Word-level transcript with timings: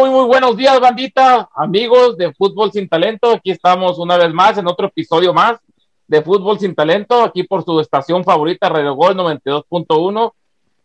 Muy, 0.00 0.08
muy, 0.08 0.24
buenos 0.24 0.56
días, 0.56 0.80
bandita, 0.80 1.50
amigos 1.54 2.16
de 2.16 2.32
Fútbol 2.32 2.72
Sin 2.72 2.88
Talento. 2.88 3.32
Aquí 3.32 3.50
estamos 3.50 3.98
una 3.98 4.16
vez 4.16 4.32
más 4.32 4.56
en 4.56 4.66
otro 4.66 4.86
episodio 4.86 5.34
más 5.34 5.58
de 6.08 6.22
Fútbol 6.22 6.58
Sin 6.58 6.74
Talento, 6.74 7.22
aquí 7.22 7.42
por 7.42 7.66
su 7.66 7.78
estación 7.80 8.24
favorita, 8.24 8.70
Radio 8.70 8.94
Gol 8.94 9.14
92.1. 9.14 10.32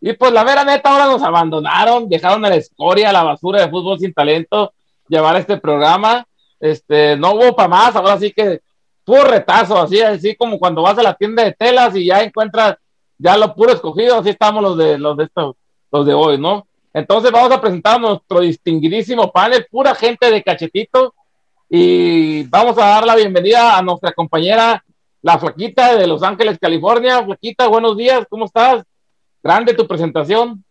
Y 0.02 0.12
pues 0.12 0.34
la 0.34 0.44
vera 0.44 0.66
neta, 0.66 0.92
ahora 0.92 1.06
nos 1.06 1.24
abandonaron, 1.24 2.10
dejaron 2.10 2.44
a 2.44 2.50
la 2.50 2.56
escoria, 2.58 3.10
a 3.10 3.14
la 3.14 3.24
basura 3.24 3.62
de 3.62 3.70
Fútbol 3.70 4.00
Sin 4.00 4.14
Talento, 4.14 4.74
llevar 5.08 5.38
este 5.38 5.56
programa. 5.56 6.28
Este, 6.60 7.16
no 7.16 7.36
hubo 7.36 7.56
para 7.56 7.70
más, 7.70 7.96
ahora 7.96 8.20
sí 8.20 8.34
que 8.34 8.60
puro 9.06 9.24
retazo, 9.24 9.78
así, 9.78 10.02
así 10.02 10.36
como 10.36 10.60
cuando 10.60 10.82
vas 10.82 10.98
a 10.98 11.04
la 11.04 11.14
tienda 11.14 11.42
de 11.42 11.54
telas 11.54 11.96
y 11.96 12.08
ya 12.08 12.22
encuentras 12.22 12.76
ya 13.18 13.38
lo 13.38 13.56
puro 13.56 13.72
escogido, 13.72 14.20
así 14.20 14.32
estamos 14.32 14.62
los 14.62 14.78
de 14.78 14.98
los 14.98 15.16
de 15.16 15.24
estos, 15.24 15.56
los 15.90 16.06
de 16.06 16.14
hoy, 16.14 16.38
¿no? 16.38 16.68
Entonces 16.96 17.30
vamos 17.30 17.52
a 17.52 17.60
presentar 17.60 17.98
a 17.98 18.00
nuestro 18.00 18.40
distinguidísimo 18.40 19.30
panel, 19.30 19.68
pura 19.70 19.94
gente 19.94 20.32
de 20.32 20.42
cachetito, 20.42 21.14
y 21.70 22.44
vamos 22.44 22.78
a 22.78 22.86
dar 22.86 23.06
la 23.06 23.16
bienvenida 23.16 23.78
a 23.78 23.82
nuestra 23.82 24.14
compañera, 24.14 24.82
la 25.22 25.38
Flaquita 25.38 25.98
de 25.98 26.08
Los 26.08 26.24
Ángeles, 26.24 26.58
California. 26.58 27.22
Flaquita, 27.22 27.68
buenos 27.68 27.98
días, 27.98 28.26
¿cómo 28.30 28.46
estás? 28.46 28.86
Grande 29.44 29.74
tu 29.74 29.86
presentación. 29.86 30.64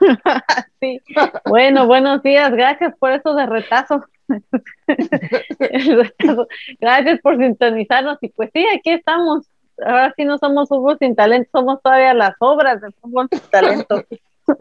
sí, 0.80 0.98
bueno, 1.44 1.86
buenos 1.86 2.22
días, 2.22 2.50
gracias 2.52 2.94
por 2.98 3.12
eso 3.12 3.34
de 3.34 3.44
retazo. 3.44 4.02
gracias 6.80 7.20
por 7.20 7.36
sintonizarnos 7.36 8.16
y 8.22 8.30
pues 8.30 8.48
sí, 8.54 8.64
aquí 8.74 8.92
estamos. 8.92 9.46
Ahora 9.84 10.14
sí 10.16 10.24
no 10.24 10.38
somos 10.38 10.70
fútbol 10.70 10.96
sin 10.98 11.14
talento, 11.14 11.50
somos 11.52 11.82
todavía 11.82 12.14
las 12.14 12.34
obras 12.38 12.80
del 12.80 12.94
fútbol 12.94 13.28
sin 13.30 13.40
talento. 13.50 14.02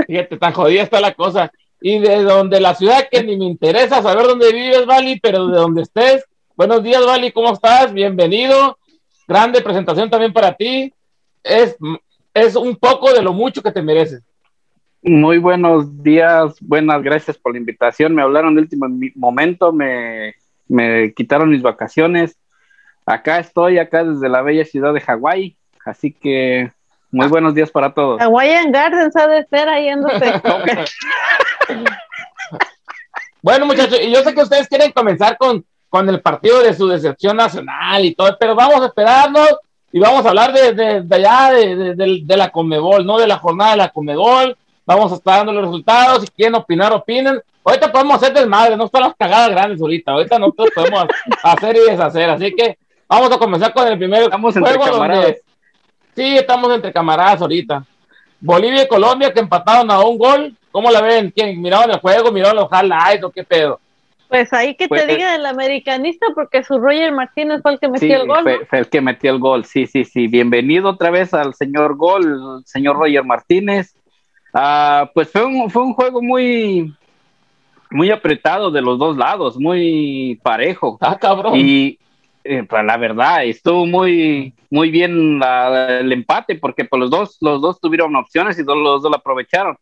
Fíjate, 0.07 0.37
tan 0.37 0.53
jodida 0.53 0.83
está 0.83 0.99
la 0.99 1.13
cosa. 1.13 1.51
Y 1.81 1.99
de 1.99 2.23
donde 2.23 2.59
la 2.59 2.73
ciudad 2.73 3.07
que 3.11 3.23
ni 3.23 3.37
me 3.37 3.45
interesa 3.45 4.01
saber 4.01 4.25
dónde 4.25 4.51
vives, 4.51 4.85
Vali, 4.85 5.19
pero 5.19 5.47
de 5.47 5.57
donde 5.57 5.83
estés. 5.83 6.25
Buenos 6.55 6.81
días, 6.83 7.05
Vali, 7.05 7.31
¿cómo 7.31 7.53
estás? 7.53 7.93
Bienvenido. 7.93 8.77
Grande 9.27 9.61
presentación 9.61 10.09
también 10.09 10.33
para 10.33 10.53
ti. 10.53 10.93
Es, 11.43 11.77
es 12.33 12.55
un 12.55 12.75
poco 12.75 13.13
de 13.13 13.21
lo 13.21 13.33
mucho 13.33 13.61
que 13.61 13.71
te 13.71 13.81
mereces. 13.81 14.23
Muy 15.01 15.37
buenos 15.37 16.01
días, 16.01 16.55
buenas 16.61 17.03
gracias 17.03 17.37
por 17.37 17.51
la 17.51 17.59
invitación. 17.59 18.15
Me 18.15 18.23
hablaron 18.23 18.55
de 18.55 18.61
último 18.61 18.87
momento, 19.13 19.71
me, 19.71 20.33
me 20.67 21.13
quitaron 21.13 21.51
mis 21.51 21.61
vacaciones. 21.61 22.37
Acá 23.05 23.37
estoy, 23.37 23.77
acá 23.77 24.03
desde 24.03 24.29
la 24.29 24.41
bella 24.41 24.65
ciudad 24.65 24.93
de 24.95 25.01
Hawái, 25.01 25.57
así 25.85 26.11
que 26.11 26.71
muy 27.15 27.27
buenos 27.27 27.55
días 27.55 27.71
para 27.71 27.93
todos. 27.93 28.19
Hawaiian 28.19 28.73
Gardens 28.73 29.15
ha 29.15 29.27
de 29.27 29.45
ser 29.45 29.69
ahí 29.69 29.87
bueno, 33.41 33.65
muchachos, 33.65 33.99
y 34.01 34.11
yo 34.11 34.21
sé 34.21 34.33
que 34.33 34.41
ustedes 34.41 34.67
quieren 34.67 34.91
comenzar 34.91 35.37
con, 35.37 35.65
con 35.87 36.09
el 36.09 36.19
partido 36.19 36.61
de 36.61 36.73
su 36.73 36.89
decepción 36.89 37.37
nacional 37.37 38.03
y 38.03 38.13
todo, 38.13 38.35
pero 38.37 38.53
vamos 38.53 38.81
a 38.81 38.87
esperarnos 38.87 39.47
y 39.93 39.99
vamos 39.99 40.25
a 40.25 40.29
hablar 40.29 40.51
de, 40.51 40.73
de, 41.01 41.15
allá, 41.15 41.53
de, 41.53 41.95
de, 42.21 42.37
la 42.37 42.49
Comebol, 42.49 43.05
¿no? 43.05 43.17
De 43.17 43.27
la 43.27 43.37
jornada 43.37 43.71
de 43.71 43.77
la 43.77 43.89
Comebol. 43.89 44.57
Vamos 44.85 45.13
a 45.13 45.15
estar 45.15 45.37
dando 45.37 45.53
los 45.53 45.63
resultados. 45.63 46.23
Si 46.23 46.27
quieren 46.27 46.55
opinar, 46.55 46.91
opinen. 46.91 47.41
Ahorita 47.63 47.93
podemos 47.93 48.17
hacer 48.17 48.33
desmadre, 48.33 48.75
no 48.75 48.85
están 48.85 49.03
las 49.03 49.15
cagadas 49.15 49.51
grandes 49.51 49.79
ahorita. 49.79 50.11
Ahorita 50.11 50.37
nosotros 50.37 50.67
podemos 50.75 51.05
hacer 51.41 51.77
y 51.77 51.89
deshacer. 51.89 52.29
Así 52.29 52.53
que 52.53 52.77
vamos 53.07 53.31
a 53.31 53.37
comenzar 53.37 53.73
con 53.73 53.87
el 53.87 53.97
primer 53.97 54.29
juego 54.29 54.97
donde, 54.97 55.41
Sí, 56.15 56.37
estamos 56.37 56.73
entre 56.73 56.93
camaradas 56.93 57.41
ahorita. 57.41 57.83
Bolivia 58.39 58.83
y 58.83 58.87
Colombia 58.87 59.33
que 59.33 59.39
empataron 59.39 59.91
a 59.91 59.99
un 60.01 60.17
gol. 60.17 60.55
¿Cómo 60.71 60.89
la 60.91 61.01
ven? 61.01 61.31
¿Quién 61.35 61.61
miraron 61.61 61.91
el 61.91 61.99
juego? 61.99 62.31
¿Miraron 62.31 62.57
los 62.57 62.69
highlights 62.71 63.23
o 63.23 63.31
qué 63.31 63.43
pedo? 63.43 63.79
Pues 64.27 64.51
ahí 64.53 64.75
que 64.75 64.85
te 64.85 64.89
pues, 64.89 65.07
diga 65.07 65.35
el 65.35 65.45
americanista 65.45 66.25
porque 66.33 66.63
su 66.63 66.79
Roger 66.79 67.11
Martínez 67.11 67.61
fue 67.61 67.73
el 67.73 67.79
que 67.79 67.89
metió 67.89 68.21
el 68.21 68.27
gol. 68.27 68.43
Fue, 68.43 68.65
fue, 68.65 68.79
el 68.79 68.89
que 68.89 69.01
metió 69.01 69.31
el 69.31 69.39
gol, 69.39 69.65
sí, 69.65 69.87
sí, 69.87 70.03
sí. 70.03 70.27
Bienvenido 70.27 70.89
otra 70.89 71.11
vez 71.11 71.33
al 71.33 71.53
señor 71.53 71.95
gol, 71.95 72.63
señor 72.65 72.97
Roger 72.97 73.23
Martínez. 73.23 73.95
Ah, 74.53 75.11
pues 75.13 75.29
fue 75.29 75.45
un, 75.45 75.69
fue 75.69 75.83
un 75.83 75.93
juego 75.93 76.21
muy, 76.21 76.93
muy 77.91 78.09
apretado 78.09 78.71
de 78.71 78.81
los 78.81 78.97
dos 78.97 79.15
lados, 79.15 79.57
muy 79.57 80.39
parejo. 80.41 80.97
Ah, 81.01 81.17
cabrón. 81.19 81.53
Y, 81.55 81.99
eh, 82.47 82.63
pues, 82.63 82.85
la 82.85 82.95
verdad, 82.97 83.43
estuvo 83.43 83.87
muy, 83.87 84.53
muy 84.69 84.91
bien 84.91 85.41
el 85.43 86.11
empate 86.11 86.55
porque 86.55 86.85
pues, 86.85 86.99
los, 86.99 87.09
dos, 87.09 87.37
los 87.41 87.59
dos 87.59 87.81
tuvieron 87.81 88.15
opciones 88.15 88.59
y 88.59 88.63
los 88.63 89.01
dos 89.01 89.03
lo 89.03 89.15
aprovecharon. 89.15 89.75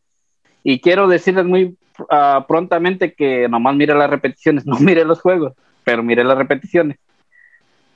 Y 0.64 0.80
quiero 0.80 1.10
decirles 1.10 1.44
muy 1.44 1.78
uh, 2.00 2.48
prontamente 2.48 3.14
que 3.14 3.50
nomás 3.50 3.76
mire 3.76 3.94
las 3.94 4.10
repeticiones, 4.10 4.66
no 4.66 4.80
mire 4.80 5.04
los 5.04 5.20
juegos, 5.20 5.52
pero 5.84 6.04
mire 6.04 6.24
las 6.24 6.38
repeticiones. 6.38 6.98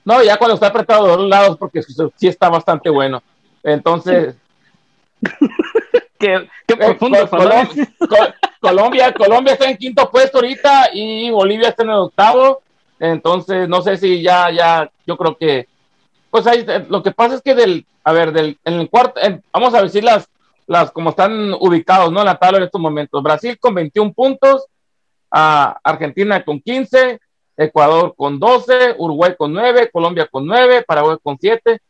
No, 0.03 0.22
ya 0.22 0.35
cuando 0.35 0.55
está 0.55 0.67
apretado 0.67 1.05
de 1.05 1.11
dos 1.11 1.29
lados, 1.29 1.57
porque 1.57 1.81
sí 1.81 2.28
está 2.28 2.49
bastante 2.49 2.89
bueno. 2.89 3.23
Entonces. 3.63 4.35
qué, 6.19 6.47
qué 6.67 6.73
eh, 6.73 6.78
profundo, 6.78 7.17
Colombia, 8.59 9.13
Colombia 9.13 9.53
está 9.53 9.69
en 9.69 9.78
quinto 9.78 10.09
puesto 10.11 10.39
ahorita 10.39 10.89
y 10.94 11.29
Bolivia 11.29 11.69
está 11.69 11.84
en 11.84 11.89
el 11.89 11.95
octavo. 11.95 12.61
Entonces, 13.00 13.68
no 13.69 13.81
sé 13.81 13.97
si 13.97 14.22
ya, 14.22 14.52
ya, 14.52 14.91
yo 15.06 15.18
creo 15.18 15.38
que, 15.38 15.68
pues 16.31 16.47
ahí, 16.47 16.66
eh, 16.68 16.85
lo 16.90 17.03
que 17.03 17.12
pasa 17.12 17.35
es 17.35 17.41
que 17.41 17.56
del, 17.56 17.85
a 18.03 18.12
ver, 18.12 18.31
del, 18.31 18.58
en 18.66 18.74
el 18.75 18.90
cuarto, 18.90 19.19
vamos 19.52 19.74
a 19.74 19.81
decir 19.81 20.03
las, 20.03 20.28
las, 20.66 20.91
como 20.91 21.12
están 21.12 21.53
ubicados, 21.53 22.12
¿no? 22.12 22.19
En 22.19 22.25
la 22.25 22.38
tabla 22.38 22.58
en 22.58 22.66
estos 22.66 22.81
momentos. 22.81 23.24
Brasil 23.24 23.58
con 23.59 23.74
21 23.75 24.13
puntos, 24.13 24.66
a 25.31 25.78
Argentina 25.84 26.44
con 26.44 26.59
15, 26.59 27.19
Ecuador 27.58 28.13
con 28.16 28.40
12, 28.40 28.96
Uruguay 28.97 29.35
con 29.38 29.53
9, 29.53 29.90
Colombia 29.91 30.28
con 30.29 30.46
9, 30.46 30.84
Paraguay 30.88 31.18
con 31.22 31.38
7. 31.40 31.81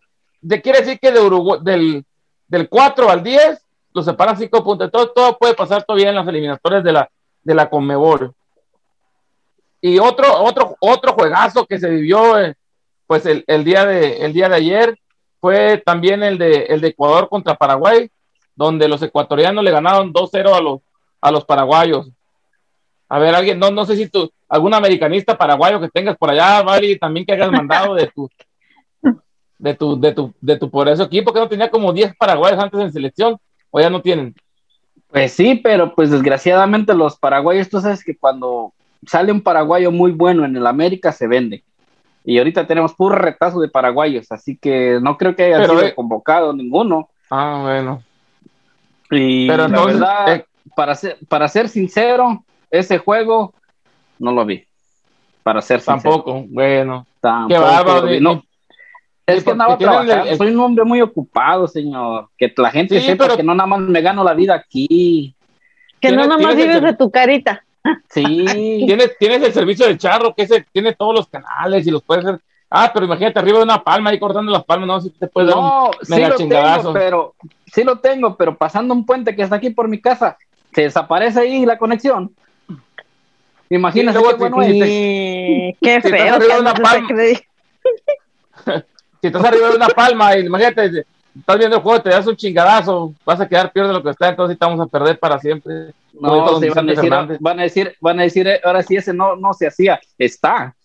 De, 0.42 0.62
quiere 0.62 0.80
decir 0.80 1.00
que 1.00 1.12
de 1.12 1.20
Uruguay, 1.20 1.60
del, 1.64 2.06
del 2.48 2.70
4 2.70 3.10
al 3.10 3.24
10 3.24 3.62
lo 3.94 4.04
separan 4.04 4.38
5 4.38 4.64
puntos. 4.64 4.92
Todo, 4.92 5.12
todo 5.12 5.38
puede 5.38 5.54
pasar 5.54 5.84
todavía 5.84 6.10
en 6.10 6.16
las 6.16 6.28
eliminatorias 6.28 6.84
de 6.84 6.92
la, 6.92 7.10
de 7.44 7.54
la 7.54 7.70
Conmebol. 7.70 8.34
Y 9.88 10.00
otro, 10.00 10.44
otro, 10.44 10.76
otro 10.82 11.14
juegazo 11.14 11.66
que 11.66 11.80
se 11.80 11.90
vivió 11.90 12.38
eh, 12.40 12.56
pues 13.06 13.26
el, 13.26 13.46
el, 13.48 13.64
día 13.64 13.86
de, 13.86 14.18
el 14.18 14.34
día 14.34 14.50
de 14.50 14.56
ayer 14.56 15.00
fue 15.40 15.82
también 15.86 16.24
el 16.24 16.38
de, 16.38 16.64
el 16.64 16.82
de 16.82 16.90
Ecuador 16.90 17.30
contra 17.30 17.56
Paraguay, 17.56 18.10
donde 18.54 18.90
los 18.90 19.02
ecuatorianos 19.02 19.64
le 19.64 19.72
ganaron 19.72 20.12
2-0 20.14 20.54
a 20.54 20.62
los, 20.62 20.82
a 21.22 21.32
los 21.32 21.46
paraguayos. 21.46 22.10
A 23.08 23.20
ver, 23.20 23.34
alguien, 23.34 23.58
no, 23.60 23.72
no 23.72 23.86
sé 23.86 23.96
si 23.96 24.10
tú, 24.10 24.30
algún 24.50 24.74
americanista 24.74 25.38
paraguayo 25.38 25.80
que 25.80 25.88
tengas 25.88 26.18
por 26.18 26.30
allá, 26.30 26.62
vale, 26.64 26.98
también 26.98 27.26
que 27.26 27.32
hayas 27.32 27.52
mandado 27.52 27.96
de 27.96 28.08
tu, 28.08 28.30
de 29.58 29.74
tu, 29.74 30.00
de 30.00 30.12
tu, 30.12 30.34
de 30.42 30.58
tu 30.58 30.70
por 30.70 30.90
ese 30.90 31.04
equipo 31.04 31.32
que 31.32 31.40
no 31.40 31.48
tenía 31.48 31.72
como 31.72 31.94
10 31.94 32.14
paraguayos 32.18 32.60
antes 32.60 32.82
en 32.82 32.92
selección, 32.92 33.38
o 33.70 33.80
ya 33.80 33.90
no 33.90 34.02
tienen. 34.02 34.36
Pues 35.08 35.32
sí, 35.32 35.56
pero 35.56 35.96
pues 35.96 36.12
desgraciadamente 36.12 36.94
los 36.94 37.18
paraguayos, 37.18 37.70
tú 37.70 37.80
sabes 37.80 38.04
que 38.04 38.18
cuando 38.18 38.74
sale 39.06 39.32
un 39.32 39.42
paraguayo 39.42 39.92
muy 39.92 40.12
bueno 40.12 40.46
en 40.46 40.56
el 40.56 40.66
América, 40.66 41.12
se 41.12 41.28
vende. 41.28 41.64
Y 42.24 42.38
ahorita 42.38 42.68
tenemos 42.68 42.94
puro 42.94 43.16
retazo 43.16 43.60
de 43.60 43.70
paraguayos, 43.70 44.32
así 44.32 44.58
que 44.58 45.00
no 45.02 45.18
creo 45.18 45.36
que 45.36 45.46
haya 45.46 45.66
sido 45.66 45.82
eh, 45.82 45.96
convocado 45.96 46.54
ninguno. 46.54 47.10
Ah, 47.30 47.60
bueno. 47.64 48.04
Y 49.10 49.48
Pero 49.48 49.68
la 49.68 49.86
verdad, 49.86 50.36
eh, 50.36 50.46
para, 50.76 50.96
ser, 50.96 51.18
para 51.30 51.48
ser 51.48 51.70
sincero, 51.70 52.44
ese 52.70 52.98
juego 52.98 53.54
no 54.20 54.32
lo 54.32 54.46
vi. 54.46 54.66
Para 55.44 55.62
ser 55.62 55.80
sincero. 55.80 56.16
Tampoco, 56.16 56.46
bueno. 56.50 57.08
Tampoco 57.22 58.44
es 59.28 59.44
que 59.44 59.52
andaba 59.52 59.78
trabajando. 59.78 60.36
Soy 60.38 60.48
un 60.52 60.60
hombre 60.60 60.86
muy 60.86 61.02
ocupado, 61.02 61.68
señor. 61.68 62.30
Que 62.38 62.52
la 62.56 62.72
gente 62.72 63.00
sepa 63.02 63.36
que 63.36 63.44
no 63.44 63.54
nada 63.54 63.68
más 63.68 63.82
me 63.82 64.02
gano 64.02 64.24
la 64.24 64.34
vida 64.34 64.56
aquí. 64.56 65.36
Que 66.00 66.12
no 66.12 66.26
nada 66.26 66.38
más 66.38 66.56
vives 66.56 66.82
de 66.82 66.94
tu 66.94 67.12
carita. 67.12 67.66
Sí, 68.10 68.46
tienes, 68.86 69.18
tienes 69.18 69.44
el 69.44 69.54
servicio 69.54 69.88
del 69.88 69.98
charro, 69.98 70.34
que 70.34 70.44
ese, 70.44 70.66
tiene 70.72 70.94
todos 70.94 71.16
los 71.16 71.28
canales 71.28 71.86
y 71.86 71.92
los 71.92 72.04
puedes 72.04 72.26
hacer. 72.26 72.42
Ah, 72.70 72.92
pero 72.94 73.06
imagínate 73.06 73.40
arriba 73.40 73.60
de 73.60 73.64
una 73.64 73.82
palma 73.82 74.10
ahí 74.10 74.20
cortando 74.20 74.52
las 74.52 74.66
palmas, 74.66 74.88
no 74.88 75.02
si 75.02 75.10
te 75.12 75.28
puedes 75.28 75.50
dar 75.50 75.58
un 75.58 75.92
mega 76.10 76.36
sí 76.36 76.50
Tengo, 76.50 76.94
pero, 76.94 77.36
sí 77.74 77.84
lo 77.84 78.00
tengo, 78.00 78.36
pero 78.36 78.58
pasando 78.58 78.94
un 78.94 79.06
puente 79.06 79.36
que 79.36 79.44
está 79.44 79.56
aquí 79.56 79.70
por 79.70 79.88
mi 79.88 80.02
casa, 80.02 80.38
se 80.74 80.82
desaparece 80.82 81.40
ahí 81.40 81.66
la 81.66 81.78
conexión. 81.78 82.34
Imagínate 83.70 84.20
qué 84.20 84.36
bueno 84.36 84.58
Qué 84.60 85.76
feo. 86.02 86.40
si 89.22 89.28
estás 89.28 89.46
arriba 89.46 89.70
de 89.70 89.76
una 89.76 89.88
palma, 89.88 90.38
imagínate, 90.38 91.06
estás 91.38 91.58
viendo 91.58 91.78
el 91.78 91.82
juego, 91.82 92.02
te 92.02 92.10
das 92.10 92.28
un 92.28 92.36
chingadazo, 92.36 93.14
vas 93.26 93.40
a 93.40 93.48
quedar 93.48 93.72
peor 93.72 93.88
de 93.88 93.94
lo 93.94 94.04
que 94.04 94.10
está, 94.10 94.30
entonces 94.30 94.56
estamos 94.56 94.80
a 94.80 94.86
perder 94.88 95.20
para 95.20 95.40
siempre. 95.40 95.94
No, 96.20 96.60
van, 96.74 96.90
a 96.90 96.94
decir, 96.94 97.38
van, 97.40 97.60
a 97.60 97.64
decir, 97.64 97.96
van 98.00 98.20
a 98.20 98.24
decir, 98.24 98.60
ahora 98.64 98.84
sí 98.84 98.96
ese 98.96 99.14
no, 99.14 99.36
no 99.36 99.54
se 99.54 99.68
hacía, 99.68 100.00
está. 100.18 100.76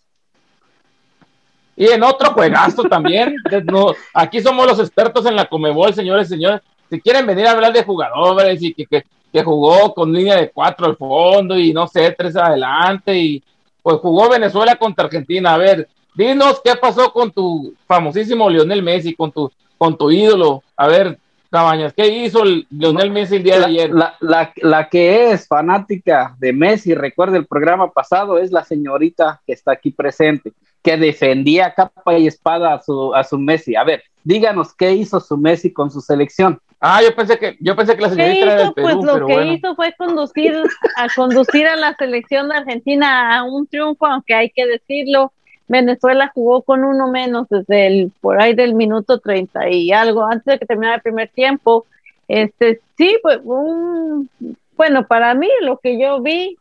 Y 1.75 1.87
en 1.87 2.03
otro 2.03 2.31
juegazo 2.33 2.83
también, 2.83 3.35
aquí 4.13 4.41
somos 4.41 4.67
los 4.67 4.79
expertos 4.79 5.25
en 5.25 5.35
la 5.35 5.47
Comebol, 5.47 5.93
señores 5.93 6.27
y 6.27 6.35
señores. 6.35 6.61
Si 6.89 7.01
quieren 7.01 7.25
venir 7.25 7.47
a 7.47 7.51
hablar 7.51 7.73
de 7.73 7.83
jugadores 7.83 8.61
y 8.61 8.73
que, 8.73 9.03
que 9.31 9.43
jugó 9.43 9.93
con 9.93 10.13
línea 10.13 10.35
de 10.35 10.51
cuatro 10.51 10.85
al 10.85 10.95
fondo 10.95 11.57
y 11.57 11.73
no 11.73 11.87
sé, 11.87 12.13
tres 12.15 12.35
adelante 12.35 13.17
y 13.17 13.43
pues 13.81 13.97
jugó 13.97 14.29
Venezuela 14.29 14.75
contra 14.75 15.05
Argentina. 15.05 15.55
A 15.55 15.57
ver, 15.57 15.89
dinos 16.13 16.61
qué 16.63 16.75
pasó 16.75 17.11
con 17.11 17.31
tu 17.31 17.73
famosísimo 17.87 18.49
Lionel 18.49 18.83
Messi, 18.83 19.15
con 19.15 19.31
tu, 19.31 19.51
con 19.77 19.97
tu 19.97 20.11
ídolo. 20.11 20.61
A 20.77 20.87
ver, 20.87 21.17
Cabañas, 21.53 21.93
¿qué 21.93 22.07
hizo 22.07 22.41
el 22.41 22.65
Lionel 22.71 23.11
Messi 23.11 23.35
el 23.35 23.43
día 23.43 23.59
de 23.59 23.65
ayer? 23.65 23.91
La, 23.91 24.15
la, 24.21 24.51
la, 24.55 24.89
que 24.89 25.29
es 25.31 25.47
fanática 25.47 26.35
de 26.39 26.51
Messi, 26.51 26.95
recuerda 26.95 27.37
el 27.37 27.45
programa 27.45 27.91
pasado, 27.91 28.39
es 28.39 28.51
la 28.51 28.63
señorita 28.63 29.39
que 29.45 29.53
está 29.53 29.73
aquí 29.73 29.91
presente, 29.91 30.51
que 30.81 30.97
defendía 30.97 31.71
capa 31.75 32.17
y 32.17 32.25
espada 32.25 32.73
a 32.73 32.81
su, 32.81 33.13
a 33.13 33.23
su 33.23 33.37
Messi. 33.37 33.75
A 33.75 33.83
ver, 33.83 34.01
díganos 34.23 34.73
qué 34.73 34.93
hizo 34.93 35.19
su 35.19 35.37
Messi 35.37 35.71
con 35.71 35.91
su 35.91 36.01
selección. 36.01 36.59
Ah, 36.79 37.03
yo 37.03 37.15
pensé 37.15 37.37
que, 37.37 37.55
yo 37.59 37.75
pensé 37.75 37.95
que 37.95 38.01
la 38.01 38.09
señorita 38.09 38.33
¿Qué 38.33 38.41
era 38.41 38.55
hizo? 38.55 38.63
del 38.63 38.73
Perú, 38.73 38.87
pues 38.87 39.05
lo 39.05 39.13
pero 39.13 39.27
que 39.27 39.33
bueno. 39.33 39.53
hizo 39.53 39.75
fue 39.75 39.93
conducir 39.95 40.55
a 40.97 41.07
conducir 41.15 41.67
a 41.67 41.75
la 41.75 41.93
selección 41.93 42.49
de 42.49 42.55
Argentina 42.55 43.37
a 43.37 43.43
un 43.43 43.67
triunfo, 43.67 44.07
aunque 44.07 44.33
hay 44.33 44.49
que 44.49 44.65
decirlo, 44.65 45.31
Venezuela 45.73 46.31
jugó 46.33 46.61
con 46.61 46.83
uno 46.83 47.07
menos 47.07 47.49
desde 47.49 47.87
el 47.87 48.11
por 48.21 48.39
ahí 48.39 48.53
del 48.53 48.75
minuto 48.75 49.19
30 49.19 49.69
y 49.69 49.91
algo 49.91 50.23
antes 50.23 50.45
de 50.45 50.59
que 50.59 50.65
terminara 50.67 50.97
el 50.97 51.01
primer 51.01 51.29
tiempo. 51.29 51.85
Este 52.27 52.79
sí, 52.95 53.17
pues 53.23 53.39
un 53.43 54.29
bueno, 54.77 55.05
para 55.07 55.33
mí 55.33 55.49
lo 55.61 55.77
que 55.79 55.99
yo 55.99 56.21
vi 56.21 56.57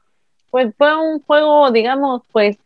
pues 0.50 0.74
fue 0.76 0.96
un 0.96 1.20
juego, 1.20 1.70
digamos, 1.70 2.22
pues 2.32 2.56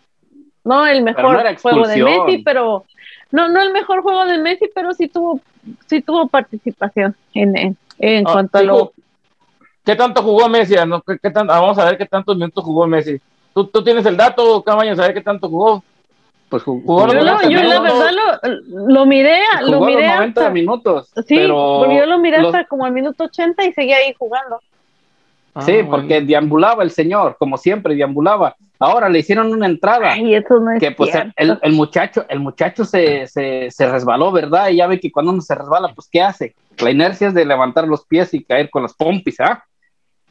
no 0.64 0.86
el 0.86 1.02
mejor 1.02 1.42
no 1.44 1.58
juego 1.60 1.86
de. 1.86 2.02
Messi, 2.02 2.38
pero 2.44 2.84
no 3.32 3.48
no 3.48 3.60
el 3.60 3.72
mejor 3.72 4.02
juego 4.02 4.24
de 4.26 4.38
Messi, 4.38 4.70
pero 4.72 4.92
sí 4.94 5.08
tuvo 5.08 5.40
sí 5.86 6.00
tuvo 6.00 6.28
participación 6.28 7.16
en 7.34 7.56
en, 7.56 7.76
en 7.98 8.26
Ah, 8.26 8.32
cuanto 8.32 8.58
a 8.58 8.62
lo 8.62 8.92
¿Qué 9.84 9.94
tanto 9.94 10.22
jugó 10.22 10.48
Messi? 10.48 10.76
Ah, 10.76 10.86
no? 10.86 11.00
¿Qué, 11.02 11.18
qué 11.20 11.30
tan- 11.30 11.50
ah, 11.50 11.60
vamos 11.60 11.78
a 11.78 11.84
ver 11.84 11.98
qué 11.98 12.06
tantos 12.06 12.36
minutos 12.36 12.64
jugó 12.64 12.86
Messi. 12.86 13.20
¿Tú, 13.54 13.66
tú 13.66 13.82
tienes 13.84 14.04
el 14.06 14.16
dato, 14.16 14.62
Cabañas, 14.62 14.98
a 14.98 15.02
ver 15.02 15.14
qué 15.14 15.20
tanto 15.20 15.48
jugó? 15.48 15.82
Pues 16.48 16.62
jugó, 16.62 16.80
Jugó 17.00 17.08
Yo, 17.08 17.14
lo, 17.14 17.24
90 17.24 17.48
yo 17.48 17.62
la 17.62 17.80
verdad 17.80 18.10
lo, 18.12 18.88
lo 18.88 19.06
miré, 19.06 19.38
lo 19.62 19.66
jugó 19.66 19.78
los 19.78 19.86
miré 19.86 20.06
90 20.08 20.40
hasta, 20.40 20.50
minutos. 20.52 21.10
sí, 21.26 21.34
pero 21.36 21.78
porque 21.80 21.96
yo 21.98 22.06
lo 22.06 22.18
miré 22.18 22.38
los- 22.40 22.54
hasta 22.54 22.68
como 22.68 22.86
el 22.86 22.92
minuto 22.92 23.24
80 23.24 23.64
y 23.64 23.72
seguía 23.72 23.96
ahí 23.96 24.14
jugando. 24.16 24.60
Sí, 25.64 25.72
Ah, 25.82 25.86
porque 25.90 26.14
bueno. 26.16 26.26
deambulaba 26.26 26.82
el 26.82 26.90
señor, 26.90 27.36
como 27.38 27.56
siempre, 27.56 27.94
deambulaba. 27.94 28.54
Ahora 28.78 29.08
le 29.08 29.20
hicieron 29.20 29.50
una 29.52 29.64
entrada. 29.66 30.12
Ay, 30.12 30.34
eso 30.34 30.60
no 30.60 30.70
es 30.72 30.80
que 30.80 30.90
pues 30.92 31.10
el, 31.36 31.58
el 31.62 31.72
muchacho, 31.72 32.26
el 32.28 32.40
muchacho 32.40 32.84
se, 32.84 33.26
se, 33.26 33.70
se 33.70 33.90
resbaló, 33.90 34.30
¿verdad? 34.30 34.68
Y 34.68 34.76
ya 34.76 34.86
ve 34.86 35.00
que 35.00 35.10
cuando 35.10 35.32
uno 35.32 35.40
se 35.40 35.54
resbala, 35.54 35.88
pues 35.94 36.08
¿qué 36.12 36.20
hace? 36.20 36.54
La 36.78 36.90
inercia 36.90 37.28
es 37.28 37.34
de 37.34 37.46
levantar 37.46 37.88
los 37.88 38.04
pies 38.04 38.34
y 38.34 38.44
caer 38.44 38.68
con 38.68 38.82
las 38.82 38.92
pompis, 38.92 39.40
¿ah? 39.40 39.64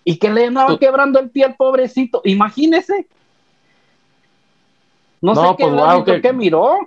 Y 0.04 0.18
que 0.20 0.30
le 0.30 0.46
andaba 0.46 0.78
quebrando 0.78 1.20
el 1.20 1.32
pie 1.32 1.46
al 1.46 1.56
pobrecito, 1.56 2.22
imagínese. 2.24 3.08
No, 5.26 5.34
No, 5.34 5.50
sé 5.50 5.56
qué, 5.58 5.64
pues, 5.64 5.74
wow, 5.76 5.84
árbitro 5.86 6.14
que- 6.16 6.22
qué 6.22 6.34
miró. 6.34 6.78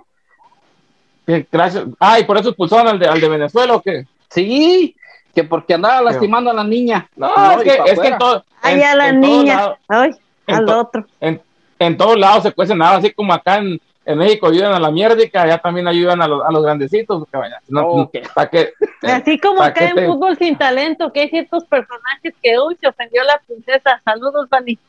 Qué 1.25 1.45
gracias. 1.51 1.85
Ah, 1.99 2.19
y 2.19 2.23
por 2.23 2.37
eso 2.37 2.49
expulsaron 2.49 2.87
al 2.87 2.99
de, 2.99 3.07
al 3.07 3.21
de 3.21 3.29
Venezuela 3.29 3.75
o 3.75 3.81
qué? 3.81 4.05
Sí, 4.29 4.95
que 5.35 5.43
porque 5.43 5.73
andaba 5.75 6.01
lastimando 6.01 6.49
a 6.49 6.53
la 6.53 6.63
niña. 6.63 7.07
No, 7.15 7.27
No, 7.35 7.51
es 7.51 7.63
que, 7.63 7.91
es 7.91 7.99
que 7.99 8.07
en, 8.07 8.17
todo, 8.17 8.43
Ay, 8.61 8.75
en- 8.81 8.83
a 8.83 8.95
la 8.95 9.11
niña. 9.11 9.75
Ay, 9.87 10.11
al 10.47 10.65
to- 10.65 10.79
otro. 10.79 11.05
en, 11.19 11.41
en 11.77 11.97
todos 11.97 12.17
lados 12.17 12.43
se 12.43 12.51
cuece 12.51 12.75
nada, 12.75 12.97
así 12.97 13.11
como 13.11 13.31
acá 13.33 13.57
en, 13.57 13.79
en 14.05 14.17
México 14.17 14.47
ayudan 14.47 14.73
a 14.73 14.79
la 14.79 14.89
mierda 14.89 15.21
y 15.23 15.29
que 15.29 15.37
allá 15.37 15.59
también 15.59 15.87
ayudan 15.87 16.19
a 16.21 16.27
los, 16.27 16.43
a 16.43 16.51
los 16.51 16.63
grandecitos. 16.63 17.23
No, 17.67 17.87
Ok. 17.87 18.15
¿para 18.33 18.49
qué? 18.49 18.73
Así 19.03 19.37
como 19.39 19.57
¿pa' 19.59 19.67
acá 19.67 19.85
en 19.89 19.95
te- 19.95 20.05
fútbol 20.07 20.35
sin 20.37 20.57
talento, 20.57 21.13
que 21.13 21.21
hay 21.21 21.29
ciertos 21.29 21.63
personajes 21.65 22.33
que, 22.41 22.57
uy, 22.59 22.75
se 22.81 22.87
ofendió 22.87 23.23
la 23.23 23.39
princesa. 23.45 24.01
Saludos, 24.03 24.49
Dani. 24.49 24.79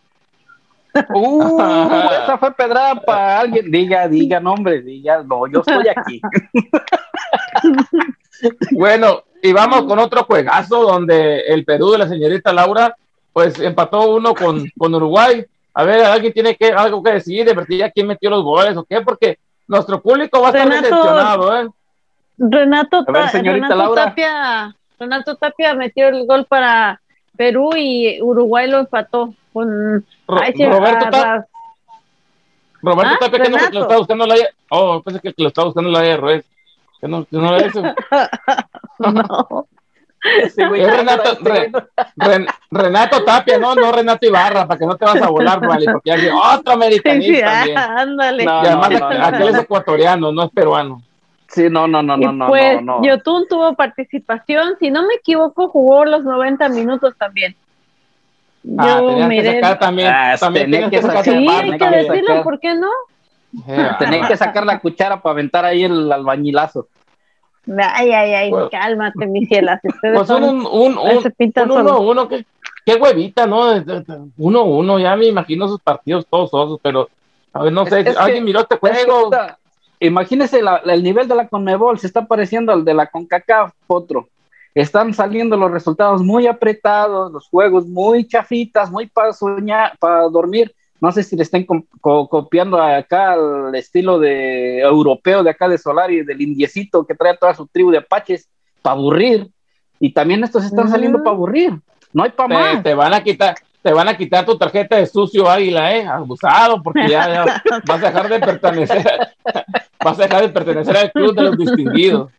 Uh, 1.14 1.60
esa 2.24 2.38
fue 2.38 2.52
pedrada 2.54 2.94
para 2.96 3.40
alguien. 3.40 3.70
Diga, 3.70 4.08
diga 4.08 4.40
nombre, 4.40 4.80
diga, 4.82 5.22
no, 5.22 5.46
yo 5.46 5.60
estoy 5.60 5.86
aquí. 5.88 6.20
Bueno, 8.72 9.22
y 9.42 9.52
vamos 9.52 9.82
con 9.84 9.98
otro 9.98 10.24
juegazo 10.24 10.82
donde 10.82 11.40
el 11.40 11.64
Perú 11.64 11.90
de 11.90 11.98
la 11.98 12.08
señorita 12.08 12.52
Laura, 12.52 12.96
pues 13.32 13.58
empató 13.60 14.10
uno 14.14 14.34
con, 14.34 14.64
con 14.78 14.94
Uruguay. 14.94 15.44
A 15.74 15.84
ver, 15.84 16.04
alguien 16.04 16.32
tiene 16.32 16.56
que 16.56 16.72
algo 16.72 17.02
que 17.02 17.12
decir, 17.12 17.44
de 17.44 17.52
verdad, 17.54 17.90
quién 17.94 18.06
metió 18.06 18.30
los 18.30 18.42
goles 18.42 18.76
o 18.76 18.84
qué, 18.84 19.00
porque 19.02 19.38
nuestro 19.68 20.00
público 20.00 20.40
va 20.40 20.48
a 20.48 20.50
estar 20.52 20.66
Renato- 20.68 20.82
decepcionado, 20.82 21.56
¿eh? 21.60 21.68
Renato, 22.38 22.96
A 23.06 23.12
ver, 23.12 23.22
Ta- 23.24 23.28
señorita 23.28 23.66
Renato 23.68 23.76
Laura. 23.82 24.04
Tapia, 24.06 24.76
Renato 24.98 25.36
Tapia 25.36 25.74
metió 25.74 26.08
el 26.08 26.26
gol 26.26 26.46
para 26.46 27.00
Perú 27.36 27.70
y 27.76 28.20
Uruguay 28.22 28.68
lo 28.68 28.78
empató 28.80 29.34
con 29.52 30.04
Ro- 30.28 30.40
ay, 30.42 30.52
sí, 30.56 30.64
Roberto, 30.66 31.06
a- 31.06 31.10
Ta- 31.10 31.46
Roberto 32.82 33.12
Ah, 33.14 33.18
Tapia, 33.20 33.40
que 33.42 33.48
no 33.50 33.58
lo 33.72 33.82
está 33.82 33.96
buscando 33.98 34.26
la 34.26 34.34
Oh, 34.70 35.02
pensé 35.02 35.20
que 35.20 35.34
lo 35.36 35.48
está 35.48 35.64
buscando 35.64 35.90
la 35.90 36.16
Ruiz. 36.16 36.44
Que 37.00 37.08
no, 37.08 37.24
que 37.24 37.36
no 37.36 37.54
era 37.56 37.66
eso. 37.66 37.82
no. 38.98 39.66
Güey, 40.68 40.82
Es 40.82 40.96
Renato, 40.96 41.38
Re- 41.40 41.72
Ren- 42.16 42.46
Renato 42.70 43.24
Tapia, 43.24 43.58
no, 43.58 43.74
no 43.74 43.90
Renato 43.90 44.26
Ibarra, 44.26 44.66
para 44.66 44.78
que 44.78 44.84
no 44.84 44.94
te 44.96 45.06
vas 45.06 45.16
a 45.22 45.30
volar, 45.30 45.66
vale, 45.66 45.86
porque 45.90 46.12
hay 46.12 46.28
otro 46.28 46.72
americanista 46.74 47.64
sí, 47.64 47.72
ah, 47.74 47.94
ándale. 48.00 48.44
No, 48.44 48.62
Y 48.62 48.66
además, 48.66 48.90
no, 48.90 48.98
no, 48.98 49.10
no, 49.18 49.24
aquel 49.24 49.40
no. 49.40 49.48
es 49.48 49.58
ecuatoriano, 49.64 50.30
no 50.32 50.42
es 50.44 50.50
peruano. 50.50 51.02
Sí, 51.50 51.68
no, 51.68 51.88
no, 51.88 52.02
no, 52.02 52.16
y 52.16 52.20
no, 52.20 52.32
no, 52.32 52.46
pues 52.48 52.80
no, 52.82 53.00
no. 53.00 53.04
Yotun 53.06 53.46
tuvo 53.48 53.74
participación, 53.74 54.74
si 54.78 54.90
no 54.90 55.02
me 55.06 55.14
equivoco, 55.14 55.68
jugó 55.68 56.04
los 56.04 56.22
90 56.22 56.68
minutos 56.68 57.14
también. 57.18 57.56
Yo 58.62 58.74
Ah, 58.78 59.00
que 59.16 59.24
miré. 59.26 59.54
sacar 59.60 59.78
también. 59.78 60.08
Ah, 60.14 60.36
también 60.38 60.70
que 60.90 61.02
sacar 61.02 61.24
sacar 61.24 61.24
Sí, 61.24 61.48
hay 61.48 61.78
que 61.78 61.86
decirlo, 61.90 62.26
sacar. 62.28 62.42
¿por 62.44 62.60
qué 62.60 62.74
no? 62.74 62.88
Eh, 63.66 63.88
Tenía 63.98 64.28
que 64.28 64.36
sacar 64.36 64.64
la 64.64 64.78
cuchara 64.78 65.20
para 65.20 65.32
aventar 65.32 65.64
ahí 65.64 65.82
el 65.82 66.12
albañilazo. 66.12 66.86
Ay, 67.66 68.12
ay, 68.12 68.32
ay, 68.34 68.50
Pues- 68.50 68.70
cálmate, 68.70 69.26
mis 69.26 69.48
cielas. 69.48 69.80
Pues 70.00 70.26
son- 70.28 70.44
un, 70.44 70.66
un, 70.66 70.98
un, 70.98 70.98
un 70.98 71.70
uno, 71.72 72.00
uno, 72.00 72.28
que, 72.28 72.44
qué 72.84 72.94
huevita, 72.94 73.46
¿no? 73.46 73.72
Uno, 74.38 74.64
uno, 74.64 74.98
ya 74.98 75.16
me 75.16 75.26
imagino 75.26 75.66
sus 75.68 75.80
partidos 75.80 76.26
todos 76.28 76.50
osos, 76.54 76.78
pero 76.82 77.08
a 77.52 77.62
ver, 77.64 77.72
no 77.72 77.84
sé, 77.86 78.00
Es- 78.00 78.06
es 78.08 78.16
¿alguien 78.16 78.44
que- 78.44 78.46
miró 78.46 78.60
este 78.60 78.74
Es 78.76 78.80
que 78.80 78.88
juego? 79.04 79.30
Imagínese 80.00 80.62
la- 80.62 80.78
el 80.86 81.02
nivel 81.02 81.28
de 81.28 81.34
la 81.36 81.46
Conmebol, 81.48 81.98
se 81.98 82.06
está 82.06 82.26
pareciendo 82.26 82.72
al 82.72 82.84
de 82.84 82.94
la 82.94 83.06
CONCACAF, 83.06 83.72
otro. 83.86 84.28
Están 84.74 85.12
saliendo 85.14 85.56
los 85.56 85.70
resultados 85.70 86.22
muy 86.22 86.46
apretados, 86.46 87.30
los 87.32 87.48
juegos 87.48 87.86
muy 87.86 88.26
chafitas, 88.26 88.90
muy 88.90 89.06
para 89.06 89.32
soñar, 89.32 89.96
para 89.98 90.22
dormir. 90.28 90.74
No 91.00 91.10
sé 91.12 91.22
si 91.22 91.34
le 91.36 91.42
estén 91.42 91.64
co- 91.64 91.84
co- 92.00 92.28
copiando 92.28 92.80
acá 92.80 93.32
al 93.32 93.74
estilo 93.74 94.18
de 94.18 94.80
europeo 94.80 95.42
de 95.42 95.50
acá 95.50 95.68
de 95.68 95.78
Solari, 95.78 96.22
del 96.22 96.40
indiecito 96.40 97.04
que 97.04 97.14
trae 97.14 97.36
toda 97.36 97.54
su 97.54 97.66
tribu 97.66 97.90
de 97.90 97.98
apaches 97.98 98.48
para 98.82 98.96
aburrir. 98.96 99.48
Y 99.98 100.12
también 100.12 100.44
estos 100.44 100.64
están 100.64 100.88
saliendo 100.88 101.18
para 101.18 101.30
aburrir. 101.36 101.72
No 102.12 102.22
hay 102.22 102.30
para 102.30 102.48
Te, 102.48 102.54
más. 102.54 102.82
te 102.82 102.94
van 102.94 103.14
a 103.14 103.22
quitar, 103.22 103.54
te 103.82 103.92
van 103.92 104.08
a 104.08 104.16
quitar 104.16 104.44
tu 104.46 104.56
tarjeta 104.56 104.96
de 104.96 105.06
sucio 105.06 105.48
águila, 105.48 105.94
eh, 105.96 106.06
abusado, 106.06 106.82
porque 106.82 107.08
ya, 107.08 107.28
ya 107.44 107.62
vas 107.86 108.02
a 108.02 108.06
dejar 108.06 108.28
de 108.28 108.40
pertenecer, 108.40 109.04
vas 110.04 110.18
a 110.18 110.22
dejar 110.22 110.42
de 110.42 110.48
pertenecer 110.48 110.96
al 110.96 111.12
club 111.12 111.34
de 111.34 111.42
los 111.42 111.56
distinguidos. 111.58 112.30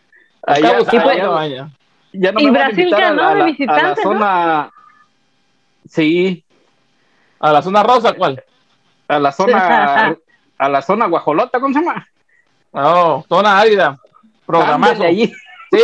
Allá- 0.44 0.78
allá- 0.78 1.22
Cabaña. 1.22 1.72
ya 2.14 2.32
no 2.32 2.40
Y 2.40 2.46
me 2.46 2.52
van 2.52 2.62
a 2.62 2.66
Brasil 2.66 2.80
invitar 2.84 3.04
a 3.04 3.08
ganó 3.10 3.22
la- 3.22 3.28
a 3.28 3.34
de 3.34 3.36
la- 3.36 3.44
a 3.44 3.46
la 3.46 3.46
visitante, 3.46 4.02
¿no? 4.04 4.10
zona. 4.12 4.72
Sí, 5.90 6.44
A 7.40 7.52
la 7.52 7.62
zona 7.62 7.84
rosa, 7.84 8.14
¿cuál? 8.14 8.44
a 9.08 9.20
la 9.20 9.32
zona 9.32 10.16
a 10.58 10.70
la 10.70 10.82
zona 10.82 11.08
guajolota, 11.08 11.60
¿cómo 11.60 11.74
se 11.74 11.80
llama? 11.84 12.08
No, 12.72 13.26
zona 13.28 13.60
árida. 13.60 13.98
Programazo. 14.46 15.04
Allí. 15.04 15.34
Sí, 15.72 15.80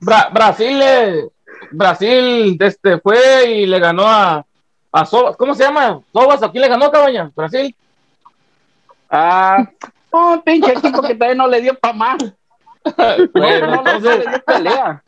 Bra- 0.00 0.30
Brasil, 0.32 0.80
eh, 0.82 1.24
Brasil 1.70 2.56
este, 2.60 2.98
fue 3.00 3.50
y 3.50 3.66
le 3.66 3.78
ganó 3.78 4.06
a, 4.06 4.44
a 4.92 5.06
Sobas. 5.06 5.36
¿Cómo 5.36 5.54
se 5.54 5.64
llama? 5.64 6.00
Sobas, 6.12 6.42
¿a 6.42 6.50
quién 6.50 6.62
le 6.62 6.68
ganó, 6.68 6.90
Cabaña? 6.90 7.30
Brasil. 7.34 7.74
Ah, 9.10 9.64
oh, 10.16 10.42
pinche 10.44 10.72
equipo 10.72 11.02
que 11.02 11.14
todavía 11.14 11.34
no 11.36 11.48
le 11.48 11.60
dio 11.60 11.74
pa' 11.78 11.92
más. 11.92 12.18
Bueno, 13.34 13.66
no, 13.68 13.78
entonces, 13.78 14.18
le 14.24 14.30
dio 14.30 14.44
pelea. 14.44 15.02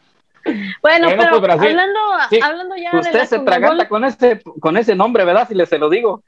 Bueno, 0.80 1.08
Bueno, 1.08 1.08
pero 1.18 1.40
pues, 1.40 1.52
hablando, 1.52 2.00
Sí. 2.30 2.38
hablando 2.42 2.76
ya 2.76 2.92
de 2.92 2.98
Usted 3.00 3.18
la 3.18 3.26
se 3.26 3.38
traganta 3.40 3.88
con 3.88 4.04
ese, 4.04 4.40
con 4.60 4.76
ese 4.76 4.94
nombre, 4.94 5.24
¿verdad? 5.24 5.46
Si 5.48 5.54
le 5.54 5.66
se 5.66 5.78
lo 5.78 5.90
digo. 5.90 6.22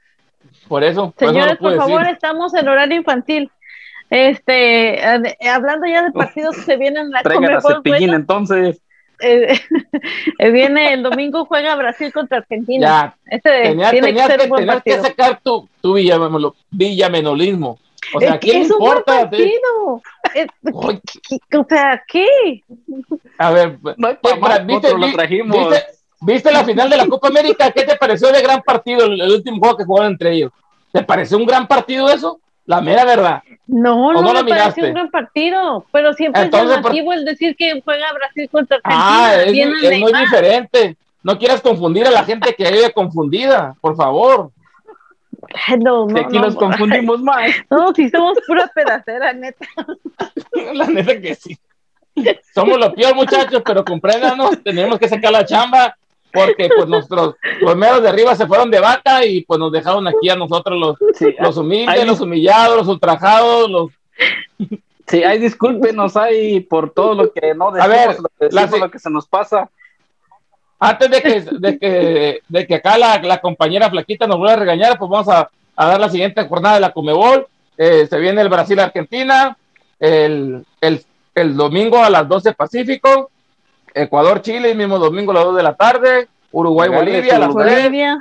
por 0.68 0.82
eso. 0.84 1.12
por 1.12 1.22
eso 1.22 1.32
Señores, 1.32 1.52
lo 1.54 1.58
pude 1.58 1.76
por 1.76 1.86
favor, 1.88 2.06
estamos 2.08 2.54
en 2.54 2.68
horario 2.68 2.96
infantil. 2.96 3.50
Este, 4.10 5.00
hablando 5.48 5.86
ya 5.86 6.02
de 6.02 6.12
partidos 6.12 6.56
que 6.56 6.62
se 6.62 6.76
vienen 6.76 7.06
en 7.06 7.10
la 7.10 7.22
Traigan 7.22 7.44
a 7.44 7.60
Conmebol, 7.60 7.74
Cepillín, 7.76 8.08
bueno, 8.08 8.14
entonces. 8.16 8.80
eh, 9.20 9.60
eh, 10.38 10.50
viene 10.50 10.94
el 10.94 11.02
domingo 11.02 11.44
juega 11.44 11.74
Brasil 11.76 12.12
contra 12.12 12.38
Argentina. 12.38 12.86
Ya, 12.86 13.16
Ese 13.36 13.50
tenías, 13.62 13.90
tiene 13.90 14.06
tenías 14.08 14.26
que 14.26 14.32
ser 14.32 14.40
que, 14.40 14.44
un 14.44 14.50
buen 14.50 14.60
tenías 14.66 14.82
que 14.82 14.90
partido. 14.92 15.08
sacar 15.26 15.40
tu, 15.42 15.68
tu 15.82 15.94
villamenolismo. 16.70 17.78
O 18.14 18.20
sea, 18.20 18.32
¿a 18.32 18.34
Es 18.34 18.40
quién 18.40 18.62
es 18.62 18.70
un 18.70 18.78
buen 18.78 18.98
importa? 18.98 19.20
partido. 19.20 20.02
Es- 20.34 20.46
¿qué- 21.50 21.58
o 21.58 21.66
sea, 21.68 22.02
¿qué? 22.08 22.64
A 23.38 23.50
ver, 23.50 23.78
No 23.96 24.08
hay 24.08 24.14
¿qué- 24.14 24.20
pa' 24.30 24.36
más, 24.36 24.66
¿viste, 24.66 24.96
lo 24.96 25.12
trajimos. 25.12 25.56
viste- 25.56 25.98
¿Viste 26.20 26.50
la 26.50 26.64
final 26.64 26.90
de 26.90 26.96
la 26.96 27.06
Copa 27.06 27.28
América? 27.28 27.70
¿Qué 27.70 27.84
te 27.84 27.96
pareció 27.96 28.32
de 28.32 28.42
gran 28.42 28.60
partido 28.62 29.06
el, 29.06 29.20
último 29.30 29.58
juego 29.60 29.76
que 29.76 29.84
jugaron 29.84 30.12
entre 30.12 30.32
ellos? 30.32 30.52
¿Te 30.92 31.02
pareció 31.02 31.36
un 31.36 31.46
gran 31.46 31.68
partido 31.68 32.08
eso? 32.10 32.40
La 32.66 32.80
mera 32.80 33.04
verdad. 33.04 33.42
No, 33.66 34.12
no, 34.12 34.32
me 34.32 34.44
pareció 34.44 34.84
un 34.84 34.94
gran 34.94 35.10
partido, 35.10 35.86
pero 35.92 36.12
siempre 36.14 36.42
es 36.42 36.50
llamativo 36.50 37.12
el 37.12 37.24
decir 37.24 37.56
que 37.56 37.80
juega 37.82 38.12
Brasil 38.12 38.48
contra 38.50 38.78
ah, 38.84 39.30
Argentina. 39.30 39.72
Ah, 39.80 39.86
es, 39.86 40.00
muy 40.00 40.12
diferente. 40.12 40.96
No 41.22 41.38
quieras 41.38 41.60
confundir 41.60 42.06
a 42.06 42.10
la 42.10 42.24
gente 42.24 42.54
que 42.54 42.70
vive 42.70 42.92
confundida, 42.92 43.74
por 43.80 43.96
favor. 43.96 44.50
No, 45.78 46.06
no, 46.06 46.20
aquí 46.20 46.38
nos 46.38 46.54
confundimos 46.56 47.22
más. 47.22 47.50
No, 47.70 47.92
si 47.94 48.08
somos 48.10 48.38
pura 48.46 48.70
pedacera, 48.74 49.32
neta. 49.32 49.66
La 50.74 50.86
neta 50.86 51.20
que 51.20 51.34
sí. 51.34 51.58
Somos 52.54 52.78
los 52.78 52.92
peor, 52.94 53.14
muchachos, 53.14 53.62
pero 53.64 53.84
compréndanos, 53.84 54.62
tenemos 54.64 54.98
que 54.98 55.08
sacar 55.08 55.30
la 55.30 55.44
chamba 55.44 55.96
porque 56.32 56.68
pues 56.68 56.88
nuestros 56.88 57.36
los 57.60 57.76
meros 57.76 58.02
de 58.02 58.08
arriba 58.08 58.34
se 58.34 58.46
fueron 58.46 58.70
de 58.70 58.80
vaca 58.80 59.24
y 59.24 59.42
pues 59.42 59.58
nos 59.60 59.70
dejaron 59.70 60.06
aquí 60.08 60.28
a 60.28 60.36
nosotros 60.36 60.78
los, 60.78 60.96
los 61.38 61.56
humildes, 61.56 62.04
los 62.04 62.20
humillados, 62.20 62.76
los 62.76 62.88
ultrajados, 62.88 63.70
los 63.70 63.92
Sí, 65.08 65.24
hay 65.24 65.38
discúlpenos 65.38 66.16
hay 66.16 66.60
por 66.60 66.90
todo 66.90 67.14
lo 67.14 67.32
que 67.32 67.54
no 67.54 67.72
decimos, 67.72 67.80
a 67.80 67.88
ver, 67.88 68.80
lo, 68.80 68.90
que 68.90 68.98
se 68.98 69.10
nos 69.10 69.26
pasa. 69.26 69.70
Antes 70.80 71.10
de 71.10 71.22
que, 71.22 71.40
de 71.40 71.78
que, 71.78 72.40
de 72.48 72.66
que 72.66 72.74
acá 72.76 72.96
la, 72.96 73.20
la 73.20 73.40
compañera 73.40 73.90
Flaquita 73.90 74.26
nos 74.26 74.38
vuelva 74.38 74.54
a 74.54 74.58
regañar, 74.58 74.98
pues 74.98 75.10
vamos 75.10 75.28
a, 75.28 75.50
a 75.74 75.86
dar 75.86 76.00
la 76.00 76.08
siguiente 76.08 76.46
jornada 76.46 76.76
de 76.76 76.80
la 76.80 76.92
Comebol. 76.92 77.46
Eh, 77.76 78.06
se 78.08 78.18
viene 78.18 78.40
el 78.42 78.48
Brasil-Argentina, 78.48 79.56
el, 79.98 80.64
el, 80.80 81.04
el 81.34 81.56
domingo 81.56 82.02
a 82.02 82.10
las 82.10 82.28
12 82.28 82.52
Pacífico, 82.52 83.30
Ecuador-Chile, 83.92 84.72
el 84.72 84.78
mismo 84.78 84.98
domingo 84.98 85.32
a 85.32 85.34
las 85.34 85.44
2 85.44 85.56
de 85.56 85.62
la 85.62 85.74
tarde, 85.74 86.28
Uruguay-Bolivia 86.52 87.36
a 87.36 87.38
las 87.40 87.54
3, 87.54 88.16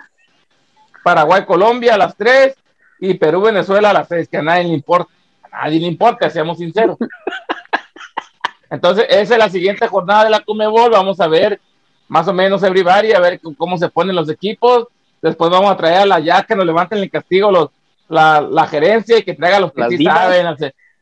Paraguay-Colombia 1.04 1.94
a 1.94 1.98
las 1.98 2.16
3 2.16 2.56
y 3.00 3.14
Perú-Venezuela 3.14 3.92
a 3.92 3.94
las 3.94 4.08
6, 4.08 4.30
que 4.30 4.38
a 4.38 4.42
nadie 4.42 4.64
le 4.64 4.74
importa, 4.74 5.12
a 5.52 5.64
nadie 5.64 5.80
le 5.80 5.88
importa, 5.88 6.30
seamos 6.30 6.58
sinceros. 6.58 6.98
Entonces, 8.70 9.06
esa 9.10 9.34
es 9.34 9.40
la 9.40 9.50
siguiente 9.50 9.88
jornada 9.88 10.26
de 10.26 10.30
la 10.32 10.40
Comebol, 10.42 10.92
vamos 10.92 11.20
a 11.20 11.28
ver 11.28 11.60
más 12.08 12.28
o 12.28 12.34
menos 12.34 12.64
everybody, 12.64 13.12
a 13.12 13.20
ver 13.20 13.40
cómo 13.58 13.78
se 13.78 13.90
ponen 13.90 14.16
los 14.16 14.30
equipos, 14.30 14.88
después 15.22 15.50
vamos 15.52 15.72
a 15.72 15.78
traer 15.78 16.00
a 16.00 16.06
la 16.06 16.20
ya 16.20 16.44
que 16.44 16.56
nos 16.56 16.66
levanten 16.66 17.00
el 17.00 17.10
castigo 17.10 17.52
los, 17.52 17.70
la, 18.10 18.68
gerencia 18.70 19.18
y 19.18 19.24
que 19.24 19.34
traiga 19.34 19.60
los 19.60 19.74
que 19.74 19.88
sí 19.90 20.04
saben, 20.04 20.48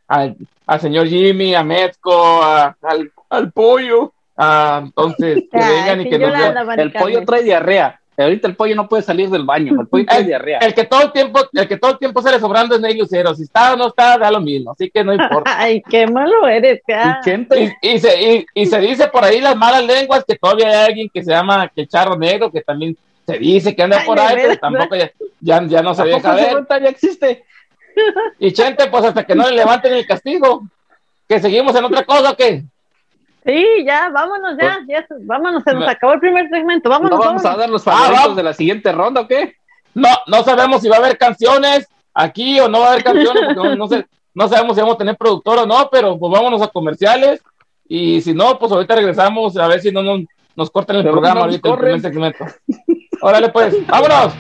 al, 0.08 0.36
al, 0.66 0.80
señor 0.80 1.08
Jimmy, 1.08 1.56
a 1.56 1.64
Metzco, 1.64 2.44
al, 2.44 3.12
al 3.30 3.52
pollo. 3.52 4.12
Ah, 4.38 4.82
entonces, 4.84 5.44
que 5.50 5.58
vengan 5.58 6.02
y 6.02 6.10
que 6.10 6.20
nos 6.20 6.78
El 6.78 6.92
pollo 6.92 7.24
trae 7.26 7.44
diarrea. 7.44 8.00
Ahorita 8.18 8.48
el 8.48 8.56
pollo 8.56 8.76
no 8.76 8.88
puede 8.88 9.04
salir 9.04 9.30
del 9.30 9.44
baño, 9.44 9.80
el 9.80 9.88
pollo 9.88 10.06
trae 10.06 10.24
diarrea. 10.24 10.60
El 10.60 10.74
que 10.74 10.86
todo 10.86 11.02
el 11.02 11.12
tiempo, 11.12 11.42
el 11.52 11.68
que 11.68 11.78
todo 11.78 11.92
el 11.92 11.98
tiempo 11.98 12.22
sale 12.22 12.40
sobrando 12.40 12.76
es 12.76 12.82
Ney 12.82 12.98
Lucero. 12.98 13.36
Si 13.36 13.44
está 13.44 13.74
o 13.74 13.78
no 13.78 13.88
está, 13.88 14.18
da 14.18 14.32
lo 14.32 14.40
mismo, 14.40 14.72
así 14.72 14.90
que 14.90 15.04
no 15.04 15.14
importa. 15.14 15.60
Ay, 15.60 15.82
qué 15.90 16.08
malo 16.08 16.48
eres, 16.48 16.82
y, 17.82 17.90
y, 17.90 18.00
se, 18.00 18.46
y, 18.54 18.66
se 18.66 18.80
dice 18.80 19.08
por 19.08 19.24
ahí 19.24 19.42
las 19.42 19.56
malas 19.56 19.86
lenguas 19.86 20.24
que 20.26 20.36
todavía 20.36 20.70
hay 20.70 20.88
alguien 20.88 21.10
que 21.14 21.24
se 21.24 21.32
llama 21.32 21.70
que 21.76 21.88
Charro 21.88 22.18
Negro, 22.18 22.52
que 22.52 22.62
también 22.62 22.96
se 23.26 23.38
dice 23.38 23.76
que 23.76 23.84
anda 23.84 24.04
por 24.06 24.20
ahí, 24.20 24.36
pero 24.36 24.58
tampoco 24.58 24.96
ya, 25.42 25.66
ya, 25.66 25.82
no 25.82 25.94
se 25.94 26.04
deja 26.04 26.36
ver. 26.36 26.66
Ya 26.70 26.90
existe. 26.90 27.44
Y 28.40 28.52
Chente, 28.52 28.88
pues 28.88 29.04
hasta 29.04 29.26
que 29.26 29.36
no 29.36 29.50
le 29.50 29.56
levanten 29.56 29.94
el 29.94 30.06
castigo, 30.06 30.64
que 31.28 31.40
seguimos 31.40 31.76
en 31.76 31.86
otra 31.86 32.04
cosa, 32.04 32.32
¿o 32.32 32.36
qué? 32.36 32.64
Sí, 33.46 33.86
ya, 33.86 34.10
vámonos 34.10 34.58
ya, 34.60 34.80
pues, 34.88 34.88
ya 34.88 35.16
vámonos, 35.22 35.64
se 35.64 35.74
nos 35.74 35.88
acabó 35.88 36.14
el 36.14 36.20
primer 36.20 36.50
segmento, 36.50 36.90
vámonos. 36.90 37.20
¿No 37.20 37.26
vamos 37.26 37.46
a 37.46 37.56
dar 37.56 37.70
los 37.70 37.88
ah, 37.88 37.92
favoritos 37.92 38.36
de 38.36 38.44
la 38.44 38.54
siguiente 38.54 38.92
ronda 38.92 39.22
o 39.22 39.28
qué? 39.28 39.56
No, 39.94 40.10
no 40.26 40.44
sabemos 40.44 40.82
si 40.82 40.90
va 40.90 40.96
a 40.96 41.00
haber 41.00 41.18
canciones 41.18 41.88
aquí 42.12 42.60
o 42.60 42.68
no 42.68 42.80
va 42.80 42.88
a 42.88 42.92
haber 42.94 43.04
canciones, 43.04 43.54
porque 43.56 43.76
no, 43.76 43.88
sé, 43.88 44.08
no 44.34 44.48
sabemos 44.48 44.76
si 44.76 44.82
vamos 44.82 44.96
a 44.96 44.98
tener 44.98 45.16
productor 45.16 45.60
o 45.60 45.66
no, 45.68 45.90
pero 45.92 46.18
pues 46.18 46.32
vámonos 46.32 46.60
a 46.64 46.70
comerciales 46.70 47.40
y 47.88 48.20
si 48.22 48.34
no, 48.34 48.58
pues 48.58 48.72
ahorita 48.72 48.96
regresamos 48.96 49.56
a 49.58 49.68
ver 49.68 49.80
si 49.80 49.92
no 49.92 50.02
nos, 50.02 50.22
nos 50.56 50.72
cortan 50.72 50.96
el 50.96 51.04
programa 51.04 51.42
ahorita 51.42 51.70
el 51.70 51.78
primer 51.78 52.02
segmento. 52.02 52.46
Órale 53.22 53.50
pues, 53.50 53.86
vámonos. 53.86 54.34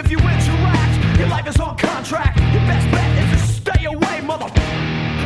If 0.00 0.10
you 0.10 0.18
interact, 0.18 1.18
your 1.18 1.28
life 1.28 1.46
is 1.46 1.60
on 1.60 1.76
contract. 1.76 2.38
Your 2.38 2.64
best 2.64 2.90
bet 2.90 3.18
is 3.22 3.30
to 3.32 3.38
stay 3.52 3.84
away, 3.84 4.20
mother. 4.22 4.50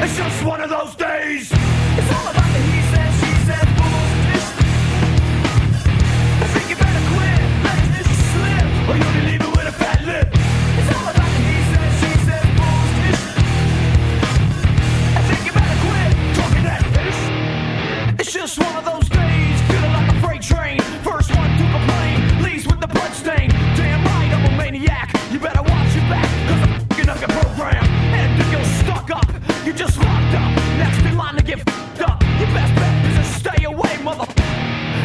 It's 0.03 0.17
just 0.17 0.45
one 0.45 0.61
of 0.61 0.69
those 0.69 0.97
days. 0.97 1.53
It's 1.53 2.11
all 2.13 2.27
about 2.33 2.51
the 2.55 2.59
he 2.59 2.81
says, 2.91 3.13
she 3.23 3.33
says, 3.47 3.67
bullshit. 3.79 4.45
I 6.43 6.47
think 6.53 6.67
you 6.71 6.77
better 6.77 7.05
quit, 7.15 7.41
let 7.67 7.81
this 7.95 8.11
slip, 8.35 8.67
or 8.89 8.95
you'll 8.99 9.15
be 9.15 9.23
leaving 9.31 9.53
with 9.55 9.67
a 9.71 9.77
fat 9.81 10.01
lip. 10.11 10.29
It's 10.35 10.91
all 10.97 11.07
about 11.07 11.31
the 11.37 11.43
he 11.51 11.59
says, 11.73 11.93
she 12.03 12.13
says, 12.27 12.47
bullshit. 12.59 13.19
I 15.19 15.23
think 15.29 15.41
you 15.47 15.53
better 15.55 15.79
quit 15.87 16.11
talking 16.35 16.65
that 16.71 16.83
fish. 16.95 17.21
It's 18.21 18.33
just 18.33 18.59
one 18.59 18.75
of 18.77 18.85
those 18.85 19.04
maniac. 24.75 25.09
You 25.31 25.39
better 25.39 25.63
watch 25.63 25.95
your 25.95 26.07
back, 26.11 26.29
cause 26.49 26.61
I'm 26.67 26.81
fucking 26.89 27.09
up 27.09 27.21
your 27.21 27.29
program. 27.29 27.85
And 28.19 28.41
if 28.41 28.51
you're 28.53 28.71
stuck 28.83 29.09
up, 29.11 29.29
you 29.65 29.73
just 29.73 29.97
locked 29.99 30.35
up. 30.35 30.51
Next 30.83 30.99
in 31.07 31.17
line 31.17 31.37
to 31.37 31.45
get 31.45 31.59
fucked 31.71 32.03
up. 32.03 32.21
Your 32.41 32.51
best 32.57 32.75
bet 32.75 32.95
is 33.07 33.17
to 33.19 33.25
stay 33.41 33.65
away, 33.65 33.95
mother. 34.03 34.27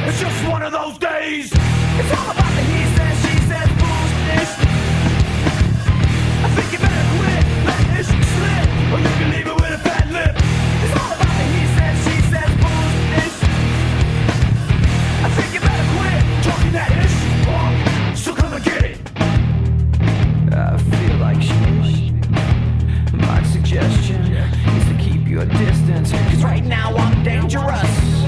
It's 0.07 0.19
just 0.19 0.37
one 0.49 0.63
of 0.63 0.71
those 0.71 0.97
days. 0.97 1.51
It's 1.99 2.11
all 2.17 2.31
about 2.31 2.51
the 2.57 2.63
he 2.73 2.81
says, 2.97 3.15
she 3.25 3.35
said, 3.49 3.67
foolishness. 3.79 4.49
I 6.45 6.49
think 6.55 6.67
you 6.73 6.79
better 6.85 7.05
quit, 7.15 8.05
slip. 8.05 9.18
suggestion 23.69 24.19
is 24.33 24.87
to 24.87 24.97
keep 24.97 25.27
your 25.27 25.45
distance. 25.45 26.11
Cause 26.11 26.43
right 26.43 26.65
now 26.65 26.95
I'm 26.95 27.23
dangerous. 27.23 28.18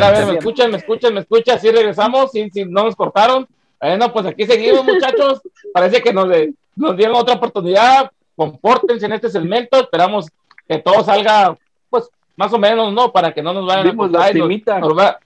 Ver, 0.00 0.04
a 0.04 0.10
ver, 0.18 0.26
me 0.26 0.38
escuchan, 0.38 0.70
me 0.70 0.76
escuchan, 0.78 1.14
me 1.14 1.20
escuchan, 1.20 1.60
sí 1.60 1.70
regresamos, 1.70 2.30
sí, 2.32 2.48
sí, 2.52 2.64
no 2.64 2.84
nos 2.84 2.96
cortaron. 2.96 3.46
Bueno, 3.80 4.12
pues 4.12 4.26
aquí 4.26 4.44
seguimos, 4.46 4.84
muchachos. 4.84 5.40
Parece 5.72 6.02
que 6.02 6.12
nos, 6.12 6.26
nos 6.76 6.96
dieron 6.96 7.16
otra 7.16 7.34
oportunidad. 7.34 8.10
Compórtense 8.36 9.06
en 9.06 9.12
este 9.12 9.28
segmento. 9.30 9.78
Esperamos 9.80 10.28
que 10.68 10.78
todo 10.78 11.02
salga, 11.04 11.56
pues, 11.90 12.08
más 12.36 12.52
o 12.52 12.58
menos, 12.58 12.92
¿no? 12.92 13.10
Para 13.12 13.32
que 13.32 13.42
no 13.42 13.52
nos 13.52 13.66
vayan 13.66 13.84
a 13.88 13.90
cortar 13.96 14.34
nos, 14.34 14.48
nos, 14.80 14.98
va- 14.98 15.18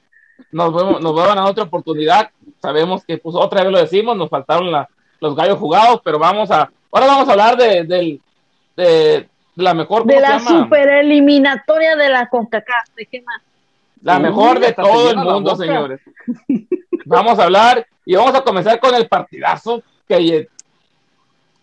nos, 0.50 0.74
vemos- 0.74 1.00
nos 1.00 1.14
van 1.14 1.38
a 1.38 1.44
otra 1.46 1.64
oportunidad. 1.64 2.30
Sabemos 2.60 3.04
que, 3.04 3.18
pues, 3.18 3.34
otra 3.36 3.62
vez 3.62 3.72
lo 3.72 3.78
decimos, 3.78 4.16
nos 4.16 4.28
faltaron 4.30 4.70
la- 4.70 4.88
los 5.20 5.34
gallos 5.36 5.58
jugados, 5.58 6.00
pero 6.04 6.18
vamos 6.18 6.50
a, 6.50 6.70
ahora 6.90 7.06
vamos 7.06 7.28
a 7.28 7.32
hablar 7.32 7.56
de, 7.56 7.84
del- 7.84 8.20
de, 8.76 8.84
de 8.84 9.28
la 9.62 9.74
mejor, 9.74 10.02
¿cómo 10.02 10.12
De 10.14 10.20
la 10.20 10.38
super 10.40 10.88
eliminatoria 10.88 11.96
de 11.96 12.08
la 12.08 12.28
CONCACAF. 12.28 12.88
¿De 12.96 13.06
qué 13.06 13.20
más? 13.22 13.40
La 14.02 14.16
Uy, 14.16 14.22
mejor 14.22 14.60
de 14.60 14.72
todo 14.72 15.10
el 15.10 15.16
mundo, 15.16 15.56
señores. 15.56 16.00
Vamos 17.04 17.38
a 17.38 17.44
hablar 17.44 17.86
y 18.04 18.14
vamos 18.14 18.34
a 18.34 18.42
comenzar 18.42 18.78
con 18.80 18.94
el 18.94 19.08
partidazo 19.08 19.82
que 20.08 20.16
eh, 20.16 20.48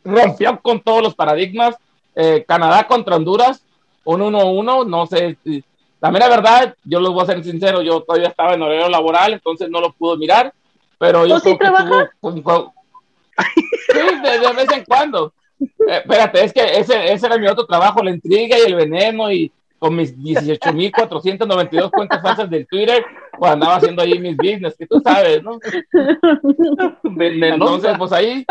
rompió 0.03 0.59
con 0.61 0.79
todos 0.81 1.03
los 1.03 1.15
paradigmas. 1.15 1.75
Eh, 2.15 2.43
Canadá 2.47 2.85
contra 2.87 3.15
Honduras, 3.15 3.61
un 4.03 4.21
1-1. 4.21 4.85
No 4.87 5.05
sé, 5.05 5.37
si- 5.43 5.63
la 6.01 6.11
mera 6.11 6.29
verdad, 6.29 6.75
yo 6.85 6.99
les 7.01 7.09
voy 7.09 7.23
a 7.23 7.25
ser 7.25 7.43
sincero, 7.43 7.81
yo 7.81 8.01
todavía 8.01 8.29
estaba 8.29 8.53
en 8.53 8.61
horario 8.61 8.87
laboral, 8.87 9.33
entonces 9.33 9.69
no 9.69 9.81
lo 9.81 9.91
pude 9.91 10.17
mirar, 10.17 10.53
pero 10.97 11.25
yo 11.25 11.39
¿Tú 11.41 11.49
sí 11.49 11.57
trabajas? 11.57 12.09
Sí, 13.91 13.99
de, 14.23 14.39
de 14.39 14.53
vez 14.53 14.71
en 14.71 14.83
cuando. 14.85 15.33
Eh, 15.61 15.67
espérate, 15.97 16.43
es 16.43 16.53
que 16.53 16.61
ese, 16.79 17.11
ese 17.11 17.25
era 17.25 17.37
mi 17.37 17.47
otro 17.47 17.65
trabajo, 17.65 18.01
la 18.01 18.11
intriga 18.11 18.57
y 18.57 18.61
el 18.61 18.75
veneno 18.75 19.29
y 19.31 19.51
con 19.79 19.95
mis 19.95 20.15
18.492 20.17 21.89
cuentas 21.91 22.21
falsas 22.21 22.49
del 22.49 22.67
Twitter, 22.67 23.03
pues 23.37 23.51
andaba 23.51 23.77
haciendo 23.77 24.01
ahí 24.01 24.19
mis 24.19 24.35
business, 24.37 24.75
que 24.77 24.85
tú 24.85 24.99
sabes, 25.01 25.41
¿no? 25.41 25.57
Entonces, 27.19 27.95
pues 27.97 28.11
ahí, 28.11 28.45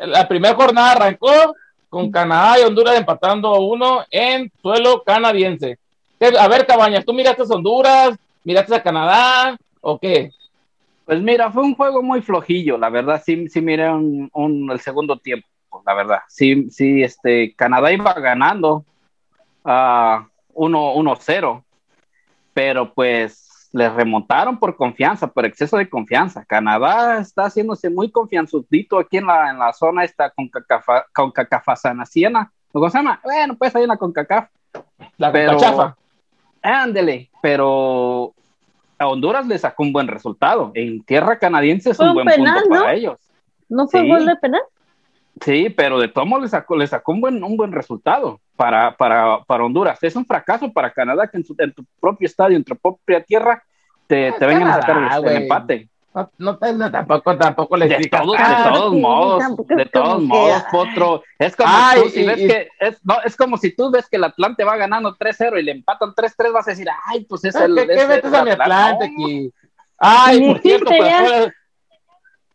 la 0.00 0.26
primera 0.28 0.54
jornada 0.54 0.92
arrancó 0.92 1.54
con 1.88 2.10
Canadá 2.10 2.60
y 2.60 2.64
Honduras 2.64 2.96
empatando 2.96 3.48
a 3.54 3.60
uno 3.60 4.04
en 4.10 4.50
suelo 4.60 5.02
canadiense. 5.04 5.78
¿Qué- 6.18 6.36
A 6.38 6.48
ver, 6.48 6.66
Cabañas, 6.66 7.04
¿tú 7.04 7.12
miraste 7.12 7.42
a 7.42 7.54
Honduras? 7.54 8.16
¿Miraste 8.44 8.74
a 8.74 8.82
Canadá? 8.82 9.56
¿O 9.80 9.98
qué? 9.98 10.30
Pues 11.04 11.20
mira, 11.22 11.50
fue 11.52 11.62
un 11.62 11.74
juego 11.76 12.02
muy 12.02 12.20
flojillo, 12.20 12.76
la 12.76 12.90
verdad, 12.90 13.22
sí, 13.24 13.48
sí 13.48 13.60
miré 13.60 13.88
un, 13.90 14.28
un- 14.32 14.70
el 14.72 14.80
segundo 14.80 15.16
tiempo, 15.16 15.46
la 15.86 15.94
verdad. 15.94 16.18
Sí, 16.28 16.68
sí, 16.70 17.02
este, 17.02 17.54
Canadá 17.54 17.92
iba 17.92 18.12
ganando 18.14 18.84
a 19.66 20.26
1-0, 20.54 21.62
pero 22.54 22.94
pues 22.94 23.68
les 23.72 23.92
remontaron 23.92 24.58
por 24.58 24.76
confianza, 24.76 25.26
por 25.26 25.44
exceso 25.44 25.76
de 25.76 25.90
confianza. 25.90 26.44
Canadá 26.46 27.18
está 27.18 27.44
haciéndose 27.44 27.90
muy 27.90 28.10
confianzudito 28.10 28.98
aquí 28.98 29.18
en 29.18 29.26
la, 29.26 29.50
en 29.50 29.58
la 29.58 29.72
zona 29.74 30.04
esta 30.04 30.30
con 30.30 30.48
cacafa, 30.48 31.04
con 31.12 31.30
cacafasanaciana. 31.30 32.50
¿Cómo 32.72 32.88
se 32.88 32.96
llama? 32.98 33.20
Bueno, 33.22 33.54
pues 33.56 33.74
hay 33.76 33.84
una 33.84 33.96
con 33.96 34.12
cacaf. 34.12 34.48
La 35.18 35.30
Pero- 35.32 35.58
chafa. 35.58 35.96
Ándele, 36.62 37.30
pero 37.42 38.32
a 38.98 39.06
Honduras 39.06 39.46
le 39.46 39.58
sacó 39.58 39.82
un 39.84 39.92
buen 39.92 40.08
resultado. 40.08 40.72
En 40.74 41.02
tierra 41.04 41.38
canadiense 41.38 41.90
es 41.90 41.98
un 42.00 42.08
un 42.08 42.14
buen 42.14 42.26
penal, 42.26 42.54
punto 42.62 42.74
¿no? 42.74 42.80
para 42.80 42.94
ellos. 42.94 43.18
¿No 43.68 43.86
fue 43.88 44.00
Sí. 44.00 44.08
gol 44.08 44.26
de 44.26 44.36
penal? 44.36 44.62
Sí, 45.42 45.68
pero 45.70 45.98
de 46.00 46.08
todos 46.08 46.26
modos 46.26 46.44
le 46.44 46.48
sacó, 46.48 46.76
le 46.76 46.86
sacó 46.86 47.12
un 47.12 47.20
buen, 47.20 47.44
un 47.44 47.56
buen 47.56 47.72
resultado 47.72 48.40
para, 48.56 48.96
para, 48.96 49.40
para 49.44 49.64
Honduras. 49.64 50.02
Es 50.02 50.16
un 50.16 50.24
fracaso 50.26 50.72
para 50.72 50.90
Canadá 50.92 51.26
que 51.28 51.36
en, 51.36 51.44
su- 51.44 51.54
en 51.58 51.72
tu 51.72 51.84
propio 52.00 52.26
estadio, 52.26 52.56
en 52.56 52.64
tu 52.64 52.74
propia 52.76 53.22
tierra, 53.22 53.62
te, 54.06 54.32
te 54.32 54.46
vengan 54.46 54.68
a 54.68 54.74
sacar 54.80 55.24
el- 55.24 55.42
empate. 55.42 55.88
No, 56.14 56.30
no, 56.38 56.72
no, 56.72 56.90
tampoco, 56.90 57.36
tampoco 57.36 57.76
les 57.76 57.90
De, 57.90 58.08
todos- 58.08 58.38
de 58.38 58.70
todos 58.70 58.92
sí, 58.94 59.00
modos, 59.02 59.44
de 59.68 59.84
todos 59.84 60.16
que- 60.18 60.24
modos, 60.24 60.62
Potro. 60.70 61.22
Es 61.38 61.54
como 61.54 61.68
Ay, 61.70 62.00
tú, 62.02 62.08
si 62.08 62.20
y- 62.22 62.26
ves 62.26 62.40
y- 62.40 62.46
que, 62.48 62.68
es, 62.80 62.98
no, 63.04 63.16
es 63.22 63.36
como 63.36 63.58
si 63.58 63.76
tú 63.76 63.90
ves 63.90 64.08
que 64.08 64.16
el 64.16 64.24
Atlante 64.24 64.64
va 64.64 64.76
ganando 64.78 65.14
3-0 65.14 65.58
y 65.58 65.62
le 65.62 65.72
empatan 65.72 66.14
3-3, 66.14 66.52
vas 66.54 66.66
a 66.66 66.70
decir, 66.70 66.88
ay, 67.06 67.26
pues 67.28 67.44
es 67.44 67.54
Ah, 67.54 67.66
el. 67.66 67.74
¿Qué, 67.74 67.82
es 67.82 67.86
qué 67.88 68.02
el 68.02 68.08
metes 68.08 68.32
a 68.32 68.44
mi 68.44 68.50
Atlante". 68.50 69.04
Aquí? 69.04 69.52
Ay, 69.98 70.46
por 70.46 70.58
cierto, 70.62 70.90
para 70.98 71.52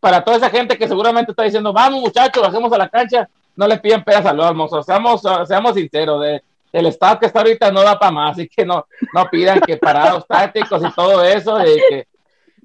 para 0.00 0.24
toda 0.24 0.36
esa 0.38 0.50
gente 0.50 0.76
que 0.76 0.88
seguramente 0.88 1.30
está 1.30 1.44
diciendo, 1.44 1.72
vamos 1.72 2.00
muchachos, 2.00 2.42
bajemos 2.42 2.72
a 2.72 2.78
la 2.78 2.88
cancha, 2.88 3.28
no 3.56 3.66
le 3.66 3.78
piden 3.78 4.02
pedas 4.02 4.26
al 4.26 4.40
hermoso, 4.40 4.82
seamos, 4.82 5.22
seamos 5.46 5.74
sinceros, 5.74 6.22
de, 6.22 6.42
el 6.72 6.86
estado 6.86 7.20
que 7.20 7.26
está 7.26 7.40
ahorita 7.40 7.70
no 7.70 7.82
da 7.82 7.98
para 7.98 8.12
más, 8.12 8.32
así 8.32 8.48
que 8.48 8.64
no, 8.64 8.86
no 9.12 9.26
pidan 9.30 9.60
que 9.60 9.76
parados 9.76 10.26
tácticos 10.26 10.82
y 10.82 10.90
todo 10.92 11.22
eso, 11.22 11.56
de 11.58 11.82
que 11.88 12.06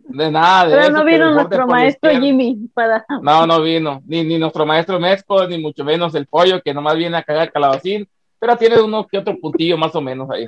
de 0.09 0.31
nada 0.31 0.65
de 0.65 0.71
Pero 0.71 0.83
eso, 0.83 0.91
no 0.91 1.03
que 1.03 1.11
vino 1.11 1.31
nuestro 1.33 1.67
maestro. 1.67 2.11
Jimmy 2.11 2.69
para... 2.73 3.05
No, 3.21 3.45
no 3.45 3.61
vino, 3.61 4.01
ni, 4.05 4.23
ni 4.23 4.37
nuestro 4.37 4.65
maestro 4.65 4.99
Mezco, 4.99 5.45
ni 5.47 5.57
mucho 5.57 5.83
menos 5.83 6.15
el 6.15 6.25
pollo, 6.27 6.61
que 6.61 6.73
nomás 6.73 6.95
viene 6.95 7.17
a 7.17 7.23
cagar 7.23 7.51
calabacín, 7.51 8.07
pero 8.39 8.55
tiene 8.55 8.79
uno 8.79 9.05
que 9.05 9.17
otro 9.17 9.37
puntillo 9.37 9.77
más 9.77 9.93
o 9.95 10.01
menos 10.01 10.29
ahí. 10.29 10.47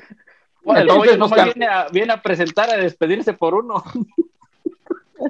Bueno, 0.63 0.81
el 0.81 0.89
Entonces, 0.89 1.17
pollo 1.17 1.27
nos 1.27 1.45
viene, 1.53 1.67
a, 1.67 1.87
viene 1.89 2.13
a 2.13 2.21
presentar, 2.21 2.69
a 2.69 2.77
despedirse 2.77 3.33
por 3.33 3.55
uno. 3.55 3.83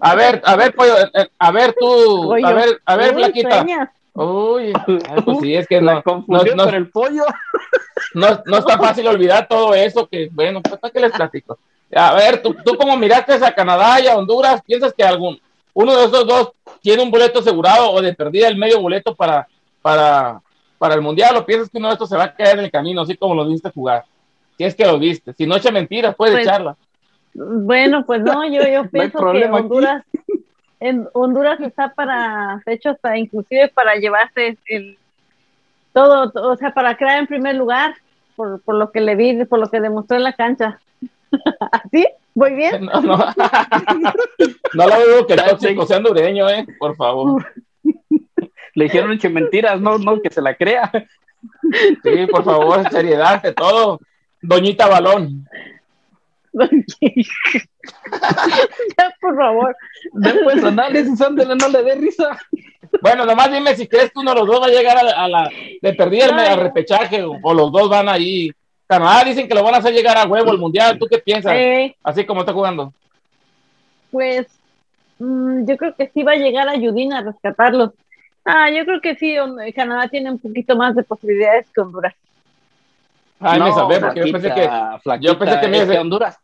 A 0.02 0.14
ver, 0.14 0.40
a 0.46 0.56
ver, 0.56 0.76
pollo, 0.76 1.00
eh, 1.00 1.10
eh, 1.16 1.28
a 1.40 1.52
ver 1.52 1.74
tú, 1.74 2.26
Pollo. 2.28 2.46
a 2.46 2.54
ver, 2.54 2.80
a 2.86 2.96
ver, 2.96 3.16
Uy, 3.16 3.24
Flaquita. 3.24 3.92
Uy, 4.14 4.74
pues 5.26 5.38
sí, 5.42 5.56
es 5.56 5.68
que 5.68 5.82
La 5.82 5.94
no, 5.94 5.98
no, 5.98 6.04
confusión 6.04 6.58
no, 6.58 6.66
por 6.66 6.76
el 6.76 6.90
pollo. 6.90 7.24
no, 8.14 8.28
no 8.46 8.58
es 8.58 8.66
tan 8.66 8.80
fácil 8.80 9.08
olvidar 9.08 9.48
todo 9.48 9.74
eso 9.74 10.08
que, 10.08 10.30
bueno, 10.32 10.62
pues 10.62 10.78
para 10.80 10.92
qué 10.92 11.00
les 11.00 11.12
platico. 11.12 11.58
A 11.96 12.14
ver, 12.14 12.42
tú, 12.42 12.56
tú 12.66 12.76
como 12.76 12.96
miraste 12.98 13.34
a 13.34 13.54
Canadá 13.54 14.00
y 14.00 14.08
a 14.08 14.16
Honduras, 14.18 14.62
¿piensas 14.62 14.94
que 14.94 15.04
algún, 15.04 15.40
uno 15.74 15.96
de 15.96 16.06
esos 16.06 16.28
dos 16.28 16.52
tiene 16.82 17.02
un 17.02 17.12
boleto 17.12 17.40
asegurado 17.40 17.92
o 17.92 18.02
de 18.02 18.14
perdida 18.14 18.48
el 18.48 18.58
medio 18.58 18.82
boleto 18.82 19.16
para, 19.16 19.48
para, 19.82 20.42
para 20.78 20.96
el 20.96 21.02
Mundial 21.02 21.36
o 21.38 21.46
piensas 21.46 21.70
que 21.70 21.78
uno 21.78 21.88
de 21.88 21.94
estos 21.94 22.10
se 22.10 22.18
va 22.18 22.26
a 22.26 22.34
caer 22.36 22.60
en 22.60 22.66
el 22.66 22.72
camino, 22.72 23.02
así 23.02 23.16
como 23.16 23.34
lo 23.36 23.48
viste 23.48 23.72
jugar? 23.72 24.06
Si 24.58 24.64
es 24.66 24.76
que 24.76 24.86
lo 24.86 25.00
viste, 25.00 25.34
si 25.34 25.48
no 25.48 25.56
echa 25.56 25.72
mentiras, 25.72 26.16
puedes 26.16 26.36
Pues, 26.36 26.46
echarla. 26.46 26.76
Bueno, 27.34 28.04
pues 28.06 28.22
no, 28.22 28.46
yo, 28.46 28.62
yo 28.68 28.90
pienso 28.92 29.18
que 29.18 29.24
problema 29.24 29.60
aquí. 29.60 29.70
Honduras, 30.80 31.08
en 31.08 31.08
Honduras 31.14 31.60
está 31.62 31.94
para, 31.94 32.62
de 32.66 32.74
hecho, 32.74 32.90
hasta 32.90 33.18
inclusive 33.18 33.70
para 33.70 33.96
llevarse 33.96 34.58
el 34.66 34.98
todo, 35.94 36.32
o 36.34 36.56
sea, 36.56 36.74
para 36.74 36.96
crear 36.98 37.20
en 37.20 37.28
primer 37.28 37.56
lugar, 37.56 37.96
por, 38.36 38.62
por 38.62 38.76
lo 38.76 38.92
que 38.92 39.02
le 39.02 39.16
vi, 39.16 39.44
por 39.46 39.60
lo 39.60 39.70
que 39.70 39.82
demostró 39.82 40.18
en 40.18 40.24
la 40.24 40.34
cancha. 40.34 40.80
¿Así? 41.72 42.08
¿Voy 42.34 42.54
bien? 42.56 42.86
No, 42.86 43.02
no. 43.02 43.18
no 44.74 44.88
lo 44.88 45.08
digo 45.08 45.28
que 45.28 45.34
el 45.34 45.44
tóxico 45.44 45.86
sea 45.86 45.98
hondureño, 45.98 46.50
eh, 46.50 46.66
por 46.78 46.96
favor. 46.96 47.46
Le 48.76 48.84
dijeron 48.86 49.12
eche 49.12 49.30
mentiras, 49.30 49.82
no, 49.82 49.98
no, 49.98 50.22
que 50.22 50.30
se 50.30 50.42
la 50.42 50.56
crea. 50.56 50.90
Sí, 52.04 52.28
por 52.32 52.44
favor, 52.44 52.88
seriedad 52.92 53.34
ante 53.34 53.52
todo. 53.52 54.00
Doñita 54.42 54.88
Balón. 54.88 55.46
ya, 58.98 59.16
por 59.22 59.36
favor. 59.36 59.76
Después 60.14 60.64
análisis, 60.64 61.22
ándale, 61.22 61.56
no 61.56 61.68
le 61.70 61.84
dé 61.84 61.96
risa. 61.96 62.38
Bueno, 63.02 63.26
nomás 63.26 63.52
dime 63.52 63.76
si 63.76 63.88
crees 63.88 64.12
que 64.12 64.20
uno 64.20 64.34
de 64.34 64.40
los 64.40 64.48
dos 64.48 64.62
va 64.62 64.66
a 64.66 64.70
llegar 64.70 64.98
a 64.98 65.04
la, 65.04 65.12
a 65.12 65.28
la 65.28 65.50
de 65.82 65.96
No. 66.32 66.40
al 66.40 66.60
repechaje 66.60 67.24
o, 67.24 67.38
o 67.42 67.54
los 67.54 67.72
dos 67.72 67.90
van 67.90 68.10
ahí. 68.10 68.52
Canadá 68.88 69.24
dicen 69.24 69.48
que 69.48 69.54
lo 69.54 69.64
van 69.64 69.76
a 69.76 69.78
hacer 69.78 69.94
llegar 69.94 70.18
a 70.18 70.26
huevo 70.26 70.52
el 70.52 70.58
mundial. 70.58 70.98
¿Tú 70.98 71.06
qué 71.06 71.20
piensas? 71.20 71.54
Eh, 71.56 71.96
Así 72.04 72.26
como 72.26 72.40
está 72.42 72.54
jugando. 72.54 72.92
pues 74.10 74.48
mm, 75.20 75.66
yo 75.68 75.78
creo 75.78 75.96
que 75.96 76.10
sí 76.12 76.24
va 76.24 76.32
a 76.32 76.38
llegar 76.38 76.68
a 76.68 76.76
Yudin 76.76 77.14
a 77.14 77.22
rescatarlos. 77.22 77.92
Ah, 78.44 78.72
yo 78.72 78.84
creo 78.86 79.00
que 79.02 79.16
sí, 79.16 79.36
Canadá 79.76 80.08
tiene 80.08 80.32
un 80.32 80.40
poquito 80.40 80.76
más 80.76 80.96
de 80.96 81.04
posibilidades 81.04 81.68
que 81.70 81.82
Honduras. 81.82 82.16
Ay, 83.40 83.60
me 83.60 83.70
No, 83.70 83.74
salvé 83.76 84.00
porque 84.00 84.20
yo 84.26 84.32
pensé 84.34 84.48
que. 84.50 84.54
flaquita, 84.54 85.00
flaquita, 85.00 85.32
yo 85.32 85.40
pensé 85.40 85.60
que 85.62 85.68
me 85.68 85.88
que 85.88 85.98
Honduras, 85.98 86.40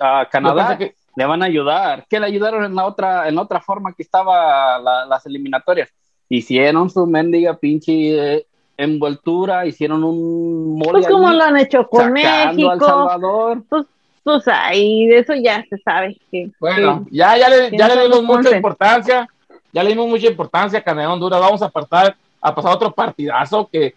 a 0.00 0.26
Canadá 0.30 0.78
que- 0.78 0.94
le 1.16 1.24
van 1.24 1.42
a 1.42 1.46
ayudar. 1.46 2.06
¿Qué 2.08 2.20
le 2.20 2.26
ayudaron 2.26 2.64
en 2.64 2.74
la 2.76 2.86
otra, 2.86 3.28
en 3.28 3.34
la 3.34 3.42
otra 3.42 3.60
forma 3.60 3.92
que 3.92 4.02
estaba 4.04 4.78
la- 4.78 5.04
las 5.06 5.26
eliminatorias? 5.26 5.90
Hicieron 6.28 6.88
su 6.90 7.06
mendiga 7.06 7.54
pinche 7.56 8.36
eh, 8.36 8.46
envoltura, 8.76 9.66
hicieron 9.66 10.04
un 10.04 10.78
mole 10.78 10.92
Pues 10.92 11.08
como 11.08 11.30
lo 11.32 11.42
han 11.42 11.56
hecho 11.56 11.88
con 11.88 12.14
sacando 12.16 12.28
al 12.30 12.56
México, 12.56 12.86
Salvador. 12.86 13.62
pues, 13.68 13.86
pues 14.22 14.46
ahí, 14.46 15.06
de 15.06 15.18
eso 15.18 15.34
ya 15.34 15.64
se 15.68 15.76
sabe. 15.78 16.16
Que, 16.30 16.50
Bueno, 16.60 17.04
que- 17.04 17.16
ya, 17.16 17.36
ya 17.36 17.48
le, 17.48 17.70
que 17.70 17.76
ya 17.78 17.88
no 17.88 17.94
le 17.96 18.02
dimos 18.04 18.22
mucha 18.22 18.54
importancia. 18.56 19.28
Ya 19.72 19.82
le 19.82 19.90
dimos 19.90 20.06
mucha 20.08 20.26
importancia 20.28 20.78
a 20.78 20.82
Canadá 20.82 21.12
Honduras. 21.12 21.40
Vamos 21.40 21.62
a 21.62 21.66
apartar, 21.66 22.16
a 22.40 22.54
pasar 22.54 22.72
otro 22.74 22.92
partidazo 22.92 23.68
que, 23.70 23.94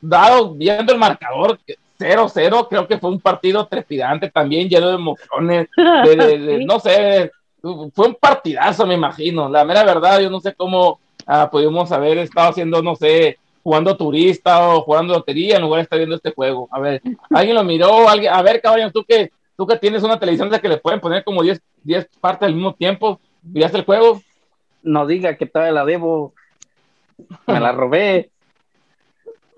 dado 0.00 0.54
viendo 0.54 0.92
el 0.92 0.98
marcador, 0.98 1.58
que 1.66 1.76
0-0, 1.98 2.68
creo 2.68 2.86
que 2.86 2.98
fue 2.98 3.10
un 3.10 3.20
partido 3.20 3.66
trepidante 3.66 4.30
también, 4.30 4.68
lleno 4.68 4.88
de 4.88 4.94
emociones. 4.94 5.68
de- 5.76 6.16
de- 6.16 6.38
de- 6.38 6.58
Sí. 6.58 6.64
no 6.64 6.78
sé, 6.80 7.32
fue 7.60 8.06
un 8.08 8.14
partidazo, 8.14 8.86
me 8.86 8.94
imagino. 8.94 9.48
La 9.48 9.64
mera 9.64 9.82
verdad, 9.84 10.20
yo 10.20 10.30
no 10.30 10.38
sé 10.40 10.54
cómo 10.54 11.00
ah, 11.26 11.48
pudimos 11.50 11.90
haber 11.92 12.18
estado 12.18 12.50
haciendo, 12.50 12.82
no 12.82 12.94
sé, 12.94 13.36
jugando 13.64 13.96
turista 13.96 14.68
o 14.68 14.82
jugando 14.82 15.14
lotería 15.14 15.56
en 15.56 15.62
lugar 15.62 15.78
de 15.78 15.82
estar 15.82 15.98
viendo 15.98 16.14
este 16.16 16.32
juego. 16.32 16.68
A 16.70 16.78
ver, 16.78 17.02
¿alguien 17.30 17.56
lo 17.56 17.64
miró? 17.64 18.08
¿Alguien? 18.08 18.32
A 18.32 18.40
ver, 18.42 18.62
caballo, 18.62 18.90
tú 18.92 19.04
que 19.04 19.30
tú 19.56 19.66
que 19.66 19.76
tienes 19.76 20.04
una 20.04 20.18
televisión 20.20 20.48
de 20.48 20.60
que 20.60 20.68
le 20.68 20.76
pueden 20.78 21.00
poner 21.00 21.24
como 21.24 21.42
10 21.42 21.60
partes 22.20 22.46
al 22.46 22.54
mismo 22.54 22.74
tiempo, 22.74 23.20
¿miraste 23.42 23.78
el 23.78 23.84
juego? 23.84 24.22
No 24.84 25.04
diga 25.04 25.36
que 25.36 25.46
todavía 25.46 25.72
la 25.72 25.84
debo, 25.84 26.32
me 27.46 27.58
la 27.60 27.72
robé. 27.72 28.30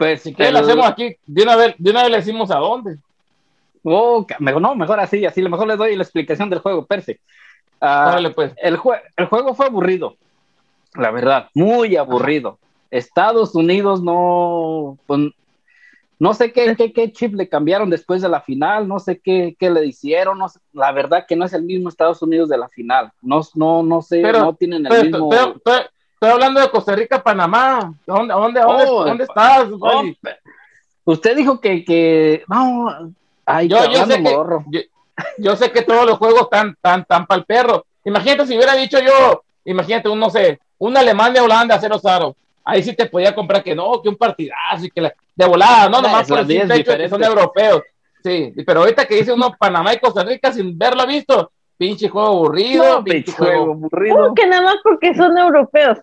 Pues 0.01 0.23
si 0.23 0.33
quieres, 0.33 0.55
la 0.55 0.61
hacemos 0.61 0.87
aquí, 0.87 1.15
de 1.27 1.43
una, 1.43 1.57
vez, 1.57 1.75
de 1.77 1.91
una 1.91 2.01
vez 2.01 2.11
le 2.11 2.17
decimos 2.17 2.51
a 2.51 2.57
dónde. 2.57 2.97
Oh, 3.83 4.27
no, 4.39 4.75
mejor 4.75 4.99
así, 4.99 5.27
así, 5.27 5.43
mejor 5.43 5.69
le 5.69 5.77
doy 5.77 5.95
la 5.95 6.03
explicación 6.03 6.49
del 6.49 6.61
juego, 6.61 6.87
perfecto. 6.87 7.23
Ah, 7.83 8.19
pues. 8.35 8.55
el, 8.63 8.79
el 9.19 9.27
juego 9.27 9.55
fue 9.55 9.67
aburrido, 9.67 10.17
la 10.95 11.11
verdad, 11.11 11.51
muy 11.53 11.97
aburrido. 11.97 12.59
Estados 12.91 13.55
Unidos 13.55 14.03
no, 14.03 14.97
pues, 15.07 15.21
no 16.19 16.33
sé 16.33 16.51
qué, 16.51 16.75
qué, 16.77 16.95
qué, 16.95 17.13
chip 17.13 17.35
le 17.35 17.51
cambiaron 17.51 17.91
después 17.91 18.23
de 18.23 18.31
la 18.31 18.41
final, 18.41 18.89
no 18.89 19.01
sé 19.01 19.21
qué, 19.23 19.55
qué 19.59 19.69
le 19.69 19.85
hicieron, 19.85 20.39
no 20.39 20.47
la 20.73 20.93
verdad 20.93 21.27
que 21.29 21.37
no 21.37 21.45
es 21.45 21.53
el 21.53 21.65
mismo 21.65 21.91
Estados 21.91 22.23
Unidos 22.23 22.49
de 22.49 22.57
la 22.57 22.71
final, 22.71 23.13
no, 23.21 23.43
no, 23.55 23.83
no 23.83 24.01
sé, 24.01 24.23
no 24.23 24.55
tienen 24.55 24.87
el 24.87 25.11
mismo... 25.11 25.29
estoy 26.21 26.35
hablando 26.35 26.61
de 26.61 26.71
Costa 26.71 26.95
Rica, 26.95 27.23
Panamá, 27.23 27.95
¿dónde, 28.07 28.35
dónde, 28.35 28.61
dónde, 28.61 28.85
oh, 28.87 29.05
dónde 29.07 29.25
estás? 29.25 29.69
Oh, 29.81 30.05
usted 31.05 31.35
dijo 31.35 31.59
que, 31.59 31.83
que, 31.83 32.45
no, 32.47 33.11
ay, 33.47 33.69
yo, 33.69 33.91
yo 33.91 34.05
sé 34.05 34.23
que, 34.23 34.89
yo, 35.39 35.57
sé 35.57 35.73
que 35.73 35.81
todos 35.81 36.05
los 36.05 36.19
juegos 36.19 36.43
están 36.43 36.77
tan, 36.83 37.07
tan 37.07 37.25
para 37.27 37.39
el 37.39 37.47
perro. 37.47 37.87
Imagínate 38.05 38.47
si 38.47 38.55
hubiera 38.55 38.75
dicho 38.75 38.99
yo, 39.01 39.43
imagínate 39.65 40.11
un, 40.11 40.21
no 40.21 40.29
sé, 40.29 40.61
un 40.77 40.95
Alemania-Holanda 40.95 41.81
0-0. 41.81 42.35
Ahí 42.65 42.83
sí 42.83 42.95
te 42.95 43.07
podía 43.07 43.35
comprar 43.35 43.63
que 43.63 43.75
no, 43.75 44.03
que 44.03 44.11
un 44.11 44.17
partidazo 44.17 44.85
y 44.85 44.91
que 44.91 45.01
la, 45.01 45.15
de 45.35 45.47
volada, 45.47 45.89
no, 45.89 46.03
nomás 46.03 46.29
por 46.29 46.41
el 46.41 46.51
hecho 46.51 46.99
que 46.99 47.09
son 47.09 47.25
europeos. 47.25 47.83
Sí, 48.23 48.53
pero 48.67 48.81
ahorita 48.81 49.07
que 49.07 49.15
dice 49.15 49.33
uno 49.33 49.57
Panamá 49.59 49.95
y 49.95 49.99
Costa 49.99 50.23
Rica 50.23 50.53
sin 50.53 50.79
verlo 50.79 51.07
visto, 51.07 51.51
pinche 51.79 52.11
juego 52.11 52.29
aburrido, 52.29 53.03
pinche 53.03 53.33
juego 53.33 53.73
aburrido. 53.73 54.35
que 54.35 54.47
nada 54.47 54.61
más 54.61 54.77
porque 54.83 55.15
son 55.15 55.39
europeos. 55.39 55.97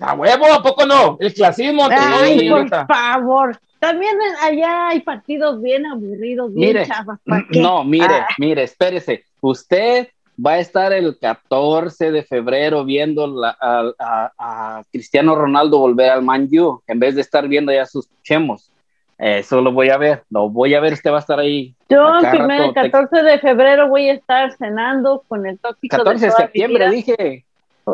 A 0.00 0.14
huevo, 0.14 0.46
¿a 0.52 0.62
poco 0.62 0.86
no? 0.86 1.16
El 1.20 1.34
clasismo. 1.34 1.88
Ay, 1.90 2.48
por 2.48 2.68
favor. 2.86 3.58
También 3.78 4.16
allá 4.42 4.88
hay 4.88 5.00
partidos 5.00 5.62
bien 5.62 5.86
aburridos, 5.86 6.52
bien 6.52 6.68
mire, 6.68 6.86
chavas. 6.86 7.20
No, 7.50 7.84
mire, 7.84 8.14
ah. 8.14 8.28
mire, 8.38 8.64
espérese. 8.64 9.24
Usted 9.40 10.08
va 10.44 10.52
a 10.52 10.58
estar 10.58 10.92
el 10.92 11.18
14 11.18 12.10
de 12.10 12.22
febrero 12.22 12.84
viendo 12.84 13.40
a, 13.44 14.82
Cristiano 14.90 15.34
Ronaldo 15.34 15.78
volver 15.78 16.10
al 16.10 16.22
Man 16.22 16.48
U, 16.52 16.82
en 16.86 16.98
vez 16.98 17.14
de 17.14 17.20
estar 17.20 17.46
viendo 17.48 17.72
ya 17.72 17.86
sus 17.86 18.08
chemos. 18.22 18.70
Eso 19.16 19.60
lo 19.60 19.72
voy 19.72 19.90
a 19.90 19.96
ver, 19.96 20.22
lo 20.30 20.48
voy 20.48 20.74
a 20.74 20.80
ver, 20.80 20.92
usted 20.92 21.10
va 21.10 21.16
a 21.16 21.20
estar 21.20 21.40
ahí. 21.40 21.74
Yo 21.88 22.18
el 22.18 22.72
14 22.72 23.22
de 23.22 23.38
febrero 23.40 23.88
voy 23.88 24.08
a 24.08 24.14
estar 24.14 24.52
cenando 24.56 25.24
con 25.26 25.44
el 25.44 25.58
tópico 25.58 25.96
14 25.96 26.26
de, 26.26 26.32
septiembre, 26.32 26.90
dije. 26.90 27.44